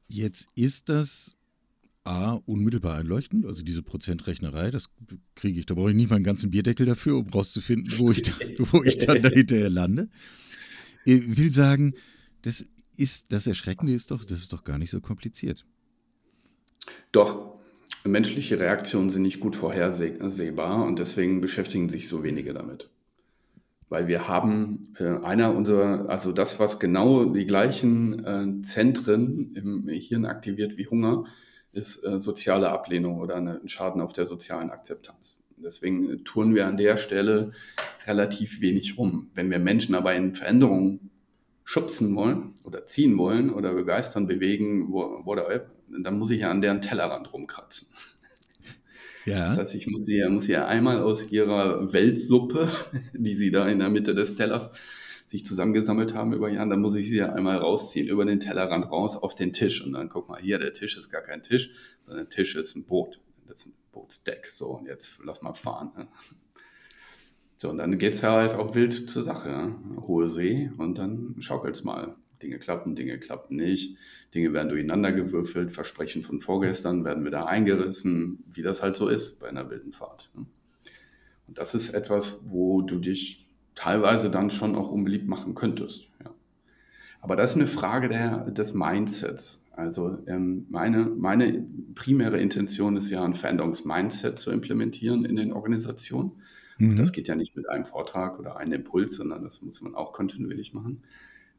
Jetzt 0.09 0.49
ist 0.55 0.88
das 0.88 1.37
A, 2.05 2.35
unmittelbar 2.45 2.99
einleuchtend, 2.99 3.47
also 3.47 3.62
diese 3.62 3.83
Prozentrechnerei, 3.83 4.71
das 4.71 4.90
kriege 5.35 5.59
ich, 5.61 5.67
da 5.67 5.75
brauche 5.75 5.90
ich 5.90 5.97
nicht 5.97 6.11
mal 6.11 6.17
einen 6.17 6.25
ganzen 6.25 6.51
Bierdeckel 6.51 6.85
dafür, 6.85 7.17
um 7.17 7.29
rauszufinden, 7.29 7.99
wo 7.99 8.11
ich, 8.11 8.23
da, 8.23 8.33
wo 8.59 8.83
ich 8.83 8.99
dann 8.99 9.23
dahinter 9.23 9.71
lande. 9.71 10.09
Ich 11.07 11.37
will 11.37 11.51
sagen, 11.51 11.95
das 12.43 12.67
ist 12.97 13.33
das 13.33 13.47
Erschreckende 13.47 13.93
ist 13.93 14.11
doch, 14.11 14.25
das 14.25 14.38
ist 14.38 14.53
doch 14.53 14.64
gar 14.64 14.79
nicht 14.79 14.90
so 14.90 15.01
kompliziert. 15.01 15.64
Doch, 17.11 17.59
menschliche 18.05 18.59
Reaktionen 18.59 19.09
sind 19.09 19.23
nicht 19.23 19.40
gut 19.40 19.57
vorhersehbar 19.57 20.85
und 20.85 20.99
deswegen 20.99 21.40
beschäftigen 21.40 21.88
sich 21.88 22.09
so 22.09 22.23
wenige 22.23 22.53
damit. 22.53 22.90
Weil 23.88 24.09
wir 24.09 24.29
haben 24.29 24.92
äh, 24.99 25.18
einer 25.25 25.55
unserer, 25.55 26.09
also 26.09 26.33
das, 26.33 26.59
was 26.59 26.81
genau 26.81 27.27
die 27.27 27.47
gleichen 27.47 28.25
äh, 28.25 28.62
Zentren 28.62 29.55
im 29.55 29.88
Hirn 29.88 30.25
aktiviert 30.25 30.77
wie 30.77 30.87
Hunger, 30.87 31.25
ist 31.73 32.05
äh, 32.05 32.18
soziale 32.18 32.70
Ablehnung 32.70 33.20
oder 33.20 33.37
ein 33.37 33.68
Schaden 33.68 34.01
auf 34.01 34.12
der 34.12 34.27
sozialen 34.27 34.70
Akzeptanz. 34.70 35.44
Deswegen 35.57 36.25
tun 36.25 36.55
wir 36.55 36.66
an 36.66 36.77
der 36.77 36.97
Stelle 36.97 37.53
relativ 38.07 38.61
wenig 38.61 38.99
rum. 38.99 39.31
Wenn 39.35 39.51
wir 39.51 39.59
Menschen 39.59 39.94
aber 39.94 40.14
in 40.14 40.35
Veränderungen 40.35 41.11
schubsen 41.64 42.14
wollen 42.14 42.55
oder 42.64 42.85
ziehen 42.85 43.16
wollen 43.16 43.51
oder 43.51 43.73
begeistern, 43.75 44.27
bewegen, 44.27 44.92
whatever, 44.92 45.66
dann 45.88 46.18
muss 46.18 46.31
ich 46.31 46.40
ja 46.40 46.51
an 46.51 46.61
deren 46.61 46.81
Tellerrand 46.81 47.33
rumkratzen. 47.33 47.88
Ja. 49.26 49.46
Das 49.46 49.58
heißt, 49.58 49.74
ich 49.74 49.87
muss 49.87 50.04
sie, 50.04 50.22
muss 50.28 50.44
sie 50.44 50.56
einmal 50.56 51.02
aus 51.02 51.30
ihrer 51.30 51.92
Weltsuppe, 51.92 52.68
die 53.14 53.34
sie 53.34 53.50
da 53.50 53.66
in 53.68 53.78
der 53.78 53.90
Mitte 53.90 54.14
des 54.14 54.37
Tellers 54.37 54.72
sich 55.26 55.44
zusammengesammelt 55.44 56.14
haben 56.14 56.34
über 56.34 56.50
Jahre, 56.50 56.68
dann 56.68 56.80
muss 56.80 56.94
ich 56.94 57.08
sie 57.08 57.16
ja 57.16 57.32
einmal 57.32 57.56
rausziehen, 57.56 58.08
über 58.08 58.24
den 58.24 58.40
Tellerrand 58.40 58.90
raus 58.90 59.16
auf 59.16 59.34
den 59.34 59.52
Tisch. 59.52 59.84
Und 59.84 59.94
dann 59.94 60.08
guck 60.08 60.28
mal, 60.28 60.40
hier, 60.40 60.58
der 60.58 60.72
Tisch 60.72 60.98
ist 60.98 61.10
gar 61.10 61.22
kein 61.22 61.42
Tisch, 61.42 61.70
sondern 62.02 62.26
der 62.26 62.30
Tisch 62.30 62.54
ist 62.56 62.76
ein 62.76 62.84
Boot. 62.84 63.20
Das 63.48 63.60
ist 63.60 63.66
ein 63.68 63.74
Bootsdeck. 63.92 64.46
So, 64.46 64.78
und 64.78 64.87
jetzt 64.87 65.18
lass 65.24 65.40
mal 65.40 65.54
fahren. 65.54 65.92
Ne? 65.96 66.08
So, 67.56 67.70
und 67.70 67.78
dann 67.78 67.98
geht 67.98 68.14
es 68.14 68.20
ja 68.20 68.32
halt 68.32 68.54
auch 68.54 68.74
wild 68.74 68.92
zur 68.92 69.22
Sache. 69.22 69.48
Ja? 69.48 69.78
Hohe 70.06 70.28
See 70.28 70.70
und 70.76 70.98
dann 70.98 71.37
schaukelt 71.40 71.74
es 71.74 71.84
mal. 71.84 72.16
Dinge 72.44 72.59
klappen, 72.59 72.94
Dinge 72.94 73.18
klappen 73.18 73.57
nicht. 73.57 73.96
Dinge 74.35 74.52
werden 74.52 74.68
durcheinander 74.68 75.12
gewürfelt. 75.12 75.72
Versprechen 75.72 76.22
von 76.22 76.40
vorgestern 76.40 77.04
werden 77.04 77.24
wieder 77.24 77.48
eingerissen, 77.48 78.44
wie 78.48 78.62
das 78.62 78.83
halt 78.83 78.94
so 78.94 79.09
ist 79.09 79.40
bei 79.40 79.48
einer 79.48 79.70
wilden 79.70 79.92
Fahrt. 79.92 80.30
Ne? 80.35 80.46
Und 81.46 81.59
das 81.59 81.74
ist 81.74 81.90
etwas, 81.90 82.42
wo 82.46 82.83
du 82.83 82.98
dich 82.98 83.48
teilweise 83.74 84.30
dann 84.30 84.50
schon 84.50 84.76
auch 84.76 84.90
unbeliebt 84.90 85.26
machen 85.26 85.54
könntest. 85.54 86.09
Ja. 86.22 86.30
Aber 87.20 87.37
das 87.37 87.52
ist 87.52 87.57
eine 87.57 87.66
Frage 87.66 88.09
der, 88.09 88.50
des 88.50 88.74
Mindsets. 88.74 89.70
Also 89.72 90.18
ähm, 90.26 90.66
meine, 90.68 91.07
meine 91.07 91.64
primäre 91.94 92.38
Intention 92.38 92.96
ist 92.96 93.11
ja, 93.11 93.24
ein 93.24 93.35
Veränderungsmindset 93.35 94.38
zu 94.38 94.50
implementieren 94.50 95.24
in 95.24 95.37
den 95.37 95.52
Organisationen. 95.52 96.33
Mhm. 96.78 96.96
Das 96.96 97.12
geht 97.12 97.28
ja 97.28 97.35
nicht 97.35 97.57
mit 97.57 97.68
einem 97.68 97.85
Vortrag 97.85 98.38
oder 98.38 98.57
einem 98.57 98.74
Impuls, 98.74 99.16
sondern 99.16 99.42
das 99.42 99.62
muss 99.62 99.80
man 99.80 99.94
auch 99.94 100.12
kontinuierlich 100.12 100.74
machen. 100.74 101.02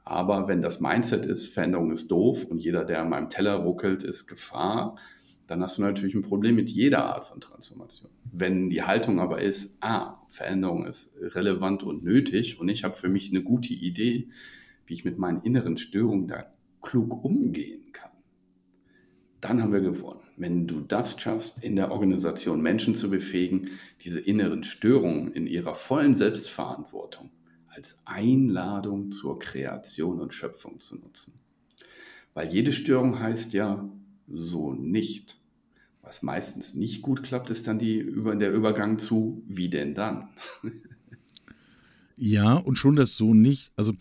Aber 0.05 0.47
wenn 0.47 0.61
das 0.61 0.79
Mindset 0.79 1.25
ist, 1.25 1.47
Veränderung 1.47 1.91
ist 1.91 2.09
doof 2.11 2.45
und 2.45 2.59
jeder, 2.59 2.85
der 2.85 3.01
an 3.01 3.09
meinem 3.09 3.29
Teller 3.29 3.55
ruckelt, 3.55 4.03
ist 4.03 4.27
Gefahr, 4.27 4.95
dann 5.47 5.61
hast 5.61 5.77
du 5.77 5.81
natürlich 5.81 6.15
ein 6.15 6.21
Problem 6.21 6.55
mit 6.55 6.69
jeder 6.69 7.05
Art 7.05 7.25
von 7.25 7.41
Transformation. 7.41 8.11
Wenn 8.31 8.69
die 8.69 8.83
Haltung 8.83 9.19
aber 9.19 9.41
ist, 9.41 9.77
ah, 9.81 10.21
Veränderung 10.29 10.85
ist 10.85 11.15
relevant 11.19 11.83
und 11.83 12.03
nötig 12.03 12.59
und 12.59 12.69
ich 12.69 12.83
habe 12.83 12.93
für 12.93 13.09
mich 13.09 13.29
eine 13.29 13.43
gute 13.43 13.73
Idee, 13.73 14.29
wie 14.85 14.93
ich 14.93 15.05
mit 15.05 15.17
meinen 15.17 15.41
inneren 15.41 15.77
Störungen 15.77 16.27
da 16.27 16.45
klug 16.81 17.23
umgehen 17.23 17.91
kann, 17.91 18.11
dann 19.41 19.61
haben 19.61 19.73
wir 19.73 19.81
gewonnen. 19.81 20.21
Wenn 20.37 20.67
du 20.67 20.81
das 20.81 21.19
schaffst, 21.19 21.63
in 21.63 21.75
der 21.75 21.91
Organisation 21.91 22.61
Menschen 22.61 22.95
zu 22.95 23.09
befähigen, 23.09 23.69
diese 24.03 24.19
inneren 24.19 24.63
Störungen 24.63 25.31
in 25.31 25.47
ihrer 25.47 25.75
vollen 25.75 26.15
Selbstverantwortung 26.15 27.31
als 27.75 28.01
Einladung 28.05 29.11
zur 29.11 29.37
Kreation 29.37 30.21
und 30.21 30.33
Schöpfung 30.33 30.79
zu 30.79 30.95
nutzen. 30.95 31.33
Weil 32.33 32.51
jede 32.51 32.71
Störung 32.71 33.19
heißt 33.19 33.53
ja 33.53 33.89
so 34.27 34.73
nicht. 34.73 35.37
Was 36.01 36.21
meistens 36.21 36.75
nicht 36.75 37.01
gut 37.01 37.23
klappt, 37.23 37.49
ist 37.49 37.67
dann 37.67 37.79
die, 37.79 38.05
der 38.39 38.53
Übergang 38.53 38.99
zu 38.99 39.43
wie 39.47 39.69
denn 39.69 39.93
dann? 39.95 40.29
ja, 42.15 42.53
und 42.53 42.77
schon 42.77 42.95
das 42.95 43.17
so 43.17 43.33
nicht. 43.33 43.71
Also 43.75 43.93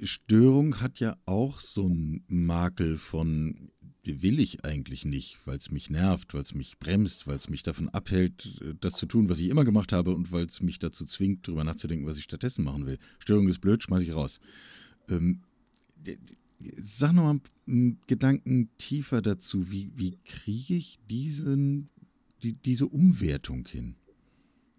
Störung 0.00 0.80
hat 0.80 1.00
ja 1.00 1.16
auch 1.26 1.60
so 1.60 1.86
einen 1.86 2.24
Makel 2.28 2.96
von 2.96 3.70
will 4.06 4.40
ich 4.40 4.64
eigentlich 4.64 5.04
nicht, 5.04 5.38
weil 5.44 5.58
es 5.58 5.70
mich 5.70 5.90
nervt, 5.90 6.34
weil 6.34 6.42
es 6.42 6.54
mich 6.54 6.78
bremst, 6.78 7.26
weil 7.26 7.36
es 7.36 7.48
mich 7.48 7.62
davon 7.62 7.88
abhält, 7.88 8.60
das 8.80 8.94
zu 8.94 9.06
tun, 9.06 9.28
was 9.28 9.40
ich 9.40 9.48
immer 9.48 9.64
gemacht 9.64 9.92
habe 9.92 10.14
und 10.14 10.32
weil 10.32 10.46
es 10.46 10.62
mich 10.62 10.78
dazu 10.78 11.04
zwingt, 11.04 11.46
darüber 11.46 11.64
nachzudenken, 11.64 12.06
was 12.06 12.18
ich 12.18 12.24
stattdessen 12.24 12.64
machen 12.64 12.86
will. 12.86 12.98
Störung 13.18 13.48
ist 13.48 13.60
blöd, 13.60 13.82
schmeiße 13.82 14.04
ich 14.04 14.14
raus. 14.14 14.40
Ähm, 15.08 15.40
sag 16.60 17.12
nochmal 17.12 17.40
einen 17.66 17.98
Gedanken 18.06 18.70
tiefer 18.78 19.22
dazu. 19.22 19.70
Wie, 19.70 19.90
wie 19.96 20.18
kriege 20.24 20.74
ich 20.74 20.98
diesen, 21.10 21.88
die, 22.42 22.52
diese 22.52 22.86
Umwertung 22.86 23.66
hin? 23.66 23.96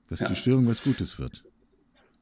Dass 0.07 0.19
ja. 0.21 0.27
die 0.27 0.35
Störung 0.35 0.67
was 0.67 0.83
Gutes 0.83 1.19
wird. 1.19 1.43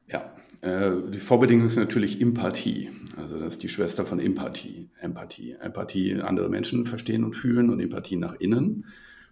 Ja, 0.08 0.34
äh, 0.60 0.92
die 1.10 1.18
Vorbedingung 1.18 1.66
ist 1.66 1.76
natürlich 1.76 2.20
Empathie. 2.20 2.90
Also 3.16 3.38
das 3.38 3.54
ist 3.54 3.62
die 3.62 3.68
Schwester 3.68 4.04
von 4.04 4.18
Empathie. 4.18 4.88
Empathie. 5.16 5.56
Empathie, 5.58 6.14
andere 6.20 6.48
Menschen 6.48 6.84
verstehen 6.84 7.24
und 7.24 7.34
fühlen 7.34 7.70
und 7.70 7.80
Empathie 7.80 8.16
nach 8.16 8.34
innen. 8.34 8.84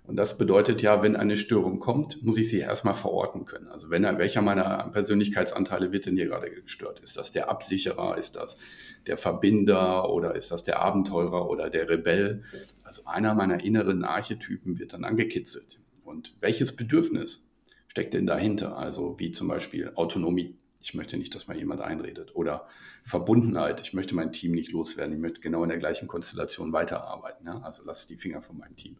Und 0.06 0.16
das 0.16 0.36
bedeutet 0.36 0.82
ja, 0.82 1.02
wenn 1.02 1.16
eine 1.16 1.36
Störung 1.36 1.78
kommt, 1.78 2.22
muss 2.22 2.36
ich 2.36 2.50
sie 2.50 2.58
erstmal 2.58 2.94
verorten 2.94 3.46
können. 3.46 3.68
Also 3.68 3.88
wenn, 3.88 4.02
welcher 4.02 4.42
meiner 4.42 4.90
Persönlichkeitsanteile 4.92 5.92
wird 5.92 6.06
denn 6.06 6.16
hier 6.16 6.26
gerade 6.26 6.50
gestört? 6.50 7.00
Ist 7.00 7.16
das 7.16 7.32
der 7.32 7.48
Absicherer? 7.48 8.18
Ist 8.18 8.36
das 8.36 8.58
der 9.06 9.16
Verbinder? 9.16 10.10
Oder 10.10 10.34
ist 10.34 10.50
das 10.50 10.62
der 10.62 10.80
Abenteurer 10.80 11.48
oder 11.48 11.70
der 11.70 11.88
Rebell? 11.88 12.42
Also 12.84 13.02
einer 13.06 13.34
meiner 13.34 13.64
inneren 13.64 14.04
Archetypen 14.04 14.78
wird 14.78 14.92
dann 14.92 15.04
angekitzelt. 15.04 15.80
Und 16.04 16.34
welches 16.40 16.76
Bedürfnis 16.76 17.50
steckt 17.88 18.12
denn 18.12 18.26
dahinter? 18.26 18.76
Also 18.76 19.18
wie 19.18 19.32
zum 19.32 19.48
Beispiel 19.48 19.92
Autonomie. 19.94 20.58
Ich 20.84 20.92
möchte 20.92 21.16
nicht, 21.16 21.34
dass 21.34 21.48
mal 21.48 21.56
jemand 21.56 21.80
einredet. 21.80 22.36
Oder 22.36 22.68
Verbundenheit. 23.04 23.80
Ich 23.80 23.94
möchte 23.94 24.14
mein 24.14 24.32
Team 24.32 24.52
nicht 24.52 24.70
loswerden. 24.70 25.14
Ich 25.14 25.18
möchte 25.18 25.40
genau 25.40 25.62
in 25.62 25.70
der 25.70 25.78
gleichen 25.78 26.08
Konstellation 26.08 26.74
weiterarbeiten. 26.74 27.46
Ja? 27.46 27.62
Also 27.62 27.84
lass 27.86 28.06
die 28.06 28.18
Finger 28.18 28.42
von 28.42 28.58
meinem 28.58 28.76
Team. 28.76 28.98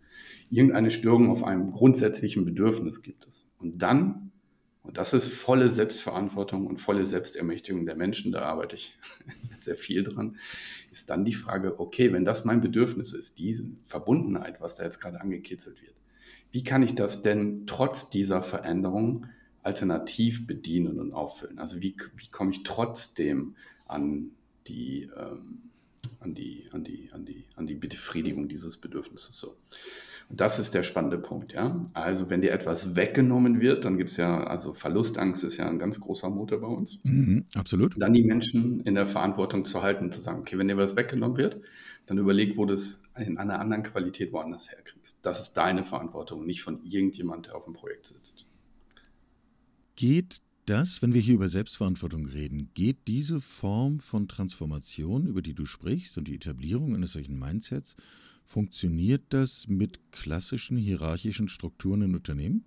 Irgendeine 0.49 0.91
Störung 0.91 1.31
auf 1.31 1.45
einem 1.45 1.73
grundsätzlichen 1.73 2.47
Bedürfnis 2.47 3.03
gibt 3.03 3.27
es. 3.27 3.53
Und 3.59 3.83
dann, 3.83 4.33
und 4.83 4.97
das 4.97 5.13
ist 5.13 5.29
volle 5.29 5.71
Selbstverantwortung 5.71 6.67
und 6.67 6.79
volle 6.79 7.05
Selbstermächtigung 7.05 7.85
der 7.85 7.97
Menschen, 7.97 8.33
da 8.33 8.41
arbeite 8.45 8.77
ich 8.77 8.99
sehr 9.59 9.77
viel 9.77 10.05
dran, 10.05 10.39
ist 10.91 11.11
dann 11.11 11.27
die 11.27 11.35
Frage, 11.35 11.79
okay, 11.81 12.15
wenn 12.15 12.25
das 12.25 12.47
mein 12.47 12.63
Bedürfnis 12.63 13.13
ist, 13.13 13.37
diese 13.39 13.67
Verbundenheit, 13.85 14.59
was 14.59 14.75
da 14.75 14.85
jetzt 14.85 15.01
gerade 15.01 15.21
angekitzelt 15.21 15.83
wird, 15.83 15.97
wie 16.51 16.65
kann 16.65 16.83
ich 16.83 16.95
das 16.95 17.21
denn 17.21 17.67
trotz 17.67 18.09
dieser 18.09 18.43
Veränderung 18.43 19.27
alternativ 19.65 20.47
bedienen 20.47 21.01
und 21.01 21.13
auffüllen? 21.13 21.59
Also 21.59 21.83
wie, 21.83 21.97
wie 22.17 22.29
komme 22.29 22.53
ich 22.53 22.63
trotzdem 22.63 23.57
an 23.87 24.31
die, 24.67 25.11
ähm, 25.17 25.71
an, 26.21 26.35
die, 26.35 26.69
an, 26.71 26.85
die, 26.85 27.11
an, 27.13 27.25
die, 27.25 27.45
an 27.57 27.67
die 27.67 27.75
Befriedigung 27.75 28.49
dieses 28.49 28.77
Bedürfnisses 28.77 29.37
so? 29.39 29.57
Und 30.31 30.41
das 30.41 30.59
ist 30.59 30.75
der 30.75 30.83
spannende 30.83 31.19
Punkt, 31.19 31.53
ja. 31.53 31.83
Also 31.93 32.31
wenn 32.31 32.41
dir 32.41 32.53
etwas 32.53 32.97
weggenommen 32.97 33.61
wird, 33.61 33.85
dann 33.85 33.99
gibt 33.99 34.11
es 34.11 34.17
ja, 34.17 34.45
also 34.45 34.73
Verlustangst 34.73 35.45
ist 35.45 35.59
ja 35.59 35.69
ein 35.69 35.79
ganz 35.79 36.01
großer 36.01 36.31
Motor 36.31 36.61
bei 36.61 36.67
uns. 36.67 37.01
Mhm, 37.05 37.45
absolut. 37.55 37.95
Dann 37.99 38.15
die 38.15 38.23
Menschen 38.23 38.81
in 38.81 38.95
der 38.95 39.07
Verantwortung 39.07 39.67
zu 39.67 39.83
halten, 39.83 40.13
zu 40.13 40.23
sagen, 40.23 40.41
okay, 40.41 40.57
wenn 40.57 40.69
dir 40.69 40.79
was 40.79 40.97
weggenommen 40.97 41.37
wird, 41.37 41.61
dann 42.07 42.19
überleg, 42.19 42.57
wo 42.57 42.65
du 42.65 42.75
es 42.75 43.03
in 43.19 43.39
einer 43.39 43.61
anderen 43.61 43.83
Qualität 43.83 44.33
woanders 44.33 44.71
herkriegst. 44.71 45.19
Das 45.23 45.41
ist 45.41 45.55
deine 45.55 45.85
Verantwortung, 45.85 46.47
nicht 46.47 46.63
von 46.63 46.83
irgendjemand, 46.83 47.47
der 47.47 47.57
auf 47.57 47.65
dem 47.65 47.75
Projekt 47.75 48.07
sitzt. 48.07 48.47
Geht 49.97 50.39
das, 50.67 51.03
wenn 51.03 51.15
wir 51.15 51.21
hier 51.21 51.35
über 51.35 51.49
Selbstverantwortung 51.49 52.27
reden, 52.27 52.71
geht 52.75 52.97
diese 53.07 53.41
Form 53.41 54.01
von 54.01 54.29
Transformation, 54.29 55.27
über 55.27 55.43
die 55.43 55.55
du 55.55 55.67
sprichst 55.67 56.19
und 56.19 56.27
die 56.27 56.35
Etablierung 56.35 56.95
eines 56.95 57.13
solchen 57.13 57.39
Mindsets, 57.39 57.97
funktioniert 58.45 59.23
das 59.29 59.69
mit 59.69 60.01
klassischen 60.11 60.77
hierarchischen 60.77 61.49
Strukturen 61.49 62.03
in 62.03 62.15
Unternehmen? 62.15 62.65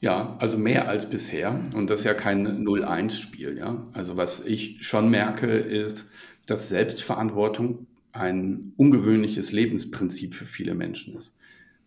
Ja, 0.00 0.36
also 0.38 0.58
mehr 0.58 0.88
als 0.88 1.08
bisher. 1.08 1.58
Und 1.74 1.88
das 1.88 2.00
ist 2.00 2.04
ja 2.06 2.14
kein 2.14 2.64
0-1-Spiel. 2.64 3.56
Ja? 3.56 3.86
Also 3.92 4.16
was 4.16 4.44
ich 4.44 4.84
schon 4.86 5.10
merke, 5.10 5.46
ist, 5.46 6.10
dass 6.46 6.68
Selbstverantwortung 6.68 7.86
ein 8.12 8.72
ungewöhnliches 8.76 9.52
Lebensprinzip 9.52 10.34
für 10.34 10.46
viele 10.46 10.74
Menschen 10.74 11.16
ist. 11.16 11.38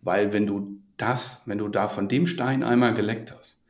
Weil 0.02 0.32
wenn 0.32 0.46
du 0.46 0.80
das, 0.96 1.42
wenn 1.46 1.58
du 1.58 1.68
da 1.68 1.88
von 1.88 2.08
dem 2.08 2.26
Stein 2.26 2.62
einmal 2.62 2.94
geleckt 2.94 3.32
hast, 3.36 3.64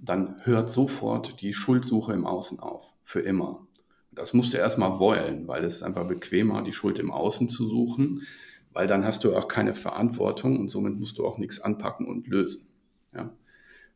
dann 0.00 0.36
hört 0.42 0.70
sofort 0.70 1.40
die 1.40 1.52
Schuldsuche 1.52 2.12
im 2.12 2.26
Außen 2.26 2.60
auf, 2.60 2.94
für 3.02 3.20
immer. 3.20 3.66
Das 4.12 4.34
musst 4.34 4.52
du 4.52 4.56
erstmal 4.56 4.98
wollen, 4.98 5.46
weil 5.46 5.64
es 5.64 5.76
ist 5.76 5.82
einfach 5.82 6.06
bequemer, 6.08 6.62
die 6.62 6.72
Schuld 6.72 6.98
im 6.98 7.10
Außen 7.10 7.48
zu 7.48 7.64
suchen, 7.64 8.22
weil 8.72 8.86
dann 8.86 9.04
hast 9.04 9.24
du 9.24 9.36
auch 9.36 9.48
keine 9.48 9.74
Verantwortung 9.74 10.58
und 10.58 10.68
somit 10.68 10.98
musst 10.98 11.18
du 11.18 11.26
auch 11.26 11.38
nichts 11.38 11.60
anpacken 11.60 12.06
und 12.06 12.26
lösen. 12.26 12.68
Ja? 13.14 13.32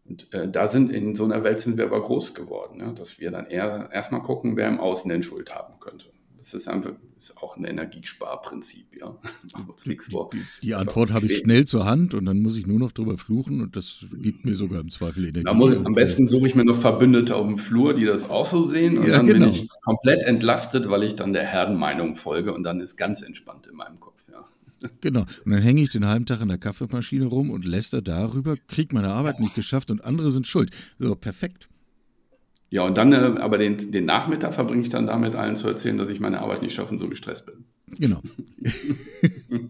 Und 0.04 0.32
äh, 0.32 0.48
da 0.48 0.68
sind 0.68 0.92
in 0.92 1.14
so 1.14 1.24
einer 1.24 1.44
Welt 1.44 1.60
sind 1.60 1.78
wir 1.78 1.86
aber 1.86 2.02
groß 2.02 2.34
geworden, 2.34 2.80
ja? 2.80 2.92
dass 2.92 3.18
wir 3.18 3.30
dann 3.30 3.46
eher 3.46 3.90
erstmal 3.92 4.22
gucken, 4.22 4.56
wer 4.56 4.68
im 4.68 4.80
Außen 4.80 5.08
denn 5.08 5.22
Schuld 5.22 5.54
haben 5.54 5.78
könnte. 5.80 6.11
Das 6.42 6.54
ist 6.54 6.66
einfach 6.66 6.92
ist 7.16 7.36
auch 7.36 7.56
ein 7.56 7.64
Energiesparprinzip, 7.64 8.96
ja. 8.98 9.06
Machen 9.52 9.66
wir 9.66 9.72
uns 9.72 9.86
nichts 9.86 10.08
vor. 10.08 10.30
Die, 10.32 10.42
die 10.62 10.74
Antwort 10.74 11.12
habe 11.12 11.26
ich 11.26 11.38
schnell 11.38 11.66
zur 11.66 11.84
Hand 11.84 12.14
und 12.14 12.24
dann 12.24 12.42
muss 12.42 12.58
ich 12.58 12.66
nur 12.66 12.80
noch 12.80 12.90
drüber 12.90 13.16
fluchen 13.16 13.60
und 13.60 13.76
das 13.76 14.06
gibt 14.12 14.44
mir 14.44 14.56
sogar 14.56 14.80
im 14.80 14.90
Zweifel 14.90 15.28
Energie. 15.28 15.54
Muss, 15.54 15.76
am 15.86 15.94
besten 15.94 16.26
suche 16.26 16.48
ich 16.48 16.56
mir 16.56 16.64
noch 16.64 16.76
Verbündete 16.76 17.36
auf 17.36 17.46
dem 17.46 17.58
Flur, 17.58 17.94
die 17.94 18.04
das 18.04 18.28
auch 18.28 18.44
so 18.44 18.64
sehen 18.64 18.98
und 18.98 19.06
ja, 19.06 19.18
dann 19.18 19.26
genau. 19.26 19.46
bin 19.46 19.54
ich 19.54 19.68
komplett 19.82 20.24
entlastet, 20.24 20.90
weil 20.90 21.04
ich 21.04 21.14
dann 21.14 21.32
der 21.32 21.46
Herdenmeinung 21.46 22.16
folge 22.16 22.52
und 22.52 22.64
dann 22.64 22.80
ist 22.80 22.96
ganz 22.96 23.22
entspannt 23.22 23.68
in 23.68 23.76
meinem 23.76 24.00
Kopf, 24.00 24.20
ja. 24.28 24.44
Genau. 25.00 25.20
Und 25.44 25.52
dann 25.52 25.62
hänge 25.62 25.80
ich 25.80 25.90
den 25.90 26.08
halben 26.08 26.26
Tag 26.26 26.40
in 26.40 26.48
der 26.48 26.58
Kaffeemaschine 26.58 27.26
rum 27.26 27.50
und 27.50 27.64
läster 27.64 28.02
darüber, 28.02 28.56
kriege 28.66 28.96
meine 28.96 29.12
Arbeit 29.12 29.38
nicht 29.38 29.54
geschafft 29.54 29.92
und 29.92 30.04
andere 30.04 30.32
sind 30.32 30.48
schuld. 30.48 30.70
So, 30.98 31.14
perfekt. 31.14 31.68
Ja, 32.72 32.84
und 32.84 32.96
dann, 32.96 33.12
äh, 33.12 33.38
aber 33.38 33.58
den, 33.58 33.92
den 33.92 34.06
Nachmittag 34.06 34.54
verbringe 34.54 34.80
ich 34.80 34.88
dann 34.88 35.06
damit, 35.06 35.34
allen 35.34 35.56
zu 35.56 35.68
erzählen, 35.68 35.98
dass 35.98 36.08
ich 36.08 36.20
meine 36.20 36.40
Arbeit 36.40 36.62
nicht 36.62 36.74
schaffe 36.74 36.94
und 36.94 37.00
so 37.00 37.06
gestresst 37.06 37.44
bin. 37.44 37.66
Genau. 37.98 38.22
genau. 39.50 39.66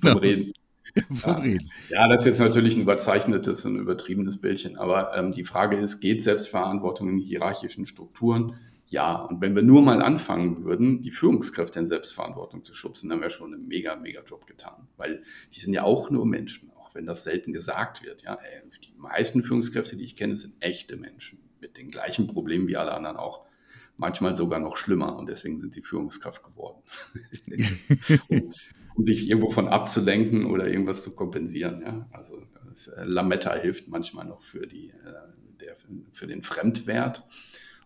Vom 0.12 0.18
Reden. 0.18 0.52
Vom 1.12 1.32
ja. 1.32 1.38
Reden. 1.40 1.70
Ja, 1.88 2.06
das 2.06 2.20
ist 2.20 2.26
jetzt 2.26 2.38
natürlich 2.38 2.76
ein 2.76 2.82
überzeichnetes, 2.82 3.64
ein 3.64 3.74
übertriebenes 3.74 4.40
Bildchen. 4.40 4.76
Aber 4.76 5.12
ähm, 5.16 5.32
die 5.32 5.42
Frage 5.42 5.76
ist, 5.76 5.98
geht 5.98 6.22
Selbstverantwortung 6.22 7.08
in 7.08 7.18
hierarchischen 7.18 7.84
Strukturen? 7.84 8.54
Ja, 8.86 9.22
und 9.22 9.40
wenn 9.40 9.56
wir 9.56 9.62
nur 9.62 9.82
mal 9.82 10.00
anfangen 10.00 10.62
würden, 10.62 11.02
die 11.02 11.10
Führungskräfte 11.10 11.80
in 11.80 11.88
Selbstverantwortung 11.88 12.62
zu 12.62 12.74
schubsen, 12.74 13.10
dann 13.10 13.18
wäre 13.18 13.30
schon 13.30 13.54
ein 13.54 13.66
mega, 13.66 13.96
mega 13.96 14.22
Job 14.22 14.46
getan. 14.46 14.86
Weil 14.96 15.24
die 15.52 15.58
sind 15.58 15.72
ja 15.72 15.82
auch 15.82 16.10
nur 16.10 16.24
Menschen, 16.24 16.70
auch 16.78 16.94
wenn 16.94 17.06
das 17.06 17.24
selten 17.24 17.52
gesagt 17.52 18.04
wird. 18.04 18.22
Ja, 18.22 18.38
die 18.84 18.94
meisten 18.96 19.42
Führungskräfte, 19.42 19.96
die 19.96 20.04
ich 20.04 20.14
kenne, 20.14 20.36
sind 20.36 20.54
echte 20.60 20.96
Menschen 20.96 21.40
mit 21.66 21.76
den 21.76 21.88
gleichen 21.88 22.28
Problemen 22.28 22.68
wie 22.68 22.76
alle 22.76 22.94
anderen 22.94 23.16
auch. 23.16 23.44
manchmal 23.98 24.34
sogar 24.34 24.60
noch 24.60 24.76
schlimmer 24.76 25.16
und 25.16 25.26
deswegen 25.26 25.58
sind 25.58 25.72
sie 25.72 25.80
Führungskraft 25.80 26.44
geworden. 26.44 26.82
um, 28.28 28.52
um 28.94 29.06
sich 29.06 29.28
irgendwo 29.28 29.50
von 29.50 29.68
abzulenken 29.68 30.44
oder 30.44 30.68
irgendwas 30.68 31.02
zu 31.02 31.16
kompensieren. 31.16 31.80
Ja? 31.80 32.06
Also 32.12 32.42
das, 32.68 32.88
äh, 32.88 33.04
Lametta 33.04 33.54
hilft 33.54 33.88
manchmal 33.88 34.26
noch 34.26 34.42
für, 34.42 34.66
die, 34.66 34.90
äh, 34.90 35.58
der, 35.60 35.76
für 36.12 36.26
den 36.26 36.42
Fremdwert. 36.42 37.26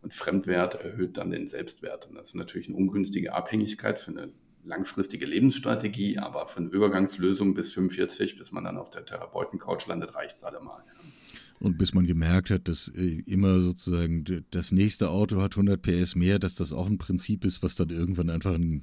Und 0.03 0.12
Fremdwert 0.12 0.83
erhöht 0.83 1.16
dann 1.16 1.31
den 1.31 1.47
Selbstwert. 1.47 2.09
Und 2.09 2.16
das 2.16 2.29
ist 2.29 2.35
natürlich 2.35 2.66
eine 2.66 2.77
ungünstige 2.77 3.33
Abhängigkeit 3.33 4.01
für 4.01 4.11
eine 4.11 4.33
langfristige 4.64 5.27
Lebensstrategie, 5.27 6.19
aber 6.19 6.49
für 6.49 6.59
eine 6.59 6.71
Übergangslösung 6.71 7.55
bis 7.55 7.73
45, 7.73 8.37
bis 8.37 8.51
man 8.51 8.64
dann 8.64 8.79
auf 8.79 8.90
der 8.90 9.05
Therapeuten-Couch 9.05 9.87
landet, 9.87 10.16
reicht 10.16 10.37
es 10.37 10.43
allemal. 10.43 10.83
Und 11.61 11.77
bis 11.77 11.92
man 11.92 12.07
gemerkt 12.07 12.51
hat, 12.51 12.68
dass 12.68 12.88
äh, 12.88 13.23
immer 13.27 13.61
sozusagen 13.61 14.25
das 14.51 14.73
nächste 14.73 15.11
Auto 15.11 15.42
hat 15.42 15.53
100 15.53 15.81
PS 15.81 16.16
mehr, 16.16 16.38
dass 16.38 16.55
das 16.55 16.73
auch 16.73 16.87
ein 16.87 16.96
Prinzip 16.96 17.44
ist, 17.44 17.62
was 17.62 17.75
dann 17.75 17.90
irgendwann 17.90 18.31
einfach 18.31 18.55
an, 18.55 18.83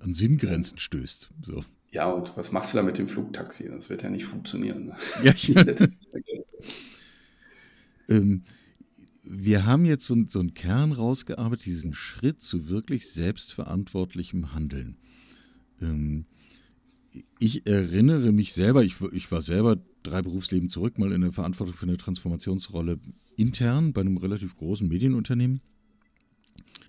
an 0.00 0.12
Sinngrenzen 0.12 0.78
stößt. 0.78 1.30
So. 1.46 1.64
Ja, 1.92 2.10
und 2.10 2.36
was 2.36 2.52
machst 2.52 2.72
du 2.72 2.76
da 2.76 2.82
mit 2.82 2.98
dem 2.98 3.08
Flugtaxi? 3.08 3.68
Das 3.68 3.88
wird 3.88 4.02
ja 4.02 4.10
nicht 4.10 4.26
funktionieren. 4.26 4.86
Ne? 4.86 4.96
Ja, 5.22 5.32
ja. 5.34 5.86
ähm, 8.08 8.42
wir 9.22 9.64
haben 9.64 9.86
jetzt 9.86 10.04
so, 10.04 10.16
so, 10.26 10.40
einen 10.40 10.52
Kern 10.52 10.92
rausgearbeitet, 10.92 11.64
diesen 11.64 11.94
Schritt 11.94 12.42
zu 12.42 12.68
wirklich 12.68 13.08
selbstverantwortlichem 13.10 14.52
Handeln. 14.52 14.98
Ähm, 15.80 16.26
ich 17.38 17.66
erinnere 17.66 18.32
mich 18.32 18.52
selber, 18.52 18.82
ich, 18.82 19.00
ich 19.12 19.30
war 19.30 19.40
selber 19.40 19.78
drei 20.04 20.22
Berufsleben 20.22 20.68
zurück, 20.68 20.98
mal 20.98 21.12
in 21.12 21.22
der 21.22 21.32
Verantwortung 21.32 21.74
für 21.74 21.86
eine 21.86 21.96
Transformationsrolle 21.96 22.98
intern 23.36 23.92
bei 23.92 24.02
einem 24.02 24.16
relativ 24.16 24.56
großen 24.56 24.88
Medienunternehmen. 24.88 25.60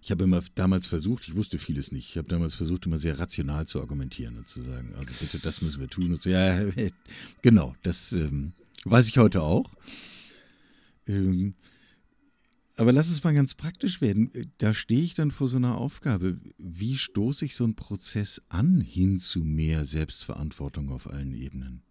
Ich 0.02 0.12
habe 0.12 0.26
immer 0.26 0.44
damals 0.54 0.86
versucht, 0.86 1.28
ich 1.28 1.36
wusste 1.36 1.58
vieles 1.58 1.92
nicht, 1.92 2.10
ich 2.10 2.18
habe 2.18 2.28
damals 2.28 2.54
versucht, 2.54 2.86
immer 2.86 3.00
sehr 3.00 3.18
rational 3.18 3.66
zu 3.66 3.82
argumentieren 3.82 4.38
und 4.38 4.48
zu 4.48 4.62
sagen, 4.62 4.94
also 4.98 5.12
bitte, 5.20 5.40
das 5.40 5.64
müssen 5.64 5.80
wir 5.80 5.88
tun. 5.88 6.12
Und 6.12 6.22
so, 6.22 6.30
ja, 6.30 6.64
genau, 7.42 7.76
das 7.82 8.12
ähm, 8.12 8.54
weiß 8.84 9.08
ich 9.08 9.18
heute 9.18 9.42
auch. 9.42 9.74
Ähm, 11.08 11.56
aber 12.78 12.92
lass 12.92 13.10
es 13.10 13.24
mal 13.24 13.34
ganz 13.34 13.56
praktisch 13.56 14.02
werden. 14.02 14.30
Da 14.58 14.74
stehe 14.74 15.02
ich 15.02 15.14
dann 15.14 15.32
vor 15.32 15.48
so 15.48 15.58
einer 15.58 15.78
Aufgabe. 15.78 16.40
Wie 16.58 16.98
stoße 16.98 17.46
ich 17.46 17.56
so 17.56 17.64
einen 17.64 17.76
Prozess 17.76 18.42
an 18.50 18.82
hin 18.82 19.18
zu 19.18 19.40
mehr 19.40 19.86
Selbstverantwortung 19.86 20.92
auf 20.92 21.10
allen 21.10 21.34
Ebenen? 21.34 21.85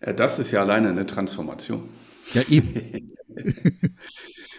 Äh, 0.00 0.14
das 0.14 0.38
ist 0.38 0.50
ja 0.50 0.60
alleine 0.60 0.90
eine 0.90 1.06
Transformation. 1.06 1.88
Ja, 2.34 2.42
eben. 2.48 3.14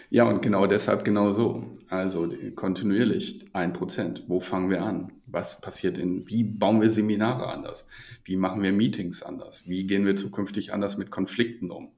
ja, 0.09 0.23
und 0.25 0.41
genau 0.41 0.67
deshalb 0.67 1.03
genau 1.03 1.31
so. 1.31 1.71
Also 1.89 2.31
kontinuierlich 2.55 3.45
ein 3.53 3.73
Prozent. 3.73 4.23
Wo 4.27 4.39
fangen 4.39 4.69
wir 4.69 4.83
an? 4.83 5.11
Was 5.25 5.61
passiert 5.61 5.97
in, 5.97 6.27
wie 6.29 6.43
bauen 6.43 6.81
wir 6.81 6.89
Seminare 6.89 7.47
anders? 7.47 7.87
Wie 8.23 8.37
machen 8.37 8.63
wir 8.63 8.71
Meetings 8.71 9.23
anders? 9.23 9.67
Wie 9.67 9.85
gehen 9.85 10.05
wir 10.05 10.15
zukünftig 10.15 10.73
anders 10.73 10.97
mit 10.97 11.11
Konflikten 11.11 11.71
um? 11.71 11.91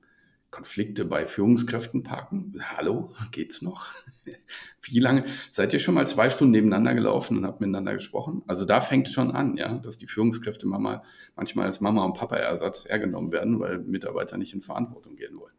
Konflikte 0.51 1.05
bei 1.05 1.27
Führungskräften 1.27 2.03
parken? 2.03 2.53
Hallo, 2.75 3.13
geht's 3.31 3.62
noch? 3.62 3.88
Wie 4.81 4.99
lange? 4.99 5.25
Seid 5.51 5.73
ihr 5.73 5.79
schon 5.79 5.95
mal 5.95 6.07
zwei 6.07 6.29
Stunden 6.29 6.51
nebeneinander 6.51 6.95
gelaufen 6.95 7.38
und 7.38 7.45
habt 7.45 7.62
miteinander 7.62 7.93
gesprochen? 7.93 8.43
Also 8.47 8.65
da 8.65 8.81
fängt 8.81 9.07
es 9.07 9.13
schon 9.13 9.31
an, 9.31 9.57
ja, 9.57 9.77
dass 9.77 9.97
die 9.97 10.07
Führungskräfte 10.07 10.67
Mama, 10.67 11.03
manchmal 11.35 11.65
als 11.65 11.81
Mama- 11.81 12.03
und 12.03 12.13
Papa-Ersatz 12.13 12.85
hergenommen 12.85 13.31
werden, 13.31 13.59
weil 13.59 13.79
Mitarbeiter 13.79 14.38
nicht 14.38 14.53
in 14.53 14.62
Verantwortung 14.62 15.15
gehen 15.15 15.38
wollen. 15.38 15.53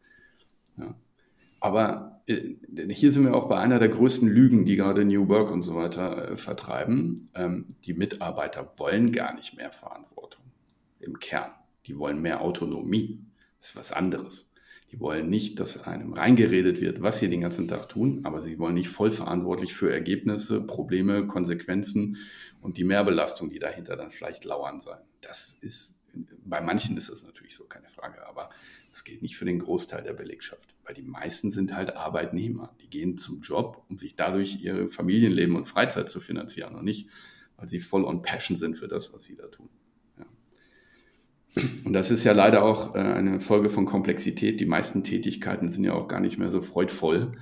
Ja. 0.78 0.94
Aber 1.60 2.22
äh, 2.26 2.54
hier 2.88 3.12
sind 3.12 3.24
wir 3.24 3.34
auch 3.34 3.48
bei 3.48 3.58
einer 3.58 3.78
der 3.78 3.90
größten 3.90 4.28
Lügen, 4.28 4.64
die 4.64 4.76
gerade 4.76 5.04
New 5.04 5.28
Work 5.28 5.50
und 5.50 5.62
so 5.62 5.74
weiter 5.74 6.32
äh, 6.32 6.36
vertreiben. 6.38 7.30
Ähm, 7.34 7.66
die 7.84 7.92
Mitarbeiter 7.92 8.72
wollen 8.78 9.12
gar 9.12 9.34
nicht 9.34 9.56
mehr 9.56 9.70
Verantwortung 9.70 10.42
im 10.98 11.20
Kern. 11.20 11.50
Die 11.86 11.98
wollen 11.98 12.22
mehr 12.22 12.40
Autonomie. 12.40 13.24
Das 13.58 13.70
ist 13.70 13.76
was 13.76 13.92
anderes. 13.92 14.49
Die 14.90 14.98
wollen 14.98 15.28
nicht, 15.28 15.60
dass 15.60 15.84
einem 15.84 16.12
reingeredet 16.12 16.80
wird, 16.80 17.00
was 17.00 17.20
sie 17.20 17.28
den 17.28 17.42
ganzen 17.42 17.68
Tag 17.68 17.88
tun, 17.88 18.20
aber 18.24 18.42
sie 18.42 18.58
wollen 18.58 18.74
nicht 18.74 18.88
voll 18.88 19.12
verantwortlich 19.12 19.72
für 19.72 19.92
Ergebnisse, 19.92 20.66
Probleme, 20.66 21.26
Konsequenzen 21.26 22.16
und 22.60 22.76
die 22.76 22.84
Mehrbelastung, 22.84 23.50
die 23.50 23.60
dahinter 23.60 23.96
dann 23.96 24.10
vielleicht 24.10 24.44
lauern 24.44 24.80
sein. 24.80 24.98
Das 25.20 25.54
ist, 25.54 26.00
bei 26.44 26.60
manchen 26.60 26.96
ist 26.96 27.08
das 27.08 27.24
natürlich 27.24 27.54
so, 27.54 27.64
keine 27.64 27.88
Frage, 27.88 28.26
aber 28.26 28.50
das 28.90 29.04
gilt 29.04 29.22
nicht 29.22 29.36
für 29.36 29.44
den 29.44 29.60
Großteil 29.60 30.02
der 30.02 30.12
Belegschaft. 30.12 30.74
Weil 30.84 30.94
die 30.94 31.02
meisten 31.02 31.52
sind 31.52 31.74
halt 31.74 31.96
Arbeitnehmer. 31.96 32.74
Die 32.80 32.90
gehen 32.90 33.16
zum 33.16 33.40
Job, 33.40 33.84
um 33.88 33.96
sich 33.96 34.16
dadurch 34.16 34.60
ihr 34.60 34.88
Familienleben 34.88 35.54
und 35.54 35.66
Freizeit 35.66 36.08
zu 36.08 36.20
finanzieren 36.20 36.74
und 36.74 36.84
nicht, 36.84 37.08
weil 37.56 37.68
sie 37.68 37.78
voll 37.78 38.04
on 38.04 38.22
passion 38.22 38.56
sind 38.56 38.76
für 38.76 38.88
das, 38.88 39.12
was 39.12 39.22
sie 39.22 39.36
da 39.36 39.46
tun. 39.46 39.68
Und 41.84 41.92
das 41.92 42.10
ist 42.10 42.24
ja 42.24 42.32
leider 42.32 42.62
auch 42.62 42.94
äh, 42.94 42.98
eine 42.98 43.40
Folge 43.40 43.70
von 43.70 43.84
Komplexität. 43.84 44.60
Die 44.60 44.66
meisten 44.66 45.02
Tätigkeiten 45.02 45.68
sind 45.68 45.84
ja 45.84 45.94
auch 45.94 46.06
gar 46.06 46.20
nicht 46.20 46.38
mehr 46.38 46.50
so 46.50 46.62
freudvoll, 46.62 47.32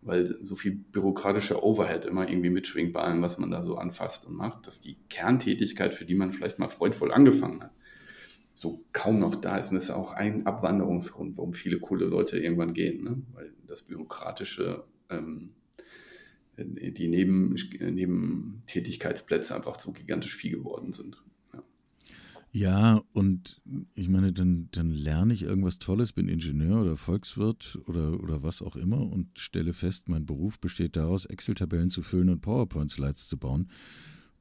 weil 0.00 0.38
so 0.42 0.54
viel 0.54 0.72
bürokratischer 0.72 1.62
Overhead 1.62 2.04
immer 2.04 2.28
irgendwie 2.28 2.50
mitschwingt 2.50 2.92
bei 2.92 3.00
allem, 3.00 3.20
was 3.20 3.38
man 3.38 3.50
da 3.50 3.62
so 3.62 3.76
anfasst 3.76 4.26
und 4.26 4.34
macht, 4.34 4.66
dass 4.66 4.80
die 4.80 4.96
Kerntätigkeit, 5.08 5.94
für 5.94 6.04
die 6.04 6.14
man 6.14 6.32
vielleicht 6.32 6.58
mal 6.58 6.68
freudvoll 6.68 7.10
angefangen 7.10 7.62
hat, 7.62 7.72
so 8.54 8.84
kaum 8.92 9.18
noch 9.18 9.34
da 9.34 9.56
ist. 9.56 9.70
Und 9.70 9.76
das 9.76 9.84
ist 9.84 9.90
auch 9.90 10.12
ein 10.12 10.46
Abwanderungsgrund, 10.46 11.36
warum 11.36 11.52
viele 11.52 11.80
coole 11.80 12.06
Leute 12.06 12.38
irgendwann 12.38 12.74
gehen, 12.74 13.02
ne? 13.02 13.22
weil 13.32 13.52
das 13.66 13.82
bürokratische, 13.82 14.84
ähm, 15.10 15.50
die 16.56 17.08
Neben, 17.08 17.54
Nebentätigkeitsplätze 17.80 19.54
einfach 19.54 19.78
so 19.78 19.92
gigantisch 19.92 20.34
viel 20.34 20.52
geworden 20.52 20.92
sind. 20.92 21.22
Ja, 22.50 23.02
und 23.12 23.60
ich 23.94 24.08
meine, 24.08 24.32
dann, 24.32 24.68
dann 24.72 24.90
lerne 24.90 25.34
ich 25.34 25.42
irgendwas 25.42 25.78
Tolles, 25.78 26.12
bin 26.12 26.28
Ingenieur 26.28 26.80
oder 26.80 26.96
Volkswirt 26.96 27.78
oder, 27.86 28.18
oder 28.22 28.42
was 28.42 28.62
auch 28.62 28.76
immer 28.76 29.00
und 29.00 29.38
stelle 29.38 29.74
fest, 29.74 30.08
mein 30.08 30.24
Beruf 30.24 30.58
besteht 30.58 30.96
daraus, 30.96 31.26
Excel-Tabellen 31.26 31.90
zu 31.90 32.02
füllen 32.02 32.30
und 32.30 32.40
PowerPoint-Slides 32.40 33.28
zu 33.28 33.36
bauen. 33.36 33.68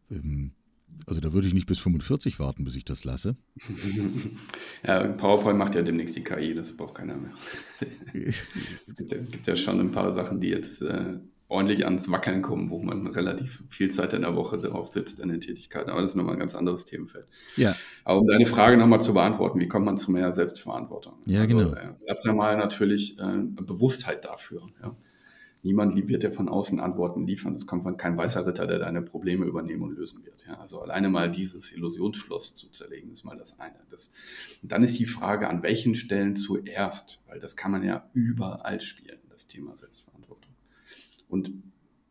Ähm, 0.09 0.51
also 1.05 1.19
da 1.19 1.33
würde 1.33 1.47
ich 1.47 1.53
nicht 1.53 1.67
bis 1.67 1.79
45 1.79 2.39
warten, 2.39 2.63
bis 2.63 2.75
ich 2.75 2.85
das 2.85 3.03
lasse. 3.03 3.35
Ja, 4.85 5.05
PowerPoint 5.07 5.57
macht 5.57 5.75
ja 5.75 5.81
demnächst 5.81 6.15
die 6.15 6.23
KI, 6.23 6.53
das 6.53 6.77
braucht 6.77 6.95
keiner 6.95 7.17
mehr. 7.17 7.31
es 8.13 8.95
gibt 8.95 9.11
ja, 9.11 9.17
gibt 9.17 9.47
ja, 9.47 9.55
schon 9.55 9.79
ein 9.79 9.91
paar 9.91 10.13
Sachen, 10.13 10.39
die 10.39 10.49
jetzt 10.49 10.81
äh, 10.83 11.19
ordentlich 11.49 11.85
ans 11.85 12.11
Wackeln 12.11 12.41
kommen, 12.41 12.69
wo 12.69 12.81
man 12.81 13.07
relativ 13.07 13.63
viel 13.69 13.89
Zeit 13.89 14.13
in 14.13 14.21
der 14.21 14.35
Woche 14.35 14.57
drauf 14.57 14.87
sitzt 14.87 15.19
in 15.19 15.29
den 15.29 15.39
Tätigkeiten. 15.39 15.89
Aber 15.89 16.01
das 16.01 16.11
ist 16.11 16.15
nochmal 16.15 16.33
ein 16.33 16.39
ganz 16.39 16.55
anderes 16.55 16.85
Themenfeld. 16.85 17.25
Ja. 17.55 17.75
Aber 18.03 18.19
um 18.19 18.27
deine 18.27 18.45
Frage 18.45 18.77
nochmal 18.77 19.01
zu 19.01 19.13
beantworten, 19.13 19.59
wie 19.59 19.67
kommt 19.67 19.85
man 19.85 19.97
zu 19.97 20.11
mehr 20.11 20.31
Selbstverantwortung? 20.31 21.13
Ja, 21.25 21.41
also, 21.41 21.57
genau. 21.57 21.73
Äh, 21.73 21.93
erst 22.05 22.27
einmal 22.27 22.57
natürlich 22.57 23.17
äh, 23.19 23.37
Bewusstheit 23.61 24.25
dafür. 24.25 24.63
Ja. 24.81 24.95
Niemand 25.63 25.95
wird 25.95 26.23
dir 26.23 26.31
von 26.31 26.49
außen 26.49 26.79
Antworten 26.79 27.25
liefern. 27.25 27.55
Es 27.55 27.65
kommt 27.65 27.83
von 27.83 27.97
kein 27.97 28.17
weißer 28.17 28.45
Ritter, 28.45 28.67
der 28.67 28.79
deine 28.79 29.01
Probleme 29.01 29.45
übernehmen 29.45 29.83
und 29.83 29.97
lösen 29.97 30.23
wird. 30.25 30.45
Ja. 30.47 30.59
Also 30.59 30.81
alleine 30.81 31.09
mal 31.09 31.31
dieses 31.31 31.75
Illusionsschloss 31.75 32.55
zu 32.55 32.71
zerlegen, 32.71 33.11
ist 33.11 33.23
mal 33.23 33.37
das 33.37 33.59
eine. 33.59 33.75
Das, 33.89 34.13
und 34.61 34.71
dann 34.71 34.83
ist 34.83 34.99
die 34.99 35.05
Frage, 35.05 35.49
an 35.49 35.63
welchen 35.63 35.95
Stellen 35.95 36.35
zuerst, 36.35 37.23
weil 37.27 37.39
das 37.39 37.55
kann 37.55 37.71
man 37.71 37.83
ja 37.83 38.09
überall 38.13 38.81
spielen, 38.81 39.17
das 39.29 39.47
Thema 39.47 39.75
Selbstverantwortung. 39.75 40.16
Und 41.27 41.51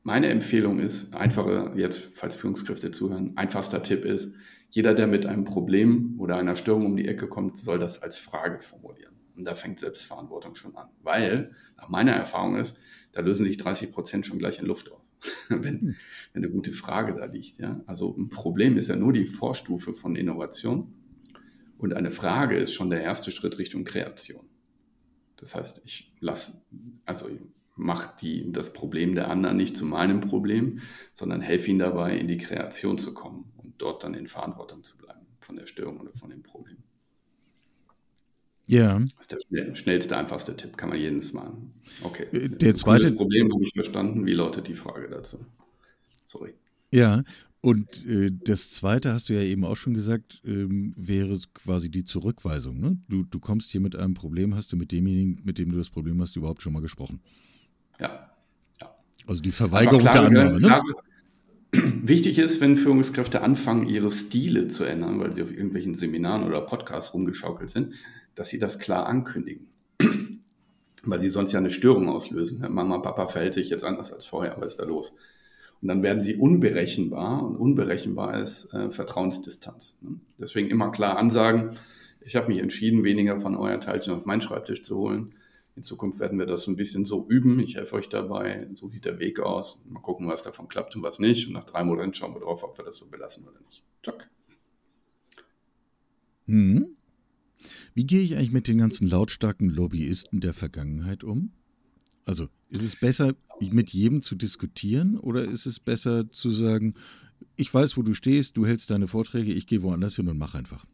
meine 0.02 0.28
Empfehlung 0.28 0.78
ist, 0.78 1.14
einfache, 1.14 1.72
jetzt, 1.76 1.98
falls 2.14 2.36
Führungskräfte 2.36 2.90
zuhören, 2.90 3.36
einfachster 3.36 3.82
Tipp 3.82 4.04
ist, 4.04 4.36
jeder, 4.70 4.94
der 4.94 5.06
mit 5.06 5.26
einem 5.26 5.44
Problem 5.44 6.14
oder 6.18 6.36
einer 6.36 6.56
Störung 6.56 6.86
um 6.86 6.96
die 6.96 7.08
Ecke 7.08 7.28
kommt, 7.28 7.58
soll 7.58 7.78
das 7.78 8.02
als 8.02 8.18
Frage 8.18 8.60
formulieren. 8.60 9.14
Und 9.36 9.46
da 9.46 9.54
fängt 9.54 9.78
Selbstverantwortung 9.78 10.54
schon 10.54 10.76
an. 10.76 10.88
Weil, 11.02 11.52
nach 11.76 11.88
meiner 11.88 12.12
Erfahrung 12.12 12.56
ist, 12.56 12.78
da 13.12 13.20
lösen 13.20 13.46
sich 13.46 13.56
30 13.56 13.92
Prozent 13.92 14.26
schon 14.26 14.38
gleich 14.38 14.58
in 14.58 14.66
Luft 14.66 14.92
auf, 14.92 15.02
wenn, 15.48 15.96
wenn 16.32 16.44
eine 16.44 16.50
gute 16.50 16.72
Frage 16.72 17.14
da 17.14 17.24
liegt. 17.24 17.58
Ja? 17.58 17.80
Also 17.86 18.14
ein 18.16 18.28
Problem 18.28 18.76
ist 18.76 18.88
ja 18.88 18.96
nur 18.96 19.12
die 19.12 19.26
Vorstufe 19.26 19.94
von 19.94 20.16
Innovation 20.16 20.92
und 21.78 21.94
eine 21.94 22.10
Frage 22.10 22.56
ist 22.56 22.72
schon 22.72 22.90
der 22.90 23.02
erste 23.02 23.30
Schritt 23.30 23.58
Richtung 23.58 23.84
Kreation. 23.84 24.46
Das 25.36 25.54
heißt, 25.54 25.82
ich 25.84 26.14
lasse, 26.20 26.62
also 27.04 27.28
macht 27.76 28.22
die, 28.22 28.50
das 28.52 28.72
Problem 28.72 29.14
der 29.14 29.30
anderen 29.30 29.56
nicht 29.56 29.76
zu 29.76 29.84
meinem 29.84 30.20
Problem, 30.20 30.80
sondern 31.12 31.40
helfe 31.40 31.70
ihnen 31.70 31.78
dabei, 31.78 32.16
in 32.18 32.26
die 32.26 32.38
Kreation 32.38 32.98
zu 32.98 33.14
kommen 33.14 33.52
und 33.58 33.74
dort 33.78 34.02
dann 34.02 34.14
in 34.14 34.26
Verantwortung 34.26 34.82
zu 34.82 34.96
bleiben 34.96 35.26
von 35.40 35.56
der 35.56 35.66
Störung 35.66 36.00
oder 36.00 36.12
von 36.14 36.30
dem 36.30 36.42
Problem. 36.42 36.78
Ja. 38.66 38.98
Das 38.98 39.38
ist 39.38 39.46
der 39.50 39.74
schnellste, 39.74 40.16
einfachste 40.16 40.56
Tipp, 40.56 40.76
kann 40.76 40.88
man 40.88 40.98
jedes 40.98 41.32
machen. 41.32 41.72
Okay. 42.02 42.26
Äh, 42.32 42.48
der 42.48 42.74
zweite 42.74 43.12
Problem 43.12 43.52
habe 43.52 43.62
ich 43.62 43.72
verstanden. 43.72 44.26
Wie 44.26 44.32
lautet 44.32 44.66
die 44.66 44.74
Frage 44.74 45.08
dazu? 45.08 45.38
Sorry. 46.24 46.54
Ja, 46.92 47.22
und 47.60 48.06
äh, 48.06 48.30
das 48.44 48.70
zweite 48.70 49.12
hast 49.12 49.28
du 49.28 49.34
ja 49.34 49.42
eben 49.42 49.64
auch 49.64 49.76
schon 49.76 49.94
gesagt, 49.94 50.40
ähm, 50.44 50.94
wäre 50.96 51.38
quasi 51.54 51.90
die 51.90 52.04
Zurückweisung. 52.04 52.80
Ne? 52.80 52.98
Du, 53.08 53.24
du 53.24 53.38
kommst 53.38 53.70
hier 53.70 53.80
mit 53.80 53.96
einem 53.96 54.14
Problem, 54.14 54.54
hast 54.54 54.72
du 54.72 54.76
mit 54.76 54.92
demjenigen, 54.92 55.40
mit 55.44 55.58
dem 55.58 55.70
du 55.70 55.78
das 55.78 55.90
Problem 55.90 56.20
hast, 56.20 56.36
überhaupt 56.36 56.62
schon 56.62 56.72
mal 56.72 56.82
gesprochen? 56.82 57.20
Ja. 58.00 58.30
Also 59.26 59.42
die 59.42 59.52
Verweigerung 59.52 60.02
der 60.02 60.20
Annahme, 60.22 60.60
ne? 60.60 60.82
Wichtig 61.72 62.38
ist, 62.38 62.60
wenn 62.60 62.76
Führungskräfte 62.76 63.42
anfangen, 63.42 63.88
ihre 63.88 64.10
Stile 64.10 64.68
zu 64.68 64.84
ändern, 64.84 65.20
weil 65.20 65.32
sie 65.32 65.42
auf 65.42 65.50
irgendwelchen 65.50 65.94
Seminaren 65.94 66.44
oder 66.44 66.60
Podcasts 66.60 67.12
rumgeschaukelt 67.12 67.70
sind, 67.70 67.94
dass 68.34 68.48
sie 68.48 68.58
das 68.58 68.78
klar 68.78 69.06
ankündigen. 69.06 69.66
weil 71.06 71.20
sie 71.20 71.28
sonst 71.28 71.52
ja 71.52 71.58
eine 71.58 71.70
Störung 71.70 72.08
auslösen. 72.08 72.64
Mama, 72.68 72.98
Papa 72.98 73.28
verhält 73.28 73.54
sich 73.54 73.70
jetzt 73.70 73.84
anders 73.84 74.12
als 74.12 74.26
vorher, 74.26 74.56
was 74.58 74.72
ist 74.72 74.80
da 74.80 74.84
los? 74.84 75.16
Und 75.82 75.88
dann 75.88 76.02
werden 76.02 76.22
sie 76.22 76.36
unberechenbar 76.36 77.42
und 77.44 77.56
unberechenbar 77.56 78.40
ist 78.40 78.72
äh, 78.72 78.90
Vertrauensdistanz. 78.90 80.00
Ne? 80.02 80.20
Deswegen 80.38 80.68
immer 80.68 80.90
klar 80.90 81.18
ansagen, 81.18 81.70
ich 82.20 82.34
habe 82.34 82.48
mich 82.48 82.58
entschieden, 82.58 83.04
weniger 83.04 83.38
von 83.40 83.56
euer 83.56 83.80
Teilchen 83.80 84.14
auf 84.14 84.24
meinen 84.24 84.40
Schreibtisch 84.40 84.82
zu 84.82 84.96
holen. 84.96 85.34
In 85.76 85.82
Zukunft 85.82 86.18
werden 86.18 86.38
wir 86.38 86.46
das 86.46 86.62
so 86.62 86.70
ein 86.70 86.76
bisschen 86.76 87.04
so 87.04 87.26
üben. 87.28 87.60
Ich 87.60 87.76
helfe 87.76 87.96
euch 87.96 88.08
dabei. 88.08 88.66
So 88.72 88.88
sieht 88.88 89.04
der 89.04 89.18
Weg 89.18 89.40
aus. 89.40 89.82
Mal 89.86 90.00
gucken, 90.00 90.26
was 90.26 90.42
davon 90.42 90.68
klappt 90.68 90.96
und 90.96 91.02
was 91.02 91.18
nicht. 91.18 91.46
Und 91.46 91.52
nach 91.52 91.64
drei 91.64 91.84
Monaten 91.84 92.14
schauen 92.14 92.34
wir 92.34 92.40
drauf, 92.40 92.64
ob 92.64 92.78
wir 92.78 92.84
das 92.84 92.96
so 92.96 93.08
belassen 93.08 93.46
oder 93.46 93.60
nicht. 93.60 93.84
Zack. 94.02 94.30
Hm. 96.46 96.94
Wie 97.94 98.06
gehe 98.06 98.20
ich 98.20 98.36
eigentlich 98.36 98.52
mit 98.52 98.68
den 98.68 98.78
ganzen 98.78 99.06
lautstarken 99.06 99.68
Lobbyisten 99.68 100.40
der 100.40 100.54
Vergangenheit 100.54 101.24
um? 101.24 101.52
Also 102.24 102.48
ist 102.70 102.82
es 102.82 102.96
besser, 102.96 103.34
mit 103.60 103.90
jedem 103.90 104.22
zu 104.22 104.34
diskutieren 104.34 105.18
oder 105.18 105.44
ist 105.44 105.66
es 105.66 105.78
besser 105.78 106.30
zu 106.30 106.50
sagen, 106.50 106.94
ich 107.56 107.72
weiß, 107.72 107.96
wo 107.96 108.02
du 108.02 108.14
stehst, 108.14 108.56
du 108.56 108.66
hältst 108.66 108.90
deine 108.90 109.08
Vorträge, 109.08 109.52
ich 109.52 109.66
gehe 109.66 109.82
woanders 109.82 110.16
hin 110.16 110.28
und 110.28 110.38
mache 110.38 110.58
einfach? 110.58 110.84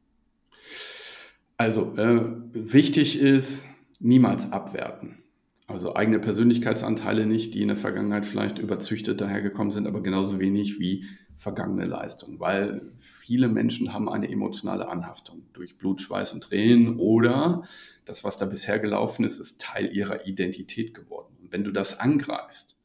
Also 1.57 1.97
äh, 1.97 2.35
wichtig 2.53 3.18
ist, 3.18 3.66
niemals 4.03 4.53
abwerten. 4.53 5.19
Also 5.67 5.95
eigene 5.95 6.19
Persönlichkeitsanteile 6.19 7.25
nicht, 7.25 7.55
die 7.55 7.62
in 7.62 7.69
der 7.69 7.77
Vergangenheit 7.77 8.27
vielleicht 8.27 8.59
überzüchtet 8.59 9.21
dahergekommen 9.21 9.71
sind, 9.71 9.87
aber 9.87 10.03
genauso 10.03 10.38
wenig 10.38 10.79
wie 10.79 11.07
vergangene 11.38 11.87
Leistung, 11.87 12.38
weil 12.38 12.93
viele 12.99 13.49
Menschen 13.49 13.93
haben 13.93 14.09
eine 14.09 14.31
emotionale 14.31 14.88
Anhaftung 14.88 15.43
durch 15.55 15.77
Blut, 15.77 16.01
Schweiß 16.01 16.35
und 16.35 16.43
Tränen 16.43 16.99
oder 16.99 17.62
das, 18.05 18.23
was 18.23 18.37
da 18.37 18.47
bisher 18.47 18.79
gelaufen 18.79 19.25
ist, 19.25 19.38
ist 19.38 19.61
Teil 19.61 19.95
ihrer 19.95 20.27
Identität 20.27 20.95
geworden. 20.95 21.37
Und 21.41 21.53
wenn 21.53 21.65
du 21.65 21.73
das 21.73 22.01
angreifst, 22.01 22.77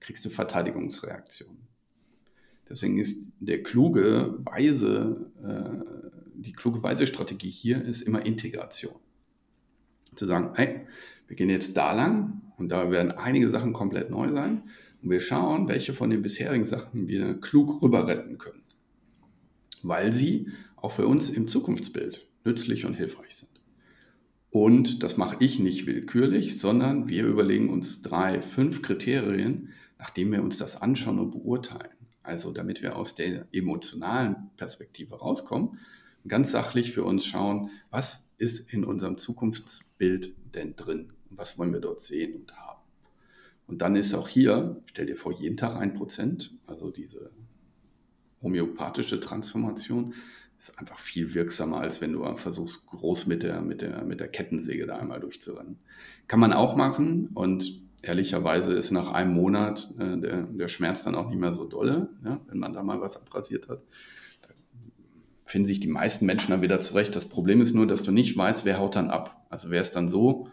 kriegst 0.00 0.24
du 0.24 0.28
Verteidigungsreaktionen. 0.28 1.66
Deswegen 2.68 2.98
ist 2.98 3.32
der 3.40 3.62
kluge, 3.62 4.38
weise, 4.38 5.30
äh, 5.42 6.40
die 6.40 6.52
kluge, 6.52 6.82
weise 6.82 7.06
Strategie 7.06 7.50
hier 7.50 7.84
ist 7.84 8.02
immer 8.02 8.24
Integration. 8.24 9.00
Zu 10.14 10.26
sagen, 10.26 10.50
hey, 10.54 10.80
wir 11.26 11.36
gehen 11.36 11.50
jetzt 11.50 11.76
da 11.76 11.92
lang 11.92 12.42
und 12.56 12.68
da 12.68 12.90
werden 12.90 13.12
einige 13.12 13.50
Sachen 13.50 13.72
komplett 13.72 14.10
neu 14.10 14.30
sein 14.32 14.62
und 15.02 15.10
wir 15.10 15.20
schauen, 15.20 15.68
welche 15.68 15.94
von 15.94 16.10
den 16.10 16.22
bisherigen 16.22 16.66
Sachen 16.66 17.08
wir 17.08 17.34
klug 17.40 17.82
rüber 17.82 18.06
retten 18.06 18.38
können, 18.38 18.62
weil 19.82 20.12
sie 20.12 20.48
auch 20.76 20.92
für 20.92 21.06
uns 21.06 21.30
im 21.30 21.48
Zukunftsbild 21.48 22.26
nützlich 22.44 22.84
und 22.84 22.94
hilfreich 22.94 23.36
sind. 23.36 23.50
Und 24.50 25.02
das 25.02 25.16
mache 25.16 25.36
ich 25.40 25.58
nicht 25.58 25.86
willkürlich, 25.86 26.60
sondern 26.60 27.08
wir 27.08 27.26
überlegen 27.26 27.70
uns 27.70 28.02
drei, 28.02 28.40
fünf 28.40 28.82
Kriterien, 28.82 29.70
nachdem 29.98 30.30
wir 30.30 30.42
uns 30.42 30.56
das 30.58 30.80
anschauen 30.80 31.18
und 31.18 31.32
beurteilen. 31.32 31.90
Also 32.22 32.52
damit 32.52 32.80
wir 32.80 32.96
aus 32.96 33.14
der 33.14 33.46
emotionalen 33.52 34.50
Perspektive 34.56 35.16
rauskommen, 35.16 35.78
ganz 36.28 36.52
sachlich 36.52 36.92
für 36.92 37.04
uns 37.04 37.26
schauen, 37.26 37.70
was 37.90 38.23
ist 38.44 38.72
in 38.72 38.84
unserem 38.84 39.18
Zukunftsbild 39.18 40.34
denn 40.54 40.76
drin 40.76 41.08
was 41.36 41.58
wollen 41.58 41.72
wir 41.72 41.80
dort 41.80 42.00
sehen 42.00 42.34
und 42.34 42.56
haben. 42.56 42.80
Und 43.66 43.80
dann 43.80 43.96
ist 43.96 44.14
auch 44.14 44.28
hier, 44.28 44.82
stell 44.86 45.06
dir 45.06 45.16
vor, 45.16 45.32
jeden 45.32 45.56
Tag 45.56 45.76
ein 45.76 45.94
Prozent, 45.94 46.56
also 46.66 46.90
diese 46.90 47.30
homöopathische 48.42 49.20
Transformation, 49.20 50.14
ist 50.58 50.78
einfach 50.78 50.98
viel 50.98 51.34
wirksamer, 51.34 51.80
als 51.80 52.00
wenn 52.00 52.12
du 52.12 52.36
versuchst, 52.36 52.86
groß 52.86 53.26
mit 53.26 53.42
der, 53.42 53.62
mit 53.62 53.82
der, 53.82 54.04
mit 54.04 54.20
der 54.20 54.28
Kettensäge 54.28 54.86
da 54.86 54.98
einmal 54.98 55.20
durchzurennen. 55.20 55.78
Kann 56.28 56.40
man 56.40 56.52
auch 56.52 56.76
machen 56.76 57.30
und 57.34 57.82
ehrlicherweise 58.02 58.74
ist 58.74 58.90
nach 58.90 59.10
einem 59.10 59.32
Monat 59.32 59.92
äh, 59.98 60.18
der, 60.18 60.42
der 60.42 60.68
Schmerz 60.68 61.02
dann 61.02 61.14
auch 61.14 61.30
nicht 61.30 61.40
mehr 61.40 61.52
so 61.52 61.66
dolle, 61.66 62.10
ja, 62.24 62.40
wenn 62.46 62.58
man 62.58 62.74
da 62.74 62.82
mal 62.82 63.00
was 63.00 63.16
abrasiert 63.16 63.68
hat. 63.68 63.82
Finden 65.54 65.68
sich 65.68 65.78
die 65.78 65.86
meisten 65.86 66.26
Menschen 66.26 66.50
dann 66.50 66.62
wieder 66.62 66.80
zurecht. 66.80 67.14
Das 67.14 67.26
Problem 67.26 67.60
ist 67.60 67.76
nur, 67.76 67.86
dass 67.86 68.02
du 68.02 68.10
nicht 68.10 68.36
weißt, 68.36 68.64
wer 68.64 68.80
haut 68.80 68.96
dann 68.96 69.08
ab. 69.08 69.46
Also 69.50 69.70
wer 69.70 69.80
ist 69.80 69.92
dann 69.92 70.08
so, 70.08 70.48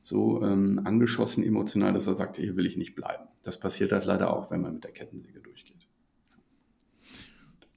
so 0.00 0.42
ähm, 0.42 0.80
angeschossen 0.82 1.44
emotional, 1.44 1.92
dass 1.92 2.08
er 2.08 2.16
sagt, 2.16 2.38
hier 2.38 2.56
will 2.56 2.66
ich 2.66 2.76
nicht 2.76 2.96
bleiben. 2.96 3.28
Das 3.44 3.60
passiert 3.60 3.92
halt 3.92 4.04
leider 4.04 4.36
auch, 4.36 4.50
wenn 4.50 4.60
man 4.60 4.74
mit 4.74 4.82
der 4.82 4.90
Kettensäge 4.90 5.38
durchgeht. 5.38 5.86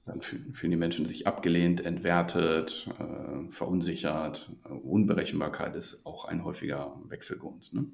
Dann 0.06 0.20
fühlen 0.20 0.72
die 0.72 0.76
Menschen 0.76 1.06
sich 1.06 1.28
abgelehnt, 1.28 1.86
entwertet, 1.86 2.90
äh, 2.98 3.52
verunsichert. 3.52 4.50
Unberechenbarkeit 4.82 5.76
ist 5.76 6.04
auch 6.04 6.24
ein 6.24 6.42
häufiger 6.42 7.00
Wechselgrund. 7.06 7.72
Ne? 7.74 7.86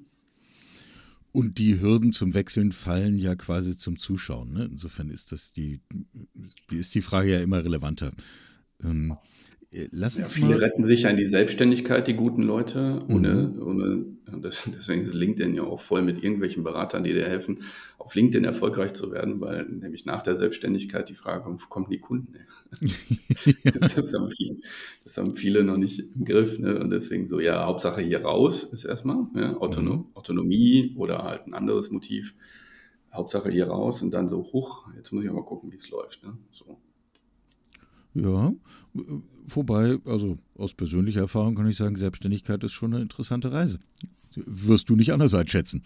Und 1.31 1.59
die 1.59 1.79
Hürden 1.79 2.11
zum 2.11 2.33
Wechseln 2.33 2.71
fallen 2.71 3.19
ja 3.19 3.35
quasi 3.35 3.77
zum 3.77 3.99
Zuschauen. 3.99 4.51
Ne? 4.51 4.65
Insofern 4.65 5.11
ist 5.11 5.31
das 5.31 5.53
die, 5.53 5.79
ist 6.71 6.95
die 6.95 7.03
Frage 7.03 7.33
ja 7.33 7.39
immer 7.39 7.63
relevanter. 7.63 8.13
Ähm, 8.83 9.15
äh, 9.73 9.87
lass 9.91 10.17
ja, 10.17 10.25
viele 10.25 10.49
mal. 10.49 10.57
retten 10.59 10.85
sich 10.85 11.07
an 11.07 11.15
die 11.15 11.25
Selbstständigkeit, 11.25 12.07
die 12.07 12.13
guten 12.13 12.43
Leute. 12.43 12.99
Ohne, 13.09 13.53
mhm. 13.53 13.61
ohne, 13.61 14.05
das, 14.41 14.63
deswegen 14.75 15.01
ist 15.01 15.13
LinkedIn 15.13 15.55
ja 15.55 15.63
auch 15.63 15.79
voll 15.79 16.01
mit 16.01 16.23
irgendwelchen 16.23 16.63
Beratern, 16.63 17.03
die 17.03 17.13
dir 17.13 17.25
helfen, 17.25 17.63
auf 17.97 18.15
LinkedIn 18.15 18.45
erfolgreich 18.45 18.93
zu 18.93 19.11
werden, 19.11 19.41
weil 19.41 19.65
nämlich 19.65 20.05
nach 20.05 20.21
der 20.21 20.35
Selbstständigkeit 20.35 21.09
die 21.09 21.15
Frage, 21.15 21.45
wo 21.45 21.67
kommen 21.67 21.87
die 21.89 21.99
Kunden 21.99 22.33
das, 23.79 24.13
haben 24.13 24.29
viele, 24.29 24.57
das, 25.03 25.17
haben 25.17 25.35
viele, 25.35 25.63
noch 25.63 25.77
nicht 25.77 25.99
im 25.99 26.25
Griff. 26.25 26.59
Ne? 26.59 26.79
Und 26.79 26.89
deswegen 26.89 27.27
so, 27.27 27.39
ja, 27.39 27.65
Hauptsache 27.65 28.01
hier 28.01 28.21
raus 28.21 28.63
ist 28.63 28.85
erstmal 28.85 29.27
ja, 29.35 29.57
Autonom 29.57 29.97
mhm. 29.97 30.05
Autonomie 30.15 30.93
oder 30.97 31.23
halt 31.23 31.47
ein 31.47 31.53
anderes 31.53 31.91
Motiv. 31.91 32.35
Hauptsache 33.11 33.51
hier 33.51 33.67
raus 33.67 34.01
und 34.01 34.11
dann 34.11 34.27
so, 34.27 34.43
hoch, 34.53 34.87
jetzt 34.95 35.11
muss 35.11 35.23
ich 35.23 35.29
aber 35.29 35.45
gucken, 35.45 35.71
wie 35.71 35.75
es 35.75 35.89
läuft. 35.91 36.23
Ne? 36.23 36.35
So. 36.49 36.79
Ja, 38.13 38.53
wobei, 39.45 39.97
also 40.05 40.37
aus 40.57 40.73
persönlicher 40.73 41.21
Erfahrung 41.21 41.55
kann 41.55 41.67
ich 41.67 41.77
sagen, 41.77 41.95
Selbstständigkeit 41.95 42.63
ist 42.63 42.73
schon 42.73 42.93
eine 42.93 43.01
interessante 43.01 43.51
Reise. 43.51 43.79
Wirst 44.35 44.89
du 44.89 44.95
nicht 44.95 45.13
anders 45.13 45.33
einschätzen. 45.33 45.83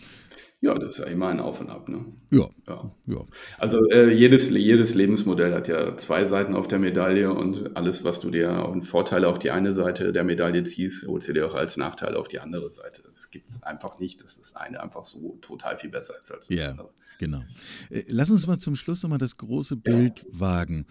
Ja, 0.60 0.74
das 0.74 0.98
ist 0.98 1.00
ja 1.00 1.06
immer 1.06 1.28
ein 1.28 1.40
Auf 1.40 1.62
und 1.62 1.70
Ab. 1.70 1.88
Ne? 1.88 2.04
Ja. 2.32 2.50
ja. 2.68 2.92
ja. 3.06 3.26
Also 3.60 3.86
äh, 3.90 4.12
jedes, 4.12 4.50
jedes 4.50 4.96
Lebensmodell 4.96 5.54
hat 5.54 5.68
ja 5.68 5.96
zwei 5.98 6.26
Seiten 6.26 6.56
auf 6.56 6.68
der 6.68 6.80
Medaille 6.80 7.32
und 7.32 7.76
alles, 7.78 8.04
was 8.04 8.20
du 8.20 8.32
dir 8.32 8.50
an 8.50 8.82
Vorteile 8.82 9.28
auf 9.28 9.38
die 9.38 9.52
eine 9.52 9.72
Seite 9.72 10.14
der 10.14 10.24
Medaille 10.24 10.64
ziehst, 10.64 11.08
holst 11.08 11.28
du 11.28 11.34
dir 11.34 11.48
auch 11.48 11.54
als 11.54 11.78
Nachteil 11.78 12.16
auf 12.16 12.28
die 12.28 12.40
andere 12.40 12.72
Seite. 12.72 13.04
Das 13.08 13.30
gibt 13.30 13.50
es 13.50 13.62
einfach 13.64 14.00
nicht, 14.00 14.24
dass 14.24 14.40
das 14.40 14.56
eine 14.56 14.82
einfach 14.82 15.06
so 15.06 15.38
total 15.42 15.78
viel 15.78 15.92
besser 15.92 16.18
ist 16.20 16.32
als 16.32 16.48
das 16.48 16.58
ja, 16.58 16.70
andere. 16.72 16.90
Genau. 17.20 17.44
Äh, 17.92 18.04
lass 18.08 18.32
uns 18.32 18.48
mal 18.48 18.58
zum 18.58 18.76
Schluss 18.76 19.04
nochmal 19.04 19.20
das 19.20 19.38
große 19.38 19.76
Bild 19.76 20.24
ja. 20.24 20.40
wagen 20.40 20.88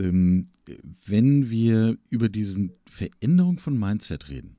ähm, 0.00 0.48
wenn 1.06 1.50
wir 1.50 1.98
über 2.10 2.28
diese 2.28 2.70
Veränderung 2.86 3.58
von 3.58 3.78
Mindset 3.78 4.28
reden 4.28 4.56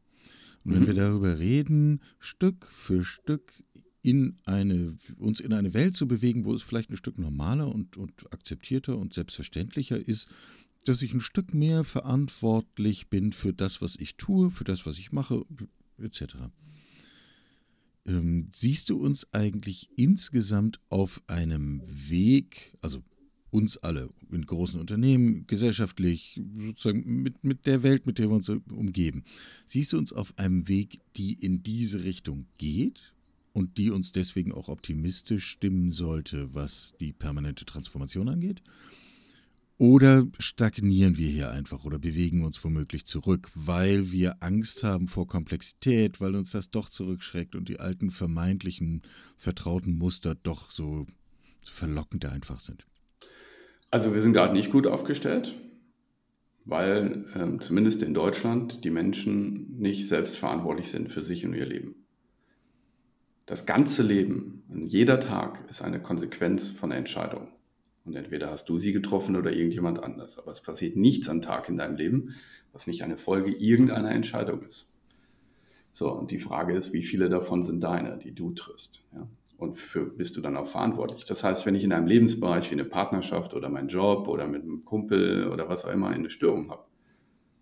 und 0.63 0.73
wenn 0.73 0.81
mhm. 0.83 0.87
wir 0.87 0.93
darüber 0.93 1.39
reden, 1.39 2.01
Stück 2.19 2.67
für 2.71 3.03
Stück 3.03 3.63
in 4.01 4.37
eine, 4.45 4.97
uns 5.17 5.39
in 5.39 5.51
eine 5.51 5.73
Welt 5.73 5.95
zu 5.95 6.07
bewegen, 6.07 6.45
wo 6.45 6.53
es 6.53 6.61
vielleicht 6.61 6.91
ein 6.91 6.97
Stück 6.97 7.17
normaler 7.17 7.73
und, 7.73 7.97
und 7.97 8.31
akzeptierter 8.31 8.97
und 8.97 9.13
selbstverständlicher 9.13 9.99
ist, 9.99 10.29
dass 10.85 11.01
ich 11.01 11.13
ein 11.13 11.21
Stück 11.21 11.53
mehr 11.53 11.83
verantwortlich 11.83 13.09
bin 13.09 13.31
für 13.31 13.53
das, 13.53 13.81
was 13.81 13.95
ich 13.95 14.15
tue, 14.17 14.51
für 14.51 14.63
das, 14.63 14.85
was 14.85 14.99
ich 14.99 15.11
mache, 15.11 15.43
etc. 15.97 16.35
Ähm, 18.05 18.45
siehst 18.51 18.89
du 18.89 18.99
uns 18.99 19.33
eigentlich 19.33 19.89
insgesamt 19.95 20.79
auf 20.89 21.23
einem 21.25 21.81
Weg, 21.87 22.77
also 22.81 23.03
uns 23.55 23.77
alle, 23.77 24.09
in 24.33 24.45
großen 24.45 24.81
Unternehmen, 24.81 25.47
gesellschaftlich, 25.47 26.41
sozusagen 26.57 27.23
mit, 27.23 27.41
mit 27.45 27.65
der 27.65 27.83
Welt, 27.83 28.05
mit 28.05 28.19
der 28.19 28.29
wir 28.29 28.35
uns 28.35 28.49
umgeben. 28.49 29.23
Siehst 29.65 29.93
du 29.93 29.97
uns 29.97 30.11
auf 30.11 30.37
einem 30.37 30.67
Weg, 30.67 30.99
die 31.15 31.33
in 31.33 31.63
diese 31.63 32.03
Richtung 32.03 32.47
geht 32.57 33.13
und 33.53 33.77
die 33.77 33.91
uns 33.91 34.11
deswegen 34.11 34.51
auch 34.51 34.67
optimistisch 34.67 35.45
stimmen 35.47 35.93
sollte, 35.93 36.53
was 36.53 36.95
die 36.99 37.13
permanente 37.13 37.63
Transformation 37.63 38.27
angeht? 38.27 38.61
Oder 39.77 40.27
stagnieren 40.37 41.15
wir 41.17 41.29
hier 41.29 41.51
einfach 41.51 41.85
oder 41.85 41.97
bewegen 41.97 42.43
uns 42.43 42.61
womöglich 42.61 43.05
zurück, 43.05 43.49
weil 43.55 44.11
wir 44.11 44.43
Angst 44.43 44.83
haben 44.83 45.07
vor 45.07 45.27
Komplexität, 45.27 46.19
weil 46.19 46.35
uns 46.35 46.51
das 46.51 46.71
doch 46.71 46.89
zurückschreckt 46.89 47.55
und 47.55 47.69
die 47.69 47.79
alten 47.79 48.11
vermeintlichen 48.11 49.01
vertrauten 49.37 49.97
Muster 49.97 50.35
doch 50.35 50.71
so 50.71 51.07
verlockend 51.63 52.25
einfach 52.25 52.59
sind? 52.59 52.85
Also 53.95 54.13
wir 54.13 54.19
sind 54.19 54.33
gerade 54.33 54.51
nicht 54.51 54.71
gut 54.71 54.87
aufgestellt, 54.87 55.55
weil 56.65 57.23
äh, 57.33 57.59
zumindest 57.61 58.03
in 58.03 58.13
Deutschland 58.13 58.83
die 58.83 58.89
Menschen 58.89 59.79
nicht 59.79 60.09
selbstverantwortlich 60.09 60.91
sind 60.91 61.07
für 61.07 61.23
sich 61.23 61.45
und 61.45 61.53
ihr 61.53 61.65
Leben. 61.65 61.95
Das 63.45 63.65
ganze 63.65 64.03
Leben, 64.03 64.65
jeder 64.85 65.21
Tag 65.21 65.63
ist 65.69 65.81
eine 65.81 66.01
Konsequenz 66.01 66.71
von 66.71 66.91
einer 66.91 66.99
Entscheidung. 66.99 67.47
Und 68.03 68.17
entweder 68.17 68.51
hast 68.51 68.67
du 68.67 68.79
sie 68.79 68.91
getroffen 68.91 69.37
oder 69.37 69.53
irgendjemand 69.53 70.03
anders. 70.03 70.39
Aber 70.39 70.51
es 70.51 70.61
passiert 70.61 70.97
nichts 70.97 71.29
am 71.29 71.41
Tag 71.41 71.69
in 71.69 71.77
deinem 71.77 71.95
Leben, 71.95 72.35
was 72.73 72.87
nicht 72.87 73.01
eine 73.01 73.15
Folge 73.15 73.51
irgendeiner 73.51 74.11
Entscheidung 74.11 74.61
ist. 74.63 74.94
So, 75.95 76.11
und 76.11 76.29
die 76.29 76.39
Frage 76.39 76.73
ist, 76.73 76.91
wie 76.91 77.03
viele 77.03 77.29
davon 77.29 77.63
sind 77.63 77.81
deine, 77.81 78.17
die 78.17 78.35
du 78.35 78.51
triffst? 78.51 79.01
Ja? 79.13 79.29
Und 79.57 79.75
für 79.75 80.05
bist 80.05 80.35
du 80.35 80.41
dann 80.41 80.57
auch 80.57 80.67
verantwortlich. 80.67 81.23
Das 81.23 81.41
heißt, 81.41 81.65
wenn 81.65 81.73
ich 81.73 81.85
in 81.85 81.93
einem 81.93 82.05
Lebensbereich 82.05 82.69
wie 82.69 82.75
eine 82.75 82.83
Partnerschaft 82.83 83.53
oder 83.53 83.69
mein 83.69 83.87
Job 83.87 84.27
oder 84.27 84.45
mit 84.45 84.63
einem 84.63 84.83
Kumpel 84.83 85.47
oder 85.47 85.69
was 85.69 85.85
auch 85.85 85.91
immer 85.91 86.09
eine 86.09 86.29
Störung 86.29 86.69
habe, 86.69 86.83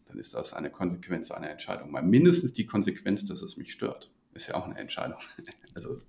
dann 0.06 0.18
ist 0.18 0.34
das 0.34 0.56
eine 0.56 0.72
Konsequenz 0.72 1.30
einer 1.30 1.52
Entscheidung. 1.52 1.92
Mal 1.92 2.02
mindestens 2.02 2.54
die 2.54 2.66
Konsequenz, 2.66 3.24
dass 3.26 3.44
es 3.44 3.56
mich 3.56 3.72
stört. 3.72 4.12
Ist 4.34 4.48
ja 4.48 4.56
auch 4.56 4.66
eine 4.66 4.80
Entscheidung. 4.80 5.20
Also, 5.76 6.02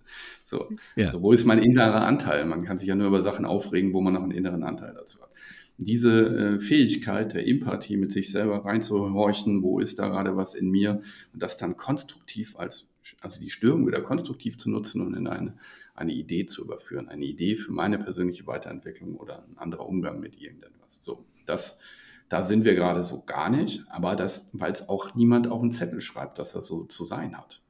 so. 0.42 0.68
Ja. 0.94 1.06
also 1.06 1.22
wo 1.22 1.32
ist 1.32 1.46
mein 1.46 1.58
innerer 1.62 2.06
Anteil? 2.06 2.44
Man 2.44 2.64
kann 2.64 2.76
sich 2.76 2.86
ja 2.86 2.94
nur 2.94 3.06
über 3.06 3.22
Sachen 3.22 3.46
aufregen, 3.46 3.94
wo 3.94 4.02
man 4.02 4.12
noch 4.12 4.22
einen 4.22 4.30
inneren 4.30 4.62
Anteil 4.62 4.92
dazu 4.92 5.22
hat 5.22 5.30
diese 5.76 6.54
äh, 6.56 6.58
Fähigkeit 6.60 7.34
der 7.34 7.46
Empathie 7.46 7.96
mit 7.96 8.12
sich 8.12 8.30
selber 8.30 8.64
reinzuhorchen, 8.64 9.62
wo 9.62 9.80
ist 9.80 9.98
da 9.98 10.08
gerade 10.08 10.36
was 10.36 10.54
in 10.54 10.70
mir 10.70 11.02
und 11.32 11.42
das 11.42 11.56
dann 11.56 11.76
konstruktiv 11.76 12.56
als, 12.56 12.92
also 13.20 13.40
die 13.40 13.50
Störung 13.50 13.86
wieder 13.86 14.00
konstruktiv 14.00 14.56
zu 14.56 14.70
nutzen 14.70 15.04
und 15.04 15.14
in 15.14 15.26
eine, 15.26 15.56
eine 15.94 16.12
Idee 16.12 16.46
zu 16.46 16.64
überführen, 16.64 17.08
eine 17.08 17.24
Idee 17.24 17.56
für 17.56 17.72
meine 17.72 17.98
persönliche 17.98 18.46
Weiterentwicklung 18.46 19.16
oder 19.16 19.44
ein 19.48 19.58
anderer 19.58 19.86
Umgang 19.86 20.20
mit 20.20 20.40
irgendetwas. 20.40 21.04
So, 21.04 21.24
das, 21.44 21.80
da 22.28 22.42
sind 22.42 22.64
wir 22.64 22.74
gerade 22.74 23.02
so 23.02 23.22
gar 23.24 23.50
nicht, 23.50 23.84
aber 23.88 24.14
das, 24.14 24.50
weil 24.52 24.72
es 24.72 24.88
auch 24.88 25.14
niemand 25.14 25.48
auf 25.48 25.60
den 25.60 25.72
Zettel 25.72 26.00
schreibt, 26.00 26.38
dass 26.38 26.52
das 26.52 26.66
so 26.66 26.84
zu 26.84 27.04
sein 27.04 27.36
hat 27.36 27.63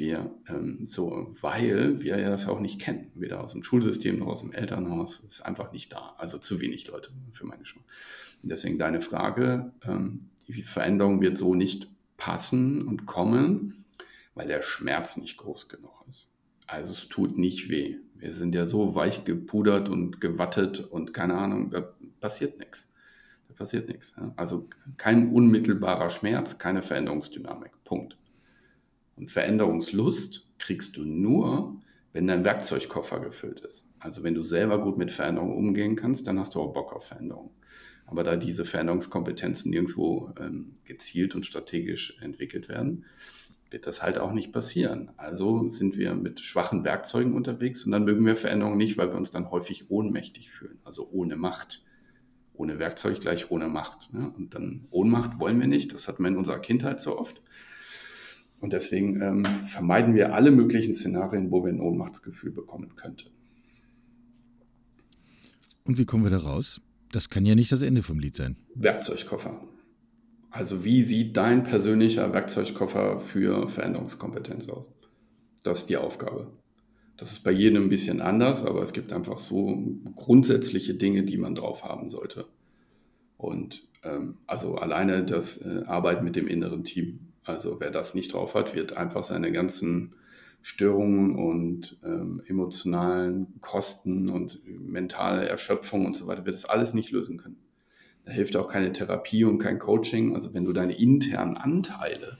wir 0.00 0.34
ähm, 0.48 0.84
so, 0.84 1.28
weil 1.42 2.00
wir 2.00 2.18
ja 2.18 2.30
das 2.30 2.48
auch 2.48 2.58
nicht 2.58 2.80
kennen, 2.80 3.12
weder 3.14 3.44
aus 3.44 3.52
dem 3.52 3.62
Schulsystem 3.62 4.18
noch 4.18 4.28
aus 4.28 4.40
dem 4.40 4.52
Elternhaus, 4.52 5.20
ist 5.20 5.42
einfach 5.42 5.72
nicht 5.72 5.92
da. 5.92 6.14
Also 6.16 6.38
zu 6.38 6.58
wenig 6.60 6.88
Leute 6.88 7.10
für 7.32 7.46
meine 7.46 7.60
Geschmack. 7.60 7.84
deswegen 8.42 8.78
deine 8.78 9.02
Frage, 9.02 9.72
ähm, 9.84 10.30
die 10.48 10.62
Veränderung 10.62 11.20
wird 11.20 11.36
so 11.36 11.54
nicht 11.54 11.88
passen 12.16 12.88
und 12.88 13.04
kommen, 13.06 13.84
weil 14.34 14.48
der 14.48 14.62
Schmerz 14.62 15.18
nicht 15.18 15.36
groß 15.36 15.68
genug 15.68 16.04
ist. 16.08 16.34
Also 16.66 16.92
es 16.94 17.08
tut 17.08 17.36
nicht 17.36 17.68
weh. 17.68 17.96
Wir 18.16 18.32
sind 18.32 18.54
ja 18.54 18.64
so 18.64 18.94
weich 18.94 19.24
gepudert 19.24 19.90
und 19.90 20.20
gewattet 20.20 20.80
und 20.80 21.12
keine 21.12 21.36
Ahnung, 21.36 21.70
da 21.70 21.92
passiert 22.20 22.58
nichts. 22.58 22.94
Da 23.48 23.54
passiert 23.54 23.88
nichts. 23.88 24.16
Also 24.36 24.66
kein 24.96 25.30
unmittelbarer 25.30 26.08
Schmerz, 26.08 26.58
keine 26.58 26.82
Veränderungsdynamik. 26.82 27.72
Punkt. 27.84 28.16
Und 29.20 29.30
Veränderungslust 29.30 30.48
kriegst 30.58 30.96
du 30.96 31.04
nur, 31.04 31.76
wenn 32.14 32.26
dein 32.26 32.42
Werkzeugkoffer 32.42 33.20
gefüllt 33.20 33.60
ist. 33.60 33.90
Also 33.98 34.22
wenn 34.24 34.34
du 34.34 34.42
selber 34.42 34.80
gut 34.80 34.96
mit 34.96 35.10
Veränderungen 35.10 35.54
umgehen 35.54 35.94
kannst, 35.94 36.26
dann 36.26 36.38
hast 36.38 36.54
du 36.54 36.60
auch 36.60 36.72
Bock 36.72 36.94
auf 36.94 37.04
Veränderungen. 37.04 37.50
Aber 38.06 38.24
da 38.24 38.36
diese 38.36 38.64
Veränderungskompetenzen 38.64 39.70
nirgendwo 39.70 40.32
ähm, 40.40 40.72
gezielt 40.84 41.34
und 41.34 41.44
strategisch 41.44 42.16
entwickelt 42.22 42.70
werden, 42.70 43.04
wird 43.70 43.86
das 43.86 44.02
halt 44.02 44.18
auch 44.18 44.32
nicht 44.32 44.52
passieren. 44.52 45.10
Also 45.18 45.68
sind 45.68 45.98
wir 45.98 46.14
mit 46.14 46.40
schwachen 46.40 46.82
Werkzeugen 46.84 47.34
unterwegs 47.34 47.84
und 47.84 47.92
dann 47.92 48.04
mögen 48.04 48.24
wir 48.24 48.38
Veränderungen 48.38 48.78
nicht, 48.78 48.96
weil 48.96 49.10
wir 49.10 49.18
uns 49.18 49.30
dann 49.30 49.50
häufig 49.50 49.90
ohnmächtig 49.90 50.50
fühlen, 50.50 50.78
also 50.82 51.08
ohne 51.12 51.36
Macht. 51.36 51.84
Ohne 52.54 52.78
Werkzeug 52.78 53.20
gleich 53.20 53.50
ohne 53.50 53.68
Macht. 53.68 54.14
Ne? 54.14 54.32
Und 54.34 54.54
dann 54.54 54.86
Ohnmacht 54.90 55.38
wollen 55.38 55.60
wir 55.60 55.68
nicht, 55.68 55.92
das 55.92 56.08
hatten 56.08 56.22
wir 56.22 56.28
in 56.28 56.38
unserer 56.38 56.58
Kindheit 56.58 57.00
so 57.00 57.18
oft. 57.18 57.42
Und 58.60 58.72
deswegen 58.72 59.20
ähm, 59.22 59.44
vermeiden 59.64 60.14
wir 60.14 60.34
alle 60.34 60.50
möglichen 60.50 60.94
Szenarien, 60.94 61.50
wo 61.50 61.64
wir 61.64 61.72
ein 61.72 61.80
Ohnmachtsgefühl 61.80 62.52
bekommen 62.52 62.94
könnten. 62.94 63.30
Und 65.84 65.98
wie 65.98 66.04
kommen 66.04 66.24
wir 66.24 66.30
da 66.30 66.38
raus? 66.38 66.80
Das 67.10 67.30
kann 67.30 67.46
ja 67.46 67.54
nicht 67.54 67.72
das 67.72 67.82
Ende 67.82 68.02
vom 68.02 68.18
Lied 68.18 68.36
sein. 68.36 68.56
Werkzeugkoffer. 68.74 69.60
Also 70.50 70.84
wie 70.84 71.02
sieht 71.02 71.36
dein 71.36 71.62
persönlicher 71.62 72.32
Werkzeugkoffer 72.32 73.18
für 73.18 73.68
Veränderungskompetenz 73.68 74.68
aus? 74.68 74.90
Das 75.62 75.80
ist 75.80 75.88
die 75.88 75.96
Aufgabe. 75.96 76.52
Das 77.16 77.32
ist 77.32 77.40
bei 77.40 77.50
jedem 77.50 77.84
ein 77.84 77.88
bisschen 77.88 78.20
anders, 78.20 78.64
aber 78.64 78.82
es 78.82 78.92
gibt 78.92 79.12
einfach 79.12 79.38
so 79.38 79.98
grundsätzliche 80.16 80.94
Dinge, 80.94 81.22
die 81.22 81.36
man 81.36 81.54
drauf 81.54 81.84
haben 81.84 82.10
sollte. 82.10 82.46
Und 83.36 83.82
ähm, 84.02 84.38
also 84.46 84.76
alleine 84.76 85.24
das 85.24 85.58
äh, 85.58 85.82
Arbeiten 85.86 86.24
mit 86.24 86.36
dem 86.36 86.46
inneren 86.46 86.84
Team 86.84 87.29
also 87.50 87.80
wer 87.80 87.90
das 87.90 88.14
nicht 88.14 88.32
drauf 88.32 88.54
hat, 88.54 88.74
wird 88.74 88.96
einfach 88.96 89.24
seine 89.24 89.52
ganzen 89.52 90.14
Störungen 90.62 91.36
und 91.36 91.98
ähm, 92.04 92.42
emotionalen 92.46 93.60
Kosten 93.60 94.28
und 94.28 94.60
mentale 94.66 95.48
Erschöpfung 95.48 96.06
und 96.06 96.16
so 96.16 96.26
weiter, 96.26 96.44
wird 96.44 96.54
das 96.54 96.66
alles 96.66 96.92
nicht 96.92 97.10
lösen 97.10 97.38
können. 97.38 97.56
Da 98.24 98.32
hilft 98.32 98.56
auch 98.56 98.68
keine 98.68 98.92
Therapie 98.92 99.44
und 99.44 99.58
kein 99.58 99.78
Coaching. 99.78 100.34
Also 100.34 100.52
wenn 100.52 100.64
du 100.64 100.72
deine 100.72 100.98
internen 100.98 101.56
Anteile 101.56 102.38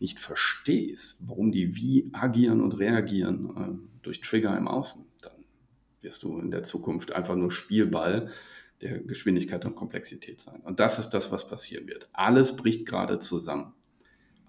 nicht 0.00 0.18
verstehst, 0.18 1.20
warum 1.28 1.52
die 1.52 1.76
wie 1.76 2.10
agieren 2.12 2.60
und 2.60 2.72
reagieren 2.72 3.50
äh, 3.56 4.02
durch 4.02 4.20
Trigger 4.20 4.56
im 4.58 4.66
Außen, 4.66 5.06
dann 5.22 5.44
wirst 6.00 6.24
du 6.24 6.38
in 6.40 6.50
der 6.50 6.64
Zukunft 6.64 7.12
einfach 7.12 7.36
nur 7.36 7.52
Spielball 7.52 8.30
der 8.80 8.98
Geschwindigkeit 8.98 9.64
und 9.64 9.76
Komplexität 9.76 10.40
sein. 10.40 10.60
Und 10.62 10.80
das 10.80 10.98
ist 10.98 11.10
das, 11.10 11.30
was 11.30 11.46
passieren 11.46 11.86
wird. 11.86 12.08
Alles 12.12 12.56
bricht 12.56 12.84
gerade 12.84 13.20
zusammen 13.20 13.72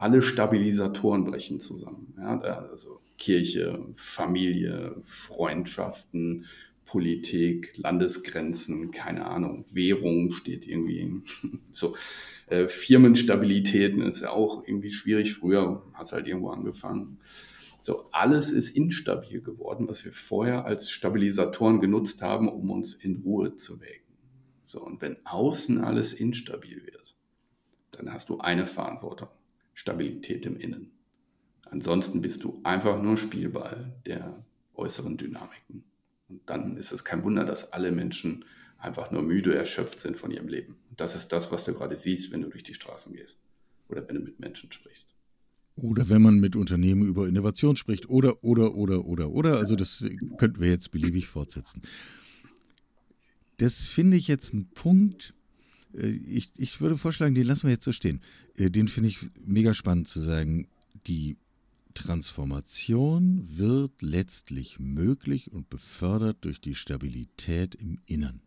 alle 0.04 0.22
Stabilisatoren 0.22 1.24
brechen 1.24 1.62
zusammen. 1.62 2.14
Ja, 2.18 2.38
also 2.42 3.00
Kirche, 3.18 3.86
Familie, 3.96 4.98
Freundschaften, 5.06 6.46
Politik, 6.84 7.78
Landesgrenzen, 7.78 8.92
keine 8.92 9.26
Ahnung, 9.26 9.64
Währung 9.72 10.32
steht 10.32 10.68
irgendwie 10.68 11.22
so. 11.72 11.96
Äh, 12.48 12.68
Firmenstabilität 12.68 13.96
ist 13.96 14.20
ja 14.20 14.32
auch 14.32 14.68
irgendwie 14.68 14.92
schwierig. 14.92 15.34
Früher 15.34 15.82
hat 15.94 16.08
es 16.08 16.12
halt 16.12 16.28
irgendwo 16.28 16.50
angefangen. 16.50 17.20
So, 17.80 18.10
alles 18.12 18.52
ist 18.52 18.76
instabil 18.76 19.42
geworden, 19.42 19.88
was 19.88 20.04
wir 20.04 20.12
vorher 20.12 20.66
als 20.66 20.92
Stabilisatoren 20.92 21.80
genutzt 21.80 22.22
haben, 22.22 22.50
um 22.50 22.70
uns 22.72 22.94
in 22.94 23.22
Ruhe 23.24 23.56
zu 23.56 23.80
wägen. 23.80 24.04
So, 24.66 24.84
und 24.84 25.02
wenn 25.02 25.26
außen 25.26 25.80
alles 25.80 26.12
instabil 26.12 26.86
wird, 26.86 27.16
dann 27.92 28.12
hast 28.12 28.28
du 28.28 28.40
eine 28.40 28.68
Verantwortung. 28.68 29.30
Stabilität 29.74 30.46
im 30.46 30.58
Innen. 30.58 30.92
Ansonsten 31.66 32.22
bist 32.22 32.44
du 32.44 32.60
einfach 32.64 33.02
nur 33.02 33.18
Spielball 33.18 33.94
der 34.06 34.46
äußeren 34.76 35.18
Dynamiken. 35.18 35.84
Und 36.30 36.42
dann 36.46 36.78
ist 36.78 36.92
es 36.92 37.04
kein 37.04 37.24
Wunder, 37.24 37.46
dass 37.46 37.74
alle 37.74 37.92
Menschen 37.92 38.46
einfach 38.78 39.12
nur 39.12 39.22
müde, 39.22 39.56
erschöpft 39.56 40.00
sind 40.00 40.18
von 40.18 40.32
ihrem 40.32 40.48
Leben. 40.48 40.76
Und 40.90 41.00
das 41.00 41.16
ist 41.16 41.30
das, 41.30 41.52
was 41.52 41.66
du 41.66 41.74
gerade 41.74 41.98
siehst, 41.98 42.32
wenn 42.32 42.42
du 42.42 42.50
durch 42.50 42.64
die 42.64 42.74
Straßen 42.74 43.16
gehst 43.16 43.40
oder 43.88 44.08
wenn 44.08 44.16
du 44.16 44.22
mit 44.22 44.40
Menschen 44.40 44.72
sprichst. 44.72 45.16
Oder 45.76 46.08
wenn 46.10 46.22
man 46.22 46.40
mit 46.40 46.56
Unternehmen 46.56 47.08
über 47.08 47.28
Innovation 47.28 47.76
spricht. 47.76 48.08
Oder, 48.10 48.44
oder, 48.44 48.76
oder, 48.76 49.06
oder, 49.06 49.32
oder. 49.32 49.58
Also 49.58 49.76
das 49.76 50.06
könnten 50.38 50.62
wir 50.62 50.70
jetzt 50.70 50.92
beliebig 50.92 51.28
fortsetzen. 51.28 51.82
Das 53.58 53.84
finde 53.84 54.18
ich 54.18 54.28
jetzt 54.28 54.54
ein 54.54 54.70
Punkt, 54.74 55.34
ich, 55.94 56.50
ich 56.58 56.82
würde 56.82 56.98
vorschlagen, 56.98 57.36
den 57.36 57.46
lassen 57.46 57.68
wir 57.68 57.74
jetzt 57.74 57.86
so 57.86 57.92
stehen. 57.92 58.22
Äh, 58.58 58.70
den 58.70 58.88
finde 58.88 59.10
ich 59.10 59.20
mega 59.46 59.74
spannend 59.74 60.08
zu 60.08 60.20
sagen. 60.20 60.68
Die 61.08 61.38
Transformation 61.94 63.48
wird 63.56 64.02
letztlich 64.02 64.80
möglich 64.80 65.52
und 65.52 65.70
befördert 65.70 66.38
durch 66.42 66.60
die 66.60 66.76
Stabilität 66.76 67.76
im 67.76 68.00
Innern. 68.08 68.42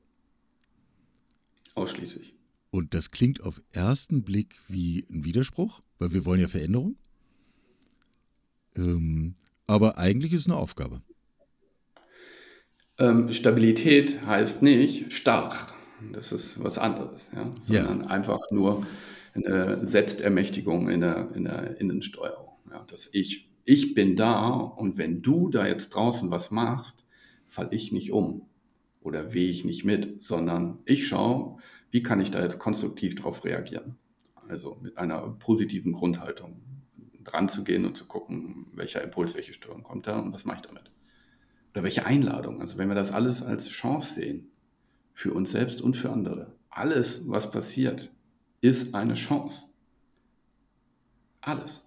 Ausschließlich. 1.74 2.34
Und 2.70 2.94
das 2.94 3.10
klingt 3.10 3.42
auf 3.42 3.60
ersten 3.72 4.22
Blick 4.22 4.56
wie 4.68 5.06
ein 5.10 5.24
Widerspruch, 5.24 5.82
weil 5.98 6.12
wir 6.12 6.24
wollen 6.24 6.40
ja 6.40 6.48
Veränderung. 6.48 6.96
Ähm, 8.76 9.34
aber 9.66 9.98
eigentlich 9.98 10.32
ist 10.32 10.42
es 10.42 10.46
eine 10.46 10.56
Aufgabe. 10.56 11.02
Ähm, 12.98 13.32
Stabilität 13.32 14.24
heißt 14.26 14.62
nicht 14.62 15.12
stark. 15.12 15.75
Das 16.12 16.32
ist 16.32 16.62
was 16.62 16.78
anderes, 16.78 17.30
ja? 17.34 17.44
sondern 17.60 18.02
ja. 18.02 18.06
einfach 18.08 18.40
nur 18.50 18.86
eine 19.34 19.86
Selbstermächtigung 19.86 20.88
in 20.88 21.00
der, 21.00 21.32
in 21.34 21.44
der 21.44 21.80
Innensteuerung. 21.80 22.52
Ja? 22.70 22.84
Dass 22.88 23.12
ich, 23.12 23.50
ich 23.64 23.94
bin 23.94 24.16
da 24.16 24.48
und 24.50 24.98
wenn 24.98 25.22
du 25.22 25.48
da 25.48 25.66
jetzt 25.66 25.90
draußen 25.90 26.30
was 26.30 26.50
machst, 26.50 27.06
falle 27.48 27.70
ich 27.72 27.92
nicht 27.92 28.12
um 28.12 28.48
oder 29.00 29.32
wehe 29.32 29.50
ich 29.50 29.64
nicht 29.64 29.84
mit, 29.84 30.22
sondern 30.22 30.78
ich 30.84 31.06
schaue, 31.06 31.58
wie 31.90 32.02
kann 32.02 32.20
ich 32.20 32.30
da 32.30 32.42
jetzt 32.42 32.58
konstruktiv 32.58 33.14
darauf 33.14 33.44
reagieren. 33.44 33.96
Also 34.48 34.78
mit 34.82 34.98
einer 34.98 35.20
positiven 35.38 35.92
Grundhaltung 35.92 36.60
dran 37.24 37.48
zu 37.48 37.64
gehen 37.64 37.84
und 37.84 37.96
zu 37.96 38.06
gucken, 38.06 38.66
welcher 38.74 39.02
Impuls, 39.02 39.34
welche 39.34 39.52
Störung 39.52 39.82
kommt 39.82 40.06
da 40.06 40.18
und 40.18 40.32
was 40.32 40.44
mache 40.44 40.58
ich 40.58 40.66
damit. 40.66 40.90
Oder 41.72 41.82
welche 41.82 42.06
Einladung. 42.06 42.60
Also 42.60 42.78
wenn 42.78 42.88
wir 42.88 42.94
das 42.94 43.12
alles 43.12 43.42
als 43.42 43.68
Chance 43.68 44.14
sehen, 44.14 44.50
für 45.16 45.32
uns 45.32 45.52
selbst 45.52 45.80
und 45.80 45.96
für 45.96 46.12
andere. 46.12 46.54
Alles, 46.68 47.26
was 47.26 47.50
passiert, 47.50 48.10
ist 48.60 48.94
eine 48.94 49.14
Chance. 49.14 49.64
Alles. 51.40 51.86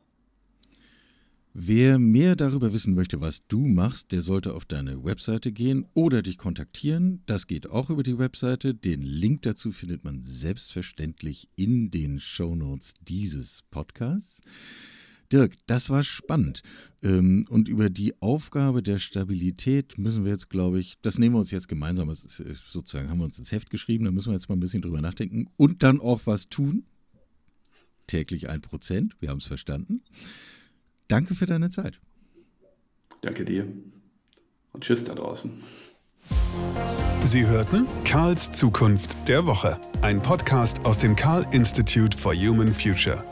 Wer 1.53 1.99
mehr 1.99 2.35
darüber 2.35 2.73
wissen 2.73 2.95
möchte, 2.95 3.21
was 3.21 3.45
du 3.47 3.59
machst, 3.67 4.13
der 4.13 4.23
sollte 4.23 4.55
auf 4.55 4.65
deine 4.65 5.03
Webseite 5.03 5.51
gehen 5.51 5.85
oder 5.93 6.23
dich 6.23 6.39
kontaktieren. 6.39 7.21
Das 7.27 7.45
geht 7.45 7.69
auch 7.69 7.91
über 7.91 8.01
die 8.01 8.17
Webseite. 8.17 8.73
Den 8.73 9.01
Link 9.01 9.43
dazu 9.43 9.71
findet 9.71 10.03
man 10.03 10.23
selbstverständlich 10.23 11.49
in 11.55 11.91
den 11.91 12.19
Shownotes 12.19 12.95
dieses 13.07 13.61
Podcasts. 13.69 14.41
Dirk, 15.31 15.53
das 15.67 15.89
war 15.89 16.03
spannend. 16.03 16.61
Ähm, 17.03 17.45
und 17.49 17.67
über 17.67 17.89
die 17.89 18.19
Aufgabe 18.21 18.81
der 18.81 18.97
Stabilität 18.97 19.97
müssen 19.97 20.25
wir 20.25 20.31
jetzt, 20.31 20.49
glaube 20.49 20.79
ich, 20.79 20.95
das 21.01 21.17
nehmen 21.17 21.35
wir 21.35 21.39
uns 21.39 21.51
jetzt 21.51 21.67
gemeinsam, 21.67 22.11
sozusagen 22.13 23.09
haben 23.09 23.19
wir 23.19 23.25
uns 23.25 23.37
ins 23.37 23.51
Heft 23.51 23.69
geschrieben, 23.69 24.05
da 24.05 24.11
müssen 24.11 24.29
wir 24.29 24.33
jetzt 24.33 24.49
mal 24.49 24.55
ein 24.55 24.59
bisschen 24.59 24.81
drüber 24.81 25.01
nachdenken 25.01 25.47
und 25.57 25.83
dann 25.83 26.01
auch 26.01 26.21
was 26.25 26.49
tun. 26.49 26.83
Täglich 28.07 28.49
ein 28.49 28.61
Prozent, 28.61 29.15
wir 29.19 29.29
haben 29.29 29.37
es 29.37 29.45
verstanden. 29.45 30.01
Danke 31.07 31.35
für 31.35 31.45
deine 31.45 31.69
Zeit. 31.69 31.99
Danke 33.21 33.45
dir. 33.45 33.67
Und 34.71 34.83
tschüss 34.83 35.03
da 35.03 35.13
draußen. 35.13 35.51
Sie 37.23 37.45
hörten 37.45 37.85
Karls 38.03 38.51
Zukunft 38.51 39.27
der 39.27 39.45
Woche, 39.45 39.79
ein 40.01 40.21
Podcast 40.21 40.85
aus 40.85 40.97
dem 40.97 41.15
Karl 41.15 41.45
Institute 41.51 42.17
for 42.17 42.33
Human 42.33 42.73
Future. 42.73 43.23